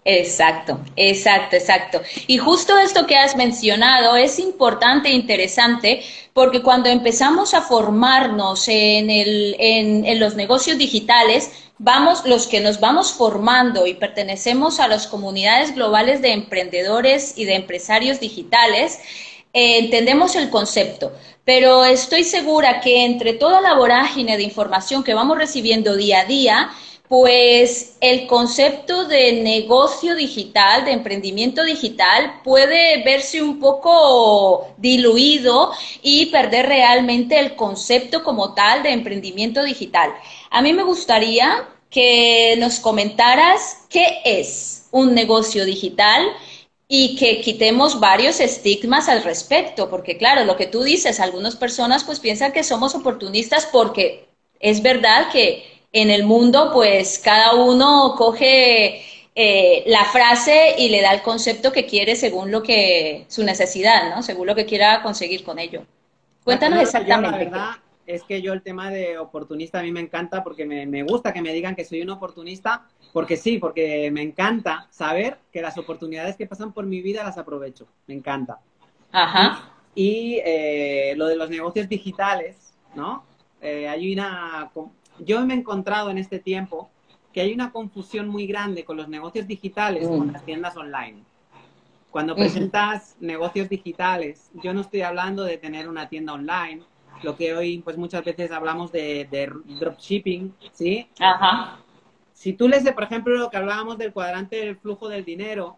Exacto, 0.09 0.79
exacto, 0.95 1.57
exacto. 1.57 2.01
Y 2.27 2.37
justo 2.37 2.77
esto 2.77 3.05
que 3.05 3.17
has 3.17 3.35
mencionado 3.35 4.15
es 4.15 4.39
importante 4.39 5.09
e 5.09 5.13
interesante 5.13 6.01
porque 6.31 6.61
cuando 6.61 6.87
empezamos 6.87 7.53
a 7.53 7.61
formarnos 7.61 8.69
en, 8.69 9.09
el, 9.09 9.57
en, 9.59 10.17
los 10.17 10.35
negocios 10.35 10.77
digitales, 10.77 11.51
vamos, 11.77 12.25
los 12.25 12.47
que 12.47 12.61
nos 12.61 12.79
vamos 12.79 13.11
formando 13.11 13.85
y 13.85 13.95
pertenecemos 13.95 14.79
a 14.79 14.87
las 14.87 15.07
comunidades 15.07 15.75
globales 15.75 16.21
de 16.21 16.31
emprendedores 16.31 17.37
y 17.37 17.43
de 17.43 17.55
empresarios 17.55 18.21
digitales, 18.21 18.99
eh, 19.51 19.79
entendemos 19.79 20.37
el 20.37 20.49
concepto, 20.49 21.11
pero 21.43 21.83
estoy 21.83 22.23
segura 22.23 22.79
que 22.79 23.03
entre 23.03 23.33
toda 23.33 23.59
la 23.59 23.73
vorágine 23.73 24.37
de 24.37 24.43
información 24.43 25.03
que 25.03 25.13
vamos 25.13 25.37
recibiendo 25.37 25.97
día 25.97 26.21
a 26.21 26.25
día, 26.25 26.69
pues 27.07 27.95
el 28.01 28.27
concepto 28.27 29.05
de 29.05 29.41
negocio 29.41 30.15
digital, 30.15 30.83
de 30.83 30.91
emprendimiento 30.91 31.63
digital, 31.63 32.41
puede 32.43 33.03
verse 33.03 33.41
un 33.41 33.59
poco 33.59 34.67
diluido 34.77 35.71
y 36.01 36.25
perder 36.27 36.65
realmente 36.65 37.39
el 37.39 37.55
concepto 37.55 38.23
como 38.23 38.53
tal 38.53 38.83
de 38.83 38.91
emprendimiento 38.91 39.63
digital. 39.63 40.13
A 40.49 40.61
mí 40.61 40.73
me 40.73 40.83
gustaría 40.83 41.69
que 41.89 42.55
nos 42.57 42.79
comentaras 42.79 43.85
qué 43.89 44.19
es 44.25 44.87
un 44.91 45.13
negocio 45.13 45.63
digital 45.63 46.27
y 46.89 47.15
que 47.15 47.39
quitemos 47.41 47.99
varios 47.99 48.39
estigmas 48.41 49.07
al 49.07 49.23
respecto, 49.23 49.89
porque 49.89 50.17
claro, 50.17 50.43
lo 50.43 50.57
que 50.57 50.67
tú 50.67 50.83
dices, 50.83 51.19
algunas 51.19 51.55
personas 51.55 52.03
pues 52.03 52.19
piensan 52.19 52.51
que 52.51 52.63
somos 52.63 52.95
oportunistas 52.95 53.65
porque 53.65 54.27
es 54.59 54.81
verdad 54.81 55.29
que 55.31 55.76
en 55.91 56.11
el 56.11 56.25
mundo, 56.25 56.71
pues 56.73 57.19
cada 57.23 57.55
uno 57.55 58.15
coge 58.17 59.01
eh, 59.35 59.83
la 59.87 60.05
frase 60.05 60.75
y 60.77 60.89
le 60.89 61.01
da 61.01 61.13
el 61.13 61.21
concepto 61.21 61.71
que 61.71 61.85
quiere 61.85 62.15
según 62.15 62.51
lo 62.51 62.63
que 62.63 63.25
su 63.27 63.43
necesidad, 63.43 64.09
¿no? 64.09 64.23
Según 64.23 64.47
lo 64.47 64.55
que 64.55 64.65
quiera 64.65 65.01
conseguir 65.01 65.43
con 65.43 65.59
ello. 65.59 65.85
Cuéntanos 66.43 66.81
exactamente. 66.81 67.31
la 67.31 67.37
verdad 67.37 67.69
es 68.07 68.23
que 68.23 68.41
yo 68.41 68.53
el 68.53 68.61
tema 68.61 68.89
de 68.89 69.17
oportunista 69.17 69.79
a 69.79 69.83
mí 69.83 69.91
me 69.91 69.99
encanta 69.99 70.43
porque 70.43 70.65
me, 70.65 70.85
me, 70.85 71.03
gusta 71.03 71.33
que 71.33 71.41
me 71.41 71.51
digan 71.51 71.75
que 71.75 71.83
soy 71.83 72.01
un 72.01 72.09
oportunista, 72.09 72.87
porque 73.11 73.35
sí, 73.35 73.57
porque 73.59 74.09
me 74.11 74.21
encanta 74.21 74.87
saber 74.89 75.37
que 75.51 75.61
las 75.61 75.77
oportunidades 75.77 76.37
que 76.37 76.47
pasan 76.47 76.71
por 76.71 76.85
mi 76.85 77.01
vida 77.01 77.23
las 77.23 77.37
aprovecho. 77.37 77.85
Me 78.07 78.13
encanta. 78.13 78.59
Ajá. 79.11 79.73
Y 79.93 80.39
eh, 80.45 81.13
lo 81.17 81.27
de 81.27 81.35
los 81.35 81.49
negocios 81.49 81.89
digitales, 81.89 82.73
¿no? 82.95 83.23
Eh, 83.61 83.87
hay 83.87 84.13
una, 84.13 84.69
yo 85.19 85.45
me 85.45 85.53
he 85.53 85.57
encontrado 85.57 86.09
en 86.09 86.17
este 86.17 86.39
tiempo 86.39 86.89
que 87.33 87.41
hay 87.41 87.53
una 87.53 87.71
confusión 87.71 88.27
muy 88.27 88.47
grande 88.47 88.83
con 88.83 88.97
los 88.97 89.07
negocios 89.07 89.47
digitales 89.47 90.07
con 90.07 90.27
mm. 90.27 90.31
las 90.31 90.45
tiendas 90.45 90.75
online. 90.75 91.23
Cuando 92.09 92.35
presentas 92.35 93.15
negocios 93.19 93.69
digitales, 93.69 94.49
yo 94.63 94.73
no 94.73 94.81
estoy 94.81 95.01
hablando 95.01 95.43
de 95.43 95.57
tener 95.57 95.87
una 95.87 96.09
tienda 96.09 96.33
online, 96.33 96.81
lo 97.21 97.35
que 97.35 97.53
hoy 97.53 97.79
pues 97.79 97.97
muchas 97.97 98.23
veces 98.23 98.51
hablamos 98.51 98.91
de, 98.91 99.27
dropshipping, 99.79 100.53
¿sí? 100.71 101.07
Ajá. 101.19 101.79
Si 102.33 102.53
tú 102.53 102.67
lees, 102.67 102.89
por 102.91 103.03
ejemplo, 103.03 103.35
lo 103.35 103.49
que 103.49 103.57
hablábamos 103.57 103.97
del 103.97 104.13
cuadrante 104.13 104.55
del 104.57 104.77
flujo 104.77 105.09
del 105.09 105.25
dinero, 105.25 105.77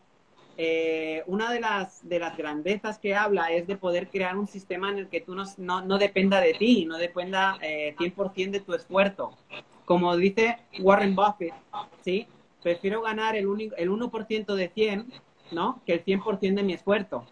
eh, 0.61 1.23
una 1.27 1.53
de 1.53 1.61
las, 1.61 2.05
de 2.05 2.19
las 2.19 2.35
grandezas 2.35 2.99
que 2.99 3.15
habla 3.15 3.49
es 3.49 3.65
de 3.65 3.77
poder 3.77 4.09
crear 4.09 4.37
un 4.37 4.45
sistema 4.45 4.89
en 4.89 4.97
el 4.97 5.07
que 5.07 5.21
tú 5.21 5.33
no, 5.33 5.45
no, 5.57 5.97
dependa 5.97 6.41
de 6.41 6.53
ti, 6.53 6.83
no 6.83 6.97
dependa 6.97 7.57
eh, 7.61 7.95
100% 7.97 8.51
de 8.51 8.59
tu 8.59 8.73
esfuerzo. 8.73 9.37
Como 9.85 10.17
dice 10.17 10.57
Warren 10.81 11.15
Buffett, 11.15 11.53
¿sí? 12.03 12.27
Prefiero 12.61 13.01
ganar 13.01 13.37
el, 13.37 13.45
el 13.77 13.89
1% 13.89 14.53
de 14.53 14.67
100, 14.67 15.13
¿no? 15.53 15.81
Que 15.85 15.93
el 15.93 16.03
100% 16.03 16.55
de 16.55 16.63
mi 16.63 16.73
esfuerzo. 16.73 17.25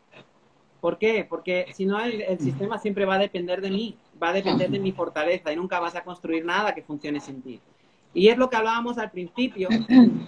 ¿Por 0.79 0.97
qué? 0.97 1.25
Porque 1.29 1.65
si 1.73 1.85
no, 1.85 1.99
el, 1.99 2.21
el, 2.21 2.39
sistema 2.39 2.79
siempre 2.79 3.03
va 3.03 3.15
a 3.15 3.19
depender 3.19 3.59
de 3.59 3.71
mí, 3.71 3.97
va 4.23 4.29
a 4.29 4.33
depender 4.33 4.69
de 4.69 4.79
mi 4.79 4.93
fortaleza 4.93 5.51
y 5.51 5.57
nunca 5.57 5.81
vas 5.81 5.95
a 5.95 6.05
construir 6.05 6.45
nada 6.45 6.73
que 6.73 6.81
funcione 6.81 7.19
sin 7.19 7.41
ti. 7.41 7.59
Y 8.13 8.29
es 8.29 8.37
lo 8.37 8.49
que 8.49 8.55
hablábamos 8.55 8.97
al 8.97 9.11
principio, 9.11 9.67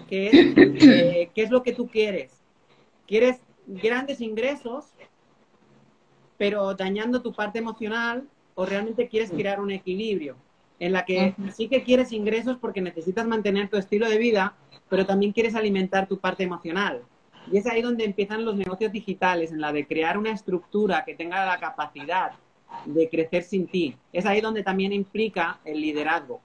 que 0.10 0.28
es, 0.28 0.34
eh, 0.58 1.30
¿qué 1.34 1.44
es 1.44 1.50
lo 1.50 1.64
que 1.64 1.72
tú 1.72 1.88
quieres? 1.88 2.39
Quieres 3.10 3.42
grandes 3.66 4.22
ingresos, 4.22 4.86
pero 6.38 6.76
dañando 6.76 7.24
tu 7.24 7.34
parte 7.34 7.58
emocional, 7.58 8.28
o 8.54 8.68
realmente 8.68 9.08
quieres 9.08 9.32
crear 9.32 9.60
un 9.60 9.72
equilibrio 9.72 10.36
en 10.80 10.92
la 10.92 11.06
que 11.06 11.34
sí 11.54 11.68
que 11.68 11.84
quieres 11.84 12.12
ingresos 12.12 12.58
porque 12.58 12.82
necesitas 12.82 13.26
mantener 13.26 13.68
tu 13.68 13.78
estilo 13.78 14.08
de 14.08 14.18
vida, 14.18 14.54
pero 14.90 15.06
también 15.06 15.32
quieres 15.32 15.56
alimentar 15.56 16.08
tu 16.08 16.20
parte 16.20 16.44
emocional. 16.44 17.02
Y 17.52 17.58
es 17.58 17.66
ahí 17.66 17.82
donde 17.82 18.06
empiezan 18.06 18.46
los 18.46 18.56
negocios 18.56 18.92
digitales, 18.92 19.52
en 19.52 19.60
la 19.60 19.74
de 19.74 19.88
crear 19.88 20.18
una 20.18 20.32
estructura 20.32 21.04
que 21.04 21.16
tenga 21.16 21.46
la 21.46 21.60
capacidad 21.60 22.34
de 22.86 23.10
crecer 23.10 23.44
sin 23.44 23.66
ti. 23.68 23.96
Es 24.14 24.26
ahí 24.28 24.40
donde 24.40 24.62
también 24.62 24.94
implica 24.94 25.60
el 25.66 25.82
liderazgo, 25.82 26.42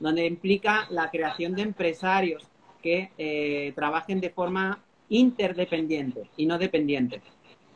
donde 0.00 0.26
implica 0.26 0.86
la 0.90 1.10
creación 1.10 1.54
de 1.54 1.62
empresarios 1.62 2.42
que 2.82 3.12
eh, 3.16 3.72
trabajen 3.76 4.20
de 4.20 4.30
forma 4.30 4.80
interdependiente 5.08 6.28
y 6.36 6.46
no 6.46 6.58
dependiente. 6.58 7.20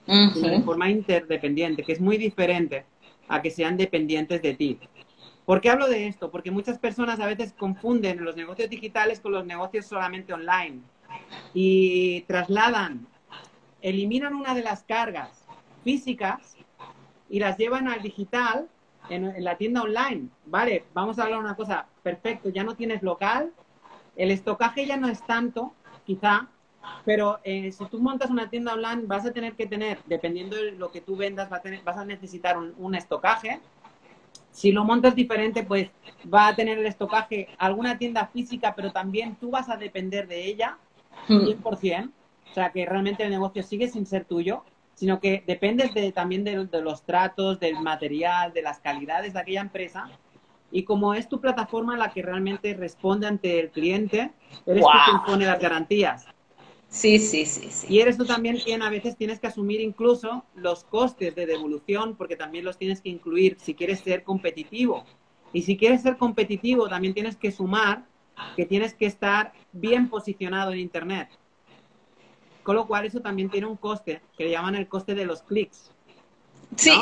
de 0.06 0.62
forma 0.62 0.88
interdependiente, 0.88 1.82
que 1.82 1.92
es 1.92 2.00
muy 2.00 2.16
diferente 2.16 2.84
a 3.28 3.42
que 3.42 3.50
sean 3.50 3.76
dependientes 3.76 4.40
de 4.40 4.54
ti. 4.54 4.78
¿Por 5.44 5.60
qué 5.60 5.70
hablo 5.70 5.88
de 5.88 6.06
esto? 6.06 6.30
Porque 6.30 6.50
muchas 6.50 6.78
personas 6.78 7.20
a 7.20 7.26
veces 7.26 7.52
confunden 7.52 8.24
los 8.24 8.36
negocios 8.36 8.68
digitales 8.68 9.20
con 9.20 9.32
los 9.32 9.46
negocios 9.46 9.86
solamente 9.86 10.32
online 10.32 10.80
y 11.54 12.22
trasladan, 12.22 13.06
eliminan 13.80 14.34
una 14.34 14.54
de 14.54 14.62
las 14.62 14.82
cargas 14.82 15.46
físicas 15.84 16.56
y 17.28 17.38
las 17.38 17.56
llevan 17.58 17.88
al 17.88 18.02
digital 18.02 18.68
en, 19.08 19.44
la 19.44 19.56
tienda 19.56 19.82
online. 19.82 20.28
Vale, 20.46 20.84
vamos 20.94 21.18
a 21.18 21.24
hablar 21.24 21.38
una 21.38 21.54
cosa. 21.54 21.86
Perfecto, 22.02 22.48
ya 22.48 22.64
no 22.64 22.74
tienes 22.74 23.02
local, 23.02 23.52
el 24.16 24.30
estocaje 24.30 24.86
ya 24.86 24.96
no 24.96 25.08
es 25.08 25.24
tanto, 25.26 25.74
quizá, 26.04 26.48
pero 27.04 27.40
eh, 27.44 27.72
si 27.72 27.84
tú 27.86 28.00
montas 28.00 28.30
una 28.30 28.50
tienda 28.50 28.74
online 28.74 29.02
vas 29.06 29.26
a 29.26 29.32
tener 29.32 29.54
que 29.54 29.66
tener, 29.66 29.98
dependiendo 30.06 30.56
de 30.56 30.72
lo 30.72 30.90
que 30.90 31.00
tú 31.00 31.16
vendas, 31.16 31.48
vas 31.48 31.96
a, 31.96 32.04
necesitar 32.04 32.56
un, 32.58 32.94
estocaje. 32.94 33.60
Si 34.50 34.72
lo 34.72 34.84
montas 34.84 35.14
diferente, 35.14 35.62
pues 35.62 35.90
va 36.32 36.48
a 36.48 36.56
tener 36.56 36.78
el 36.78 36.86
estocaje 36.86 37.48
alguna 37.58 37.98
tienda 37.98 38.26
física, 38.26 38.74
pero 38.74 38.92
también 38.92 39.36
tú 39.36 39.50
vas 39.50 39.68
a 39.68 39.76
depender 39.76 40.26
de 40.28 40.46
ella 40.46 40.78
100%. 41.28 42.04
Hmm. 42.04 42.10
O 42.50 42.54
sea, 42.54 42.72
que 42.72 42.86
realmente 42.86 43.22
el 43.22 43.30
negocio 43.30 43.62
sigue 43.62 43.88
sin 43.88 44.06
ser 44.06 44.24
tuyo 44.24 44.62
sino 44.96 45.20
que 45.20 45.44
dependes 45.46 45.92
de, 45.92 46.10
también 46.10 46.42
de, 46.42 46.66
los 46.80 47.02
tratos, 47.02 47.60
del 47.60 47.78
material, 47.80 48.52
de 48.54 48.62
las 48.62 48.80
calidades 48.80 49.34
de 49.34 49.40
aquella 49.40 49.60
empresa. 49.60 50.08
Y 50.72 50.84
como 50.84 51.12
es 51.12 51.28
tu 51.28 51.38
plataforma 51.38 51.96
la 51.98 52.10
que 52.10 52.22
realmente 52.22 52.72
responde 52.74 53.26
ante 53.26 53.60
el 53.60 53.70
cliente, 53.70 54.32
eres 54.64 54.82
tú 54.82 54.98
quien 55.04 55.22
pone 55.24 55.44
las 55.44 55.60
garantías. 55.60 56.26
Sí, 56.96 57.18
sí, 57.18 57.44
sí, 57.44 57.68
sí. 57.70 57.86
Y 57.90 58.00
eres 58.00 58.16
tú 58.16 58.24
también 58.24 58.56
quien 58.56 58.80
a 58.80 58.88
veces 58.88 59.18
tienes 59.18 59.38
que 59.38 59.48
asumir 59.48 59.82
incluso 59.82 60.46
los 60.54 60.82
costes 60.84 61.34
de 61.34 61.44
devolución, 61.44 62.16
porque 62.16 62.36
también 62.36 62.64
los 62.64 62.78
tienes 62.78 63.02
que 63.02 63.10
incluir 63.10 63.58
si 63.60 63.74
quieres 63.74 64.00
ser 64.00 64.22
competitivo. 64.22 65.04
Y 65.52 65.62
si 65.62 65.76
quieres 65.76 66.00
ser 66.00 66.16
competitivo, 66.16 66.88
también 66.88 67.12
tienes 67.12 67.36
que 67.36 67.52
sumar 67.52 68.06
que 68.56 68.64
tienes 68.64 68.94
que 68.94 69.04
estar 69.04 69.52
bien 69.72 70.08
posicionado 70.08 70.72
en 70.72 70.78
Internet. 70.78 71.28
Con 72.62 72.76
lo 72.76 72.86
cual 72.86 73.04
eso 73.04 73.20
también 73.20 73.50
tiene 73.50 73.66
un 73.66 73.76
coste, 73.76 74.22
que 74.36 74.44
le 74.44 74.52
llaman 74.52 74.74
el 74.74 74.88
coste 74.88 75.14
de 75.14 75.26
los 75.26 75.42
clics. 75.42 75.92
Sí. 76.76 76.92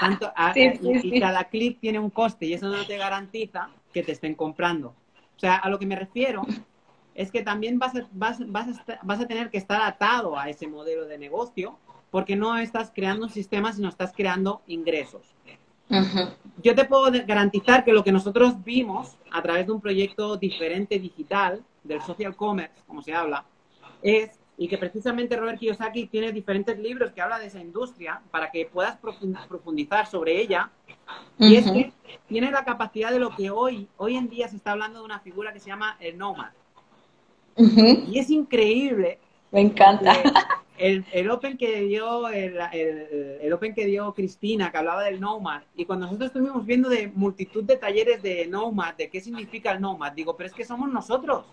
Tanto, 0.00 0.32
y, 0.54 1.20
cada 1.20 1.44
clic 1.44 1.78
tiene 1.78 1.98
un 1.98 2.08
coste 2.08 2.46
y 2.46 2.54
eso 2.54 2.68
no 2.68 2.86
te 2.86 2.96
garantiza 2.96 3.68
que 3.92 4.02
te 4.02 4.12
estén 4.12 4.34
comprando. 4.34 4.94
O 5.36 5.38
sea, 5.38 5.56
a 5.56 5.68
lo 5.68 5.78
que 5.78 5.84
me 5.84 5.94
refiero 5.94 6.46
es 7.14 7.30
que 7.30 7.42
también 7.42 7.78
vas 7.78 7.94
a, 7.94 8.06
vas, 8.12 8.38
vas 9.02 9.20
a 9.20 9.26
tener 9.26 9.50
que 9.50 9.58
estar 9.58 9.80
atado 9.80 10.38
a 10.38 10.48
ese 10.48 10.66
modelo 10.66 11.06
de 11.06 11.18
negocio 11.18 11.78
porque 12.10 12.36
no 12.36 12.56
estás 12.58 12.92
creando 12.94 13.26
un 13.26 13.30
sistema, 13.30 13.72
sino 13.72 13.88
estás 13.88 14.12
creando 14.14 14.62
ingresos. 14.66 15.34
Yo 16.62 16.74
te 16.74 16.84
puedo 16.84 17.10
garantizar 17.26 17.84
que 17.84 17.92
lo 17.92 18.04
que 18.04 18.12
nosotros 18.12 18.62
vimos 18.64 19.16
a 19.30 19.42
través 19.42 19.66
de 19.66 19.72
un 19.72 19.80
proyecto 19.80 20.36
diferente 20.36 20.98
digital, 20.98 21.62
del 21.82 22.00
social 22.02 22.34
commerce, 22.34 22.74
como 22.86 23.02
se 23.02 23.14
habla, 23.14 23.44
es 24.02 24.38
y 24.56 24.68
que 24.68 24.78
precisamente 24.78 25.36
Robert 25.36 25.58
Kiyosaki 25.58 26.06
tiene 26.06 26.30
diferentes 26.30 26.78
libros 26.78 27.12
que 27.12 27.20
habla 27.20 27.38
de 27.38 27.46
esa 27.46 27.60
industria 27.60 28.22
para 28.30 28.50
que 28.50 28.66
puedas 28.66 28.96
profundizar 29.48 30.06
sobre 30.06 30.40
ella. 30.40 30.70
Y 31.38 31.56
es 31.56 31.70
que 31.70 31.92
tiene 32.28 32.50
la 32.52 32.64
capacidad 32.64 33.10
de 33.10 33.18
lo 33.18 33.34
que 33.34 33.50
hoy, 33.50 33.88
hoy 33.96 34.16
en 34.16 34.28
día 34.28 34.46
se 34.48 34.56
está 34.56 34.72
hablando 34.72 35.00
de 35.00 35.04
una 35.04 35.18
figura 35.20 35.52
que 35.52 35.58
se 35.58 35.70
llama 35.70 35.96
el 35.98 36.16
Y 37.56 38.18
es 38.18 38.30
increíble. 38.30 39.18
Me 39.50 39.60
encanta. 39.60 40.14
El, 40.76 41.04
el, 41.12 41.30
Open 41.30 41.56
que 41.56 41.82
dio 41.82 42.28
el, 42.28 42.58
el, 42.72 43.52
Open 43.52 43.74
que 43.74 43.86
dio 43.86 44.12
Cristina, 44.12 44.72
que 44.72 44.78
hablaba 44.78 45.04
del 45.04 45.20
Nomad, 45.20 45.62
y 45.76 45.84
cuando 45.84 46.06
nosotros 46.06 46.26
estuvimos 46.26 46.66
viendo 46.66 46.88
de 46.88 47.12
multitud 47.14 47.62
de 47.62 47.76
talleres 47.76 48.20
de 48.22 48.46
Nomad, 48.48 48.94
de 48.94 49.08
qué 49.08 49.20
significa 49.20 49.70
el 49.70 49.80
Nomad, 49.80 50.12
digo, 50.12 50.36
pero 50.36 50.48
es 50.48 50.52
que 50.52 50.64
somos 50.64 50.90
nosotros. 50.90 51.44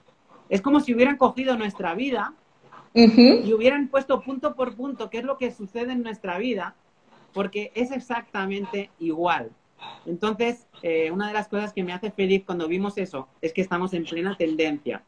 Es 0.50 0.60
como 0.62 0.80
si 0.80 0.96
hubieran 0.96 1.18
cogido 1.18 1.56
nuestra 1.56 1.94
vida 1.94 2.34
y 2.94 3.54
hubieran 3.54 3.88
puesto 3.90 4.22
punto 4.22 4.56
por 4.56 4.76
punto 4.76 5.10
qué 5.12 5.20
es 5.20 5.24
lo 5.24 5.38
que 5.38 5.52
sucede 5.52 5.92
en 5.92 6.02
nuestra 6.02 6.40
vida, 6.40 6.76
porque 7.32 7.72
es 7.76 7.92
exactamente 7.92 8.90
igual. 9.00 9.52
Entonces, 10.06 10.68
eh, 10.82 11.12
una 11.12 11.28
de 11.28 11.34
las 11.34 11.48
cosas 11.48 11.74
que 11.74 11.84
me 11.84 11.94
hace 11.94 12.12
feliz 12.12 12.44
cuando 12.46 12.68
vimos 12.68 12.98
eso 12.98 13.28
es 13.42 13.54
que 13.54 13.62
estamos 13.62 13.94
en 13.94 14.04
plena 14.04 14.36
tendencia. 14.36 15.04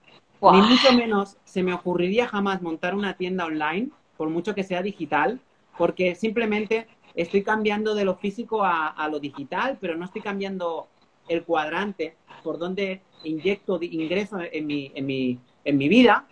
Ni 0.51 0.61
mucho 0.61 0.93
menos 0.93 1.37
se 1.45 1.63
me 1.63 1.73
ocurriría 1.73 2.27
jamás 2.27 2.61
montar 2.61 2.95
una 2.95 3.15
tienda 3.15 3.45
online, 3.45 3.89
por 4.17 4.29
mucho 4.29 4.53
que 4.53 4.63
sea 4.63 4.81
digital, 4.81 5.39
porque 5.77 6.15
simplemente 6.15 6.87
estoy 7.15 7.43
cambiando 7.43 7.95
de 7.95 8.05
lo 8.05 8.15
físico 8.15 8.63
a, 8.63 8.87
a 8.87 9.07
lo 9.07 9.19
digital, 9.19 9.77
pero 9.79 9.95
no 9.95 10.05
estoy 10.05 10.21
cambiando 10.21 10.87
el 11.27 11.43
cuadrante 11.43 12.15
por 12.43 12.57
donde 12.57 13.01
inyecto 13.23 13.79
ingreso 13.81 14.37
en 14.39 14.67
mi, 14.67 14.91
en 14.95 15.05
mi, 15.05 15.39
en 15.63 15.77
mi 15.77 15.87
vida, 15.87 16.27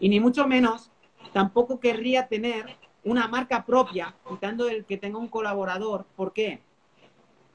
y 0.00 0.08
ni 0.08 0.20
mucho 0.20 0.46
menos 0.46 0.90
tampoco 1.32 1.80
querría 1.80 2.26
tener 2.28 2.76
una 3.04 3.28
marca 3.28 3.66
propia, 3.66 4.14
quitando 4.28 4.68
el 4.68 4.84
que 4.86 4.96
tenga 4.96 5.18
un 5.18 5.28
colaborador. 5.28 6.06
¿Por 6.16 6.32
qué? 6.32 6.60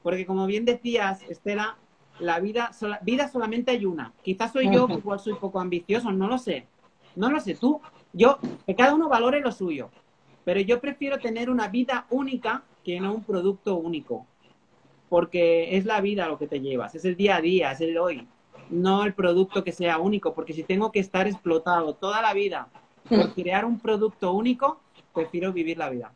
Porque 0.02 0.24
como 0.24 0.46
bien 0.46 0.64
decías, 0.64 1.22
Estela, 1.28 1.76
la 2.20 2.40
vida, 2.40 2.70
vida 3.02 3.28
solamente 3.28 3.70
hay 3.72 3.84
una. 3.84 4.12
Quizás 4.22 4.52
soy 4.52 4.72
yo, 4.72 4.86
igual 4.90 5.18
soy 5.20 5.34
poco 5.34 5.60
ambicioso, 5.60 6.12
no 6.12 6.28
lo 6.28 6.38
sé. 6.38 6.66
No 7.16 7.30
lo 7.30 7.40
sé 7.40 7.54
tú. 7.54 7.80
Yo, 8.12 8.38
que 8.66 8.74
cada 8.74 8.94
uno 8.94 9.08
valore 9.08 9.40
lo 9.40 9.52
suyo. 9.52 9.90
Pero 10.44 10.60
yo 10.60 10.80
prefiero 10.80 11.18
tener 11.18 11.50
una 11.50 11.68
vida 11.68 12.06
única 12.10 12.62
que 12.84 13.00
no 13.00 13.14
un 13.14 13.24
producto 13.24 13.76
único. 13.76 14.26
Porque 15.08 15.76
es 15.76 15.84
la 15.84 16.00
vida 16.00 16.28
lo 16.28 16.38
que 16.38 16.46
te 16.46 16.60
llevas, 16.60 16.94
es 16.94 17.04
el 17.04 17.16
día 17.16 17.36
a 17.36 17.40
día, 17.40 17.72
es 17.72 17.80
el 17.80 17.98
hoy 17.98 18.26
no 18.70 19.04
el 19.04 19.12
producto 19.14 19.64
que 19.64 19.72
sea 19.72 19.98
único, 19.98 20.32
porque 20.32 20.52
si 20.52 20.62
tengo 20.62 20.90
que 20.92 21.00
estar 21.00 21.26
explotado 21.26 21.94
toda 21.94 22.22
la 22.22 22.32
vida 22.32 22.68
por 23.08 23.34
crear 23.34 23.64
un 23.64 23.78
producto 23.78 24.32
único, 24.32 24.80
prefiero 25.14 25.52
vivir 25.52 25.78
la 25.78 25.90
vida. 25.90 26.12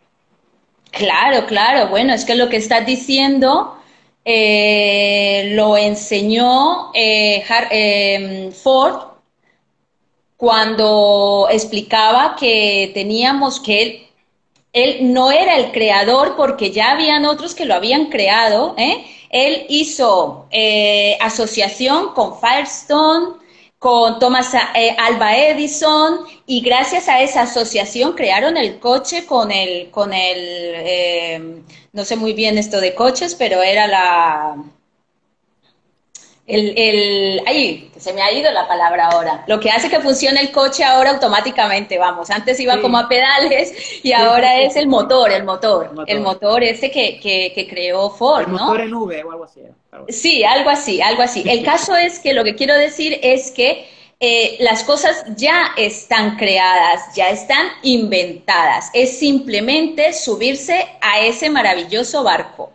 Claro, 0.91 1.47
claro, 1.47 1.91
bueno, 1.91 2.15
es 2.15 2.25
que 2.25 2.37
lo 2.37 2.49
que 2.49 2.57
estás 2.57 2.87
diciendo 2.87 3.77
eh, 4.25 5.51
lo 5.55 5.77
enseñó 5.77 6.91
eh, 6.95 7.45
eh, 7.71 8.51
Ford 8.53 9.01
cuando 10.37 11.47
explicaba 11.51 12.35
que 12.37 12.91
teníamos 12.95 13.61
que 13.61 14.09
él 14.73 15.13
no 15.13 15.31
era 15.31 15.57
el 15.57 15.73
creador 15.73 16.37
porque 16.37 16.71
ya 16.71 16.93
habían 16.93 17.27
otros 17.27 17.55
que 17.55 17.65
lo 17.65 17.75
habían 17.75 18.07
creado. 18.07 18.75
Él 19.31 19.67
hizo 19.69 20.49
asociación 21.21 22.13
con 22.15 22.41
Firestone, 22.41 23.37
con 23.85 24.19
Thomas 24.19 24.55
eh, 24.55 24.97
Alba 24.99 25.37
Edison 25.37 26.21
y 26.47 26.63
gracias 26.63 27.07
a 27.07 27.21
esa 27.21 27.43
asociación 27.43 28.15
crearon 28.15 28.57
el 28.57 28.79
coche 28.79 29.27
con 29.27 29.51
el, 29.53 29.91
con 29.91 30.15
el, 30.15 31.63
no 31.93 32.05
sé 32.07 32.17
muy 32.17 32.33
bien 32.33 32.57
esto 32.57 32.81
de 32.81 32.95
coches, 32.95 33.35
pero 33.35 33.63
era 33.63 33.87
la, 33.87 34.57
el, 36.47 36.75
el, 36.77 37.43
ay, 37.47 37.91
se 37.97 38.13
me 38.13 38.21
ha 38.21 38.31
ido 38.31 38.53
la 38.53 38.69
palabra 38.69 39.07
ahora. 39.07 39.45
Lo 39.47 39.59
que 39.61 39.71
hace 39.71 39.89
que 39.89 40.01
funcione 40.01 40.41
el 40.41 40.53
coche 40.53 40.85
ahora 40.85 41.11
automáticamente, 41.11 41.97
vamos. 41.97 42.31
Antes 42.31 42.61
iba 42.61 42.81
como 42.83 42.99
a 42.99 43.09
pedales 43.09 43.73
y 44.05 44.13
ahora 44.13 44.61
es 44.61 44.77
el 44.77 44.87
motor, 44.87 45.31
el 45.33 45.45
motor, 45.45 46.05
el 46.07 46.21
motor, 46.21 46.63
ese 46.63 46.91
que, 46.91 47.19
que, 47.19 47.67
creó 47.67 48.11
Ford, 48.11 48.43
el 48.43 48.49
motor 48.49 48.81
en 48.83 48.93
V 48.93 49.25
o 49.25 49.33
algo 49.33 49.45
así. 49.45 49.61
Sí, 50.09 50.45
algo 50.45 50.69
así, 50.69 51.01
algo 51.01 51.23
así. 51.23 51.45
El 51.47 51.65
caso 51.65 51.97
es 51.97 52.19
que 52.19 52.35
lo 52.35 52.45
que 52.45 52.55
quiero 52.55 52.75
decir 52.75 53.19
es 53.23 53.51
que 53.51 53.89
eh, 54.21 54.59
las 54.61 54.85
cosas 54.85 55.25
ya 55.37 55.71
están 55.79 56.37
creadas, 56.37 57.15
ya 57.15 57.31
están 57.31 57.69
inventadas. 57.83 58.91
Es 58.93 59.19
simplemente 59.19 60.13
subirse 60.13 60.87
a 61.01 61.21
ese 61.21 61.49
maravilloso 61.49 62.23
barco 62.23 62.74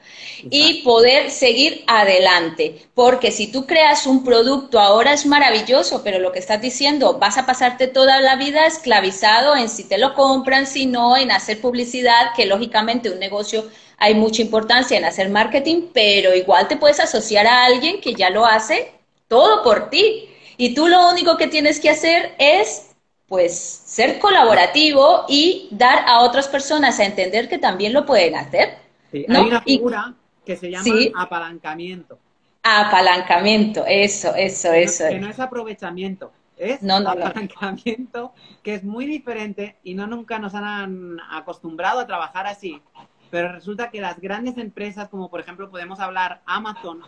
y 0.49 0.83
poder 0.83 1.31
seguir 1.31 1.83
adelante. 1.87 2.87
Porque 2.93 3.31
si 3.31 3.47
tú 3.47 3.65
creas 3.65 4.07
un 4.07 4.23
producto 4.23 4.79
ahora 4.79 5.13
es 5.13 5.25
maravilloso, 5.25 6.01
pero 6.03 6.19
lo 6.19 6.31
que 6.31 6.39
estás 6.39 6.61
diciendo, 6.61 7.17
vas 7.19 7.37
a 7.37 7.45
pasarte 7.45 7.87
toda 7.87 8.21
la 8.21 8.35
vida 8.35 8.65
esclavizado 8.65 9.55
en 9.55 9.69
si 9.69 9.83
te 9.83 9.97
lo 9.97 10.13
compran, 10.13 10.67
si 10.67 10.85
no, 10.85 11.17
en 11.17 11.31
hacer 11.31 11.61
publicidad, 11.61 12.33
que 12.35 12.45
lógicamente 12.45 13.09
un 13.09 13.19
negocio 13.19 13.65
hay 13.97 14.15
mucha 14.15 14.41
importancia 14.41 14.97
en 14.97 15.05
hacer 15.05 15.29
marketing, 15.29 15.87
pero 15.93 16.33
igual 16.33 16.67
te 16.67 16.77
puedes 16.77 16.99
asociar 16.99 17.45
a 17.47 17.65
alguien 17.65 17.99
que 17.99 18.15
ya 18.15 18.29
lo 18.29 18.45
hace 18.45 18.93
todo 19.27 19.63
por 19.63 19.89
ti. 19.89 20.29
Y 20.57 20.73
tú 20.73 20.87
lo 20.87 21.09
único 21.09 21.37
que 21.37 21.47
tienes 21.47 21.79
que 21.79 21.89
hacer 21.89 22.33
es 22.37 22.87
pues 23.27 23.57
ser 23.85 24.19
colaborativo 24.19 25.25
y 25.29 25.67
dar 25.71 26.03
a 26.07 26.21
otras 26.21 26.47
personas 26.47 26.99
a 26.99 27.05
entender 27.05 27.47
que 27.47 27.59
también 27.59 27.93
lo 27.93 28.05
pueden 28.05 28.35
hacer. 28.35 28.77
Hay 29.13 29.25
una 29.27 29.61
figura 29.61 30.13
que 30.49 30.55
se 30.55 30.71
llama 30.71 30.89
apalancamiento. 31.15 32.17
Apalancamiento, 32.63 33.85
eso, 33.87 34.33
eso, 34.33 34.73
eso. 34.73 35.03
Que 35.07 35.19
no 35.19 35.29
es 35.29 35.39
aprovechamiento, 35.39 36.31
es 36.57 36.81
apalancamiento, 36.83 38.33
que 38.63 38.73
es 38.73 38.83
muy 38.83 39.05
diferente 39.05 39.75
y 39.83 39.93
no 39.93 40.07
nunca 40.07 40.39
nos 40.39 40.55
han 40.55 41.19
acostumbrado 41.29 41.99
a 41.99 42.07
trabajar 42.07 42.47
así. 42.47 42.81
Pero 43.29 43.51
resulta 43.51 43.91
que 43.91 44.01
las 44.01 44.19
grandes 44.19 44.57
empresas, 44.57 45.07
como 45.09 45.29
por 45.29 45.39
ejemplo 45.39 45.69
podemos 45.69 45.99
hablar 45.99 46.41
Amazon, 46.47 47.03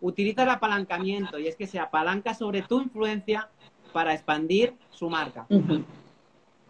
utiliza 0.00 0.44
el 0.44 0.50
apalancamiento 0.50 1.40
y 1.40 1.48
es 1.48 1.56
que 1.56 1.66
se 1.66 1.80
apalanca 1.80 2.32
sobre 2.32 2.62
tu 2.62 2.80
influencia 2.80 3.48
para 3.92 4.14
expandir 4.14 4.72
su 4.90 5.10
marca. 5.10 5.46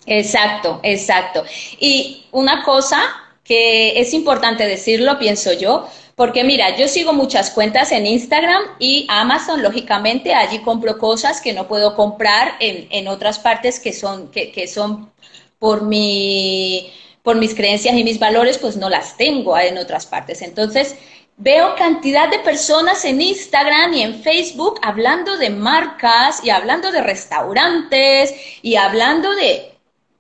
Exacto, 0.07 0.81
exacto. 0.83 1.45
Y 1.81 2.29
una 2.33 2.62
cosa 2.62 3.24
que 3.45 4.01
es 4.01 4.14
importante 4.14 4.66
decirlo, 4.66 5.18
pienso 5.18 5.53
yo, 5.53 5.86
porque 6.16 6.45
mira, 6.45 6.76
yo 6.76 6.88
sigo 6.88 7.12
muchas 7.12 7.51
cuentas 7.51 7.92
en 7.92 8.07
Instagram 8.07 8.62
y 8.78 9.07
Amazon, 9.09 9.62
lógicamente, 9.62 10.34
allí 10.34 10.61
compro 10.61 10.99
cosas 10.99 11.40
que 11.40 11.53
no 11.53 11.68
puedo 11.68 11.95
comprar 11.95 12.55
en, 12.61 12.88
en 12.90 13.09
otras 13.09 13.38
partes 13.38 13.78
que 13.80 13.92
son, 13.92 14.30
que, 14.30 14.51
que 14.51 14.66
son 14.66 15.12
por 15.59 15.82
mi 15.82 16.92
por 17.22 17.36
mis 17.36 17.55
creencias 17.55 17.97
y 17.97 18.05
mis 18.05 18.18
valores, 18.18 18.59
pues 18.59 18.76
no 18.76 18.90
las 18.90 19.16
tengo 19.16 19.59
en 19.59 19.78
otras 19.78 20.05
partes. 20.05 20.42
Entonces, 20.42 20.95
veo 21.38 21.74
cantidad 21.74 22.28
de 22.28 22.38
personas 22.40 23.03
en 23.07 23.22
Instagram 23.22 23.95
y 23.95 24.03
en 24.03 24.22
Facebook 24.22 24.78
hablando 24.82 25.38
de 25.38 25.49
marcas 25.49 26.45
y 26.45 26.51
hablando 26.51 26.92
de 26.92 27.01
restaurantes 27.01 28.34
y 28.61 28.76
hablando 28.76 29.34
de 29.34 29.72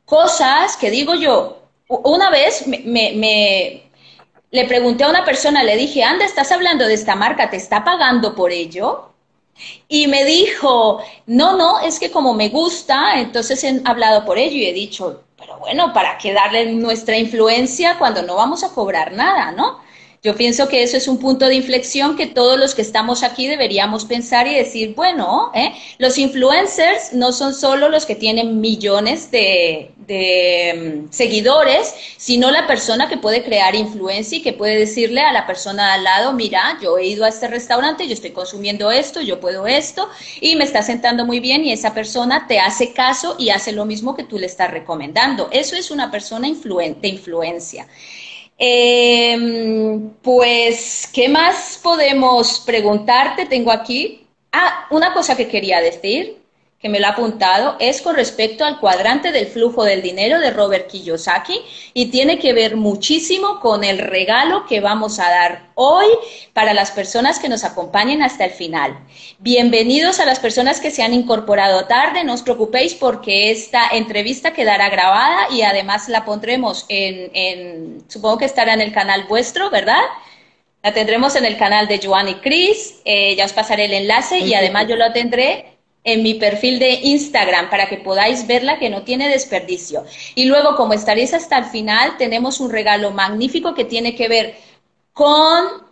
cosas 0.06 0.78
que 0.78 0.90
digo 0.90 1.14
yo, 1.14 1.63
una 2.00 2.30
vez 2.30 2.66
me, 2.66 3.82
le 4.50 4.64
pregunté 4.66 5.04
a 5.04 5.10
una 5.10 5.24
persona, 5.24 5.62
le 5.62 5.76
dije, 5.76 6.02
anda, 6.02 6.24
estás 6.24 6.52
hablando 6.52 6.86
de 6.86 6.94
esta 6.94 7.14
marca, 7.16 7.50
¿te 7.50 7.56
está 7.56 7.84
pagando 7.84 8.34
por 8.34 8.52
ello? 8.52 9.10
Y 9.88 10.08
me 10.08 10.24
dijo, 10.24 11.00
no, 11.26 11.56
no, 11.56 11.80
es 11.80 12.00
que 12.00 12.10
como 12.10 12.34
me 12.34 12.48
gusta, 12.48 13.20
entonces 13.20 13.62
he 13.64 13.80
hablado 13.84 14.24
por 14.24 14.38
ello 14.38 14.56
y 14.56 14.66
he 14.66 14.72
dicho, 14.72 15.24
pero 15.36 15.58
bueno, 15.58 15.92
¿para 15.92 16.18
qué 16.18 16.32
darle 16.32 16.72
nuestra 16.72 17.16
influencia 17.16 17.98
cuando 17.98 18.22
no 18.22 18.36
vamos 18.36 18.64
a 18.64 18.70
cobrar 18.70 19.12
nada, 19.12 19.52
no? 19.52 19.83
Yo 20.24 20.34
pienso 20.34 20.68
que 20.68 20.82
eso 20.82 20.96
es 20.96 21.06
un 21.06 21.18
punto 21.18 21.48
de 21.48 21.54
inflexión 21.54 22.16
que 22.16 22.26
todos 22.26 22.58
los 22.58 22.74
que 22.74 22.80
estamos 22.80 23.22
aquí 23.22 23.46
deberíamos 23.46 24.06
pensar 24.06 24.46
y 24.46 24.54
decir, 24.54 24.94
bueno, 24.94 25.52
¿eh? 25.54 25.74
los 25.98 26.16
influencers 26.16 27.12
no 27.12 27.30
son 27.30 27.54
solo 27.54 27.90
los 27.90 28.06
que 28.06 28.14
tienen 28.14 28.58
millones 28.58 29.30
de, 29.30 29.90
de 30.06 31.04
mm, 31.04 31.12
seguidores, 31.12 31.94
sino 32.16 32.50
la 32.50 32.66
persona 32.66 33.06
que 33.06 33.18
puede 33.18 33.44
crear 33.44 33.74
influencia 33.74 34.38
y 34.38 34.42
que 34.42 34.54
puede 34.54 34.78
decirle 34.78 35.20
a 35.20 35.30
la 35.30 35.46
persona 35.46 35.92
al 35.92 36.04
lado, 36.04 36.32
mira, 36.32 36.78
yo 36.82 36.96
he 36.96 37.06
ido 37.06 37.26
a 37.26 37.28
este 37.28 37.46
restaurante, 37.46 38.06
yo 38.06 38.14
estoy 38.14 38.30
consumiendo 38.30 38.90
esto, 38.90 39.20
yo 39.20 39.40
puedo 39.40 39.66
esto, 39.66 40.08
y 40.40 40.56
me 40.56 40.64
está 40.64 40.82
sentando 40.82 41.26
muy 41.26 41.40
bien 41.40 41.66
y 41.66 41.72
esa 41.72 41.92
persona 41.92 42.46
te 42.48 42.60
hace 42.60 42.94
caso 42.94 43.36
y 43.38 43.50
hace 43.50 43.72
lo 43.72 43.84
mismo 43.84 44.16
que 44.16 44.24
tú 44.24 44.38
le 44.38 44.46
estás 44.46 44.70
recomendando. 44.70 45.50
Eso 45.52 45.76
es 45.76 45.90
una 45.90 46.10
persona 46.10 46.48
de 46.48 47.08
influencia. 47.08 47.86
Eh, 48.58 50.00
pues, 50.22 51.08
¿qué 51.12 51.28
más 51.28 51.78
podemos 51.82 52.60
preguntarte? 52.60 53.46
Tengo 53.46 53.72
aquí. 53.72 54.26
Ah, 54.52 54.86
una 54.90 55.12
cosa 55.12 55.36
que 55.36 55.48
quería 55.48 55.80
decir, 55.80 56.43
que 56.84 56.90
me 56.90 57.00
lo 57.00 57.06
ha 57.06 57.12
apuntado, 57.12 57.76
es 57.78 58.02
con 58.02 58.14
respecto 58.14 58.62
al 58.62 58.78
cuadrante 58.78 59.32
del 59.32 59.46
flujo 59.46 59.84
del 59.84 60.02
dinero 60.02 60.38
de 60.38 60.50
Robert 60.50 60.86
Kiyosaki 60.86 61.58
y 61.94 62.10
tiene 62.10 62.38
que 62.38 62.52
ver 62.52 62.76
muchísimo 62.76 63.58
con 63.60 63.84
el 63.84 63.96
regalo 63.96 64.66
que 64.66 64.80
vamos 64.80 65.18
a 65.18 65.30
dar 65.30 65.70
hoy 65.76 66.04
para 66.52 66.74
las 66.74 66.90
personas 66.90 67.38
que 67.38 67.48
nos 67.48 67.64
acompañen 67.64 68.22
hasta 68.22 68.44
el 68.44 68.50
final. 68.50 68.98
Bienvenidos 69.38 70.20
a 70.20 70.26
las 70.26 70.38
personas 70.40 70.78
que 70.78 70.90
se 70.90 71.02
han 71.02 71.14
incorporado 71.14 71.86
tarde, 71.86 72.22
no 72.22 72.34
os 72.34 72.42
preocupéis 72.42 72.92
porque 72.92 73.50
esta 73.50 73.88
entrevista 73.90 74.52
quedará 74.52 74.90
grabada 74.90 75.46
y 75.52 75.62
además 75.62 76.10
la 76.10 76.26
pondremos 76.26 76.84
en, 76.90 78.04
supongo 78.08 78.36
que 78.36 78.44
estará 78.44 78.74
en 78.74 78.82
el 78.82 78.92
canal 78.92 79.24
vuestro, 79.26 79.70
¿verdad? 79.70 80.02
La 80.82 80.92
tendremos 80.92 81.34
en 81.34 81.46
el 81.46 81.56
canal 81.56 81.88
de 81.88 81.98
Joan 82.04 82.28
y 82.28 82.34
Chris, 82.34 83.00
eh, 83.06 83.34
ya 83.36 83.46
os 83.46 83.54
pasaré 83.54 83.86
el 83.86 83.94
enlace 83.94 84.40
y 84.40 84.52
además 84.52 84.86
yo 84.86 84.96
lo 84.96 85.10
tendré 85.14 85.73
en 86.04 86.22
mi 86.22 86.34
perfil 86.34 86.78
de 86.78 86.92
Instagram 87.02 87.70
para 87.70 87.88
que 87.88 87.96
podáis 87.96 88.46
verla 88.46 88.78
que 88.78 88.90
no 88.90 89.02
tiene 89.02 89.28
desperdicio. 89.28 90.04
Y 90.34 90.44
luego, 90.44 90.76
como 90.76 90.92
estaréis 90.92 91.32
hasta 91.32 91.58
el 91.58 91.64
final, 91.64 92.16
tenemos 92.18 92.60
un 92.60 92.70
regalo 92.70 93.10
magnífico 93.10 93.74
que 93.74 93.86
tiene 93.86 94.14
que 94.14 94.28
ver 94.28 94.54
con 95.14 95.84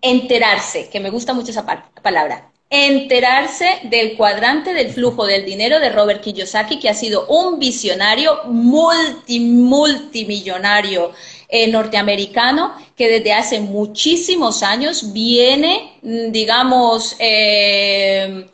enterarse, 0.00 0.88
que 0.88 1.00
me 1.00 1.10
gusta 1.10 1.34
mucho 1.34 1.50
esa 1.50 1.66
palabra. 2.02 2.50
Enterarse 2.70 3.80
del 3.84 4.16
cuadrante 4.16 4.74
del 4.74 4.92
flujo 4.92 5.26
del 5.26 5.44
dinero 5.44 5.80
de 5.80 5.90
Robert 5.90 6.22
Kiyosaki, 6.22 6.78
que 6.78 6.88
ha 6.88 6.94
sido 6.94 7.26
un 7.26 7.58
visionario 7.58 8.44
multi, 8.44 9.40
multimillonario 9.40 11.12
eh, 11.48 11.66
norteamericano 11.68 12.74
que 12.94 13.08
desde 13.08 13.32
hace 13.32 13.60
muchísimos 13.60 14.62
años 14.62 15.12
viene, 15.14 15.98
mm, 16.02 16.30
digamos, 16.30 17.16
eh, 17.18 18.46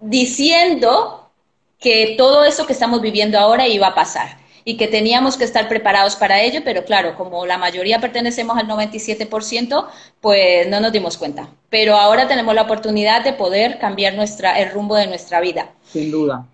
diciendo 0.00 1.30
que 1.78 2.14
todo 2.18 2.44
eso 2.44 2.66
que 2.66 2.72
estamos 2.72 3.00
viviendo 3.00 3.38
ahora 3.38 3.66
iba 3.68 3.88
a 3.88 3.94
pasar 3.94 4.38
y 4.64 4.76
que 4.76 4.86
teníamos 4.86 5.38
que 5.38 5.44
estar 5.44 5.66
preparados 5.66 6.14
para 6.16 6.42
ello, 6.42 6.60
pero 6.62 6.84
claro, 6.84 7.16
como 7.16 7.46
la 7.46 7.56
mayoría 7.56 8.00
pertenecemos 8.00 8.58
al 8.58 8.68
97%, 8.68 9.86
pues 10.20 10.68
no 10.68 10.80
nos 10.80 10.92
dimos 10.92 11.16
cuenta. 11.16 11.48
Pero 11.70 11.96
ahora 11.96 12.28
tenemos 12.28 12.54
la 12.54 12.62
oportunidad 12.62 13.24
de 13.24 13.32
poder 13.32 13.78
cambiar 13.78 14.14
nuestra, 14.14 14.58
el 14.58 14.70
rumbo 14.70 14.94
de 14.94 15.06
nuestra 15.06 15.40
vida. 15.40 15.70
Sin 15.90 16.10
duda. 16.10 16.46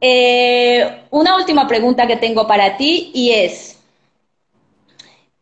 Eh, 0.00 1.02
una 1.10 1.36
última 1.36 1.66
pregunta 1.68 2.06
que 2.06 2.16
tengo 2.16 2.46
para 2.46 2.76
ti 2.76 3.10
y 3.12 3.32
es, 3.32 3.76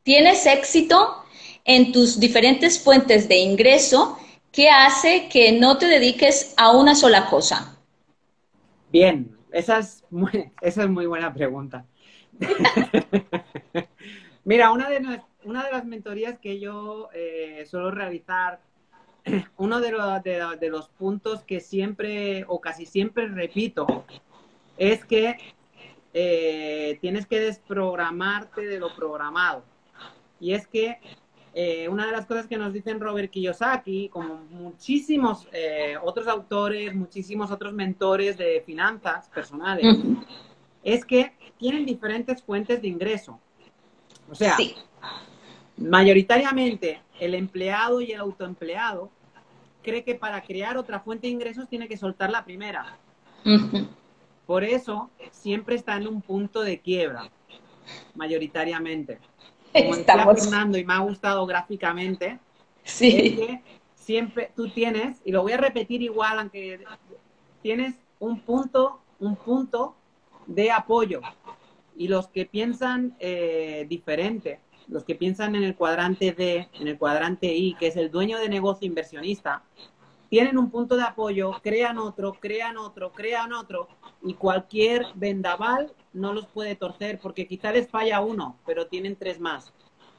¿tienes 0.03 0.45
éxito 0.47 1.23
en 1.65 1.93
tus 1.93 2.19
diferentes 2.19 2.81
fuentes 2.81 3.29
de 3.29 3.37
ingreso? 3.37 4.19
¿Qué 4.57 4.71
hace 4.71 5.29
que 5.29 5.53
no 5.53 5.77
te 5.77 5.85
dediques 5.85 6.55
a 6.57 6.75
una 6.75 6.95
sola 6.95 7.27
cosa? 7.27 7.79
Bien, 8.91 9.37
esa 9.53 9.81
es 9.81 10.03
muy, 10.09 10.51
esa 10.63 10.85
es 10.85 10.89
muy 10.89 11.05
buena 11.05 11.35
pregunta. 11.35 11.85
Mira, 14.45 14.73
una 14.73 14.89
de, 14.89 15.21
una 15.45 15.63
de 15.63 15.73
las 15.73 15.85
mentorías 15.85 16.39
que 16.39 16.59
yo 16.59 17.11
eh, 17.13 17.67
suelo 17.69 17.91
realizar, 17.91 18.61
uno 19.59 19.79
de, 19.79 19.93
de, 20.59 20.71
los 20.71 20.89
puntos 20.89 21.43
que 21.43 21.61
siempre 21.61 22.47
o 22.49 22.59
casi 22.59 22.87
siempre 22.87 23.29
repito 23.29 24.07
es 24.79 25.05
que 25.05 25.37
eh, 26.15 26.97
tienes 27.03 27.27
que 27.27 27.41
desprogramarte 27.41 28.67
de 28.67 28.79
lo 28.79 28.97
programado. 28.97 29.65
Y 30.41 30.55
es 30.55 30.67
que 30.67 30.99
eh, 31.59 31.89
una 31.89 32.05
de 32.05 32.13
las 32.13 32.27
cosas 32.27 32.47
que 32.47 32.59
nos 32.59 32.75
dicen 32.75 33.01
Robert 33.01 33.31
Kiyosaki, 33.31 34.11
como 34.11 34.45
muchísimos 34.51 35.49
eh, 35.53 35.95
otros 36.03 36.29
autores, 36.29 36.95
muchísimos 36.95 37.51
otros 37.51 37.73
mentores 37.73 38.37
de 38.37 38.63
finanzas 38.67 39.31
personales, 39.31 39.97
es 40.85 41.03
que 41.07 41.33
tienen 41.57 41.87
diferentes 41.87 42.43
fuentes 42.43 42.83
de 42.83 42.89
ingreso. 42.89 43.41
O 44.31 44.35
sea, 44.35 44.55
mayoritariamente 45.79 47.01
el 47.19 47.35
empleado 47.35 48.03
y 48.03 48.13
el 48.13 48.21
autoempleado 48.21 49.11
cree 49.83 50.05
que 50.05 50.15
para 50.15 50.43
crear 50.43 50.77
otra 50.77 51.01
fuente 51.01 51.27
de 51.27 51.33
ingresos 51.33 51.71
tiene 51.71 51.89
que 51.89 51.97
soltar 51.97 52.29
la 52.29 52.45
primera. 52.45 52.99
Por 54.45 54.63
eso 54.63 55.09
siempre 55.31 55.77
está 55.77 55.97
en 55.97 56.07
un 56.07 56.21
punto 56.21 56.61
de 56.61 56.81
quiebra, 56.81 57.31
mayoritariamente 58.15 59.21
como 59.83 59.95
Estamos... 59.95 60.43
Fernando 60.43 60.79
y 60.79 60.85
me 60.85 60.95
ha 60.95 60.99
gustado 60.99 61.47
gráficamente, 61.47 62.39
sí. 62.85 63.37
que 63.37 63.63
siempre 63.95 64.53
tú 64.55 64.69
tienes, 64.69 65.21
y 65.25 65.33
lo 65.33 65.43
voy 65.43 65.53
a 65.53 65.57
repetir 65.57 66.03
igual, 66.03 66.39
aunque 66.39 66.81
tienes 67.63 67.95
un 68.19 68.41
punto, 68.41 69.01
un 69.19 69.37
punto 69.37 69.95
de 70.47 70.71
apoyo. 70.71 71.21
Y 71.97 72.09
los 72.09 72.29
que 72.29 72.47
piensan 72.47 73.17
eh, 73.19 73.87
diferente, 73.89 74.61
los 74.89 75.05
que 75.05 75.15
piensan 75.15 75.57
en 75.57 75.65
el 75.65 75.75
cuadrante 75.75 76.33
D, 76.33 76.69
en 76.75 76.89
el 76.89 76.99
cuadrante 76.99 77.53
I, 77.55 77.75
que 77.75 77.89
es 77.89 77.97
el 77.97 78.11
dueño 78.11 78.39
de 78.39 78.49
negocio 78.49 78.87
inversionista, 78.87 79.63
tienen 80.29 80.59
un 80.59 80.71
punto 80.71 80.97
de 80.97 81.05
apoyo, 81.05 81.53
crean 81.63 81.99
otro, 81.99 82.35
crean 82.35 82.77
otro, 82.77 83.13
crean 83.13 83.53
otro, 83.53 83.89
y 84.23 84.35
cualquier 84.35 85.07
vendaval 85.15 85.93
no 86.17 86.33
los 86.33 86.47
puede 86.47 86.75
torcer 86.75 87.19
porque 87.21 87.47
quizá 87.47 87.71
les 87.73 87.89
falla 87.89 88.21
uno, 88.21 88.57
pero 88.67 88.87
tienen 88.87 89.17
tres 89.17 89.39
más. 89.39 89.73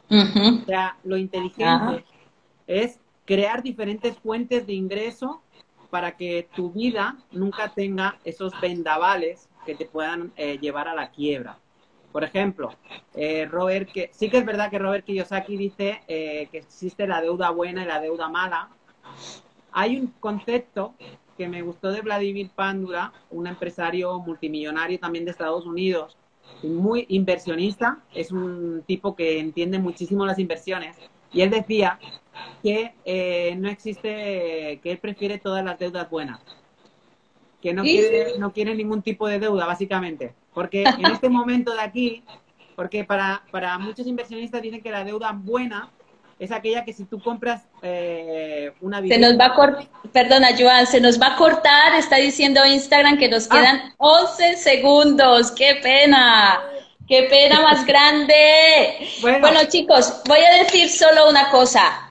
O 0.09 0.65
sea, 0.65 0.97
lo 1.03 1.17
inteligente 1.17 2.05
es 2.65 2.99
crear 3.25 3.61
diferentes 3.61 4.17
fuentes 4.17 4.65
de 4.65 4.73
ingreso 4.73 5.41
para 5.89 6.15
que 6.15 6.47
tu 6.55 6.71
vida 6.71 7.17
nunca 7.31 7.69
tenga 7.73 8.17
esos 8.23 8.53
vendavales 8.61 9.49
que 9.65 9.75
te 9.75 9.85
puedan 9.85 10.31
eh, 10.37 10.57
llevar 10.59 10.87
a 10.87 10.95
la 10.95 11.11
quiebra. 11.11 11.57
Por 12.11 12.23
ejemplo, 12.23 12.73
eh, 13.13 13.45
Robert, 13.45 13.91
que 13.91 14.09
sí 14.13 14.29
que 14.29 14.37
es 14.37 14.45
verdad 14.45 14.69
que 14.69 14.79
Robert 14.79 15.05
Kiyosaki 15.05 15.57
dice 15.57 16.01
eh, 16.07 16.47
que 16.51 16.59
existe 16.59 17.05
la 17.05 17.21
deuda 17.21 17.49
buena 17.49 17.83
y 17.83 17.85
la 17.85 17.99
deuda 17.99 18.29
mala. 18.29 18.69
Hay 19.73 19.97
un 19.97 20.07
concepto 20.19 20.93
que 21.38 21.47
me 21.47 21.61
gustó 21.61 21.91
de 21.91 22.01
Vladimir 22.01 22.49
Pandura, 22.53 23.13
un 23.29 23.47
empresario 23.47 24.19
multimillonario 24.19 24.99
también 24.99 25.25
de 25.25 25.31
Estados 25.31 25.65
Unidos, 25.65 26.17
muy 26.63 27.05
inversionista, 27.09 27.99
es 28.13 28.31
un 28.31 28.83
tipo 28.88 29.15
que 29.15 29.39
entiende 29.39 29.79
muchísimo 29.79 30.25
las 30.25 30.39
inversiones. 30.39 30.97
Y 31.31 31.41
él 31.41 31.49
decía 31.49 31.99
que 32.63 32.93
eh, 33.05 33.55
no 33.57 33.69
existe, 33.69 34.79
que 34.81 34.91
él 34.91 34.97
prefiere 34.97 35.38
todas 35.38 35.63
las 35.63 35.77
deudas 35.77 36.09
buenas, 36.09 36.39
que 37.61 37.73
no 37.73 37.83
quiere, 37.83 38.39
no 38.39 38.53
quiere 38.53 38.73
ningún 38.75 39.01
tipo 39.01 39.27
de 39.27 39.39
deuda, 39.39 39.65
básicamente. 39.65 40.33
Porque 40.53 40.83
en 40.83 41.05
este 41.05 41.29
momento 41.29 41.73
de 41.73 41.81
aquí, 41.81 42.23
Porque 42.75 43.03
para, 43.03 43.43
para 43.51 43.77
muchos 43.79 44.07
inversionistas 44.07 44.61
dicen 44.61 44.81
que 44.81 44.91
la 44.91 45.03
deuda 45.03 45.31
buena 45.31 45.91
es 46.39 46.51
aquella 46.51 46.85
que 46.85 46.93
si 46.93 47.05
tú 47.05 47.19
compras 47.19 47.63
eh, 47.81 48.71
una. 48.81 49.01
Se 49.01 49.17
nos 49.17 49.39
va 49.39 49.47
a 49.47 49.53
cortar, 49.53 49.88
perdona 50.11 50.49
Joan, 50.57 50.85
se 50.85 51.01
nos 51.01 51.19
va 51.19 51.33
a 51.33 51.35
cortar, 51.35 51.95
está 51.95 52.17
diciendo 52.17 52.65
Instagram 52.65 53.17
que 53.17 53.27
nos 53.27 53.47
ah. 53.49 53.55
quedan 53.55 53.93
11 53.97 54.57
segundos, 54.57 55.51
qué 55.51 55.79
pena. 55.81 56.59
¡Qué 57.07 57.23
pena 57.29 57.61
más 57.61 57.85
grande! 57.88 58.35
bueno, 59.21 59.61
chicos, 59.69 60.21
voy 60.27 60.39
a 60.39 60.61
decir 60.61 60.89
solo 60.89 61.29
una 61.29 61.49
cosa. 61.51 62.09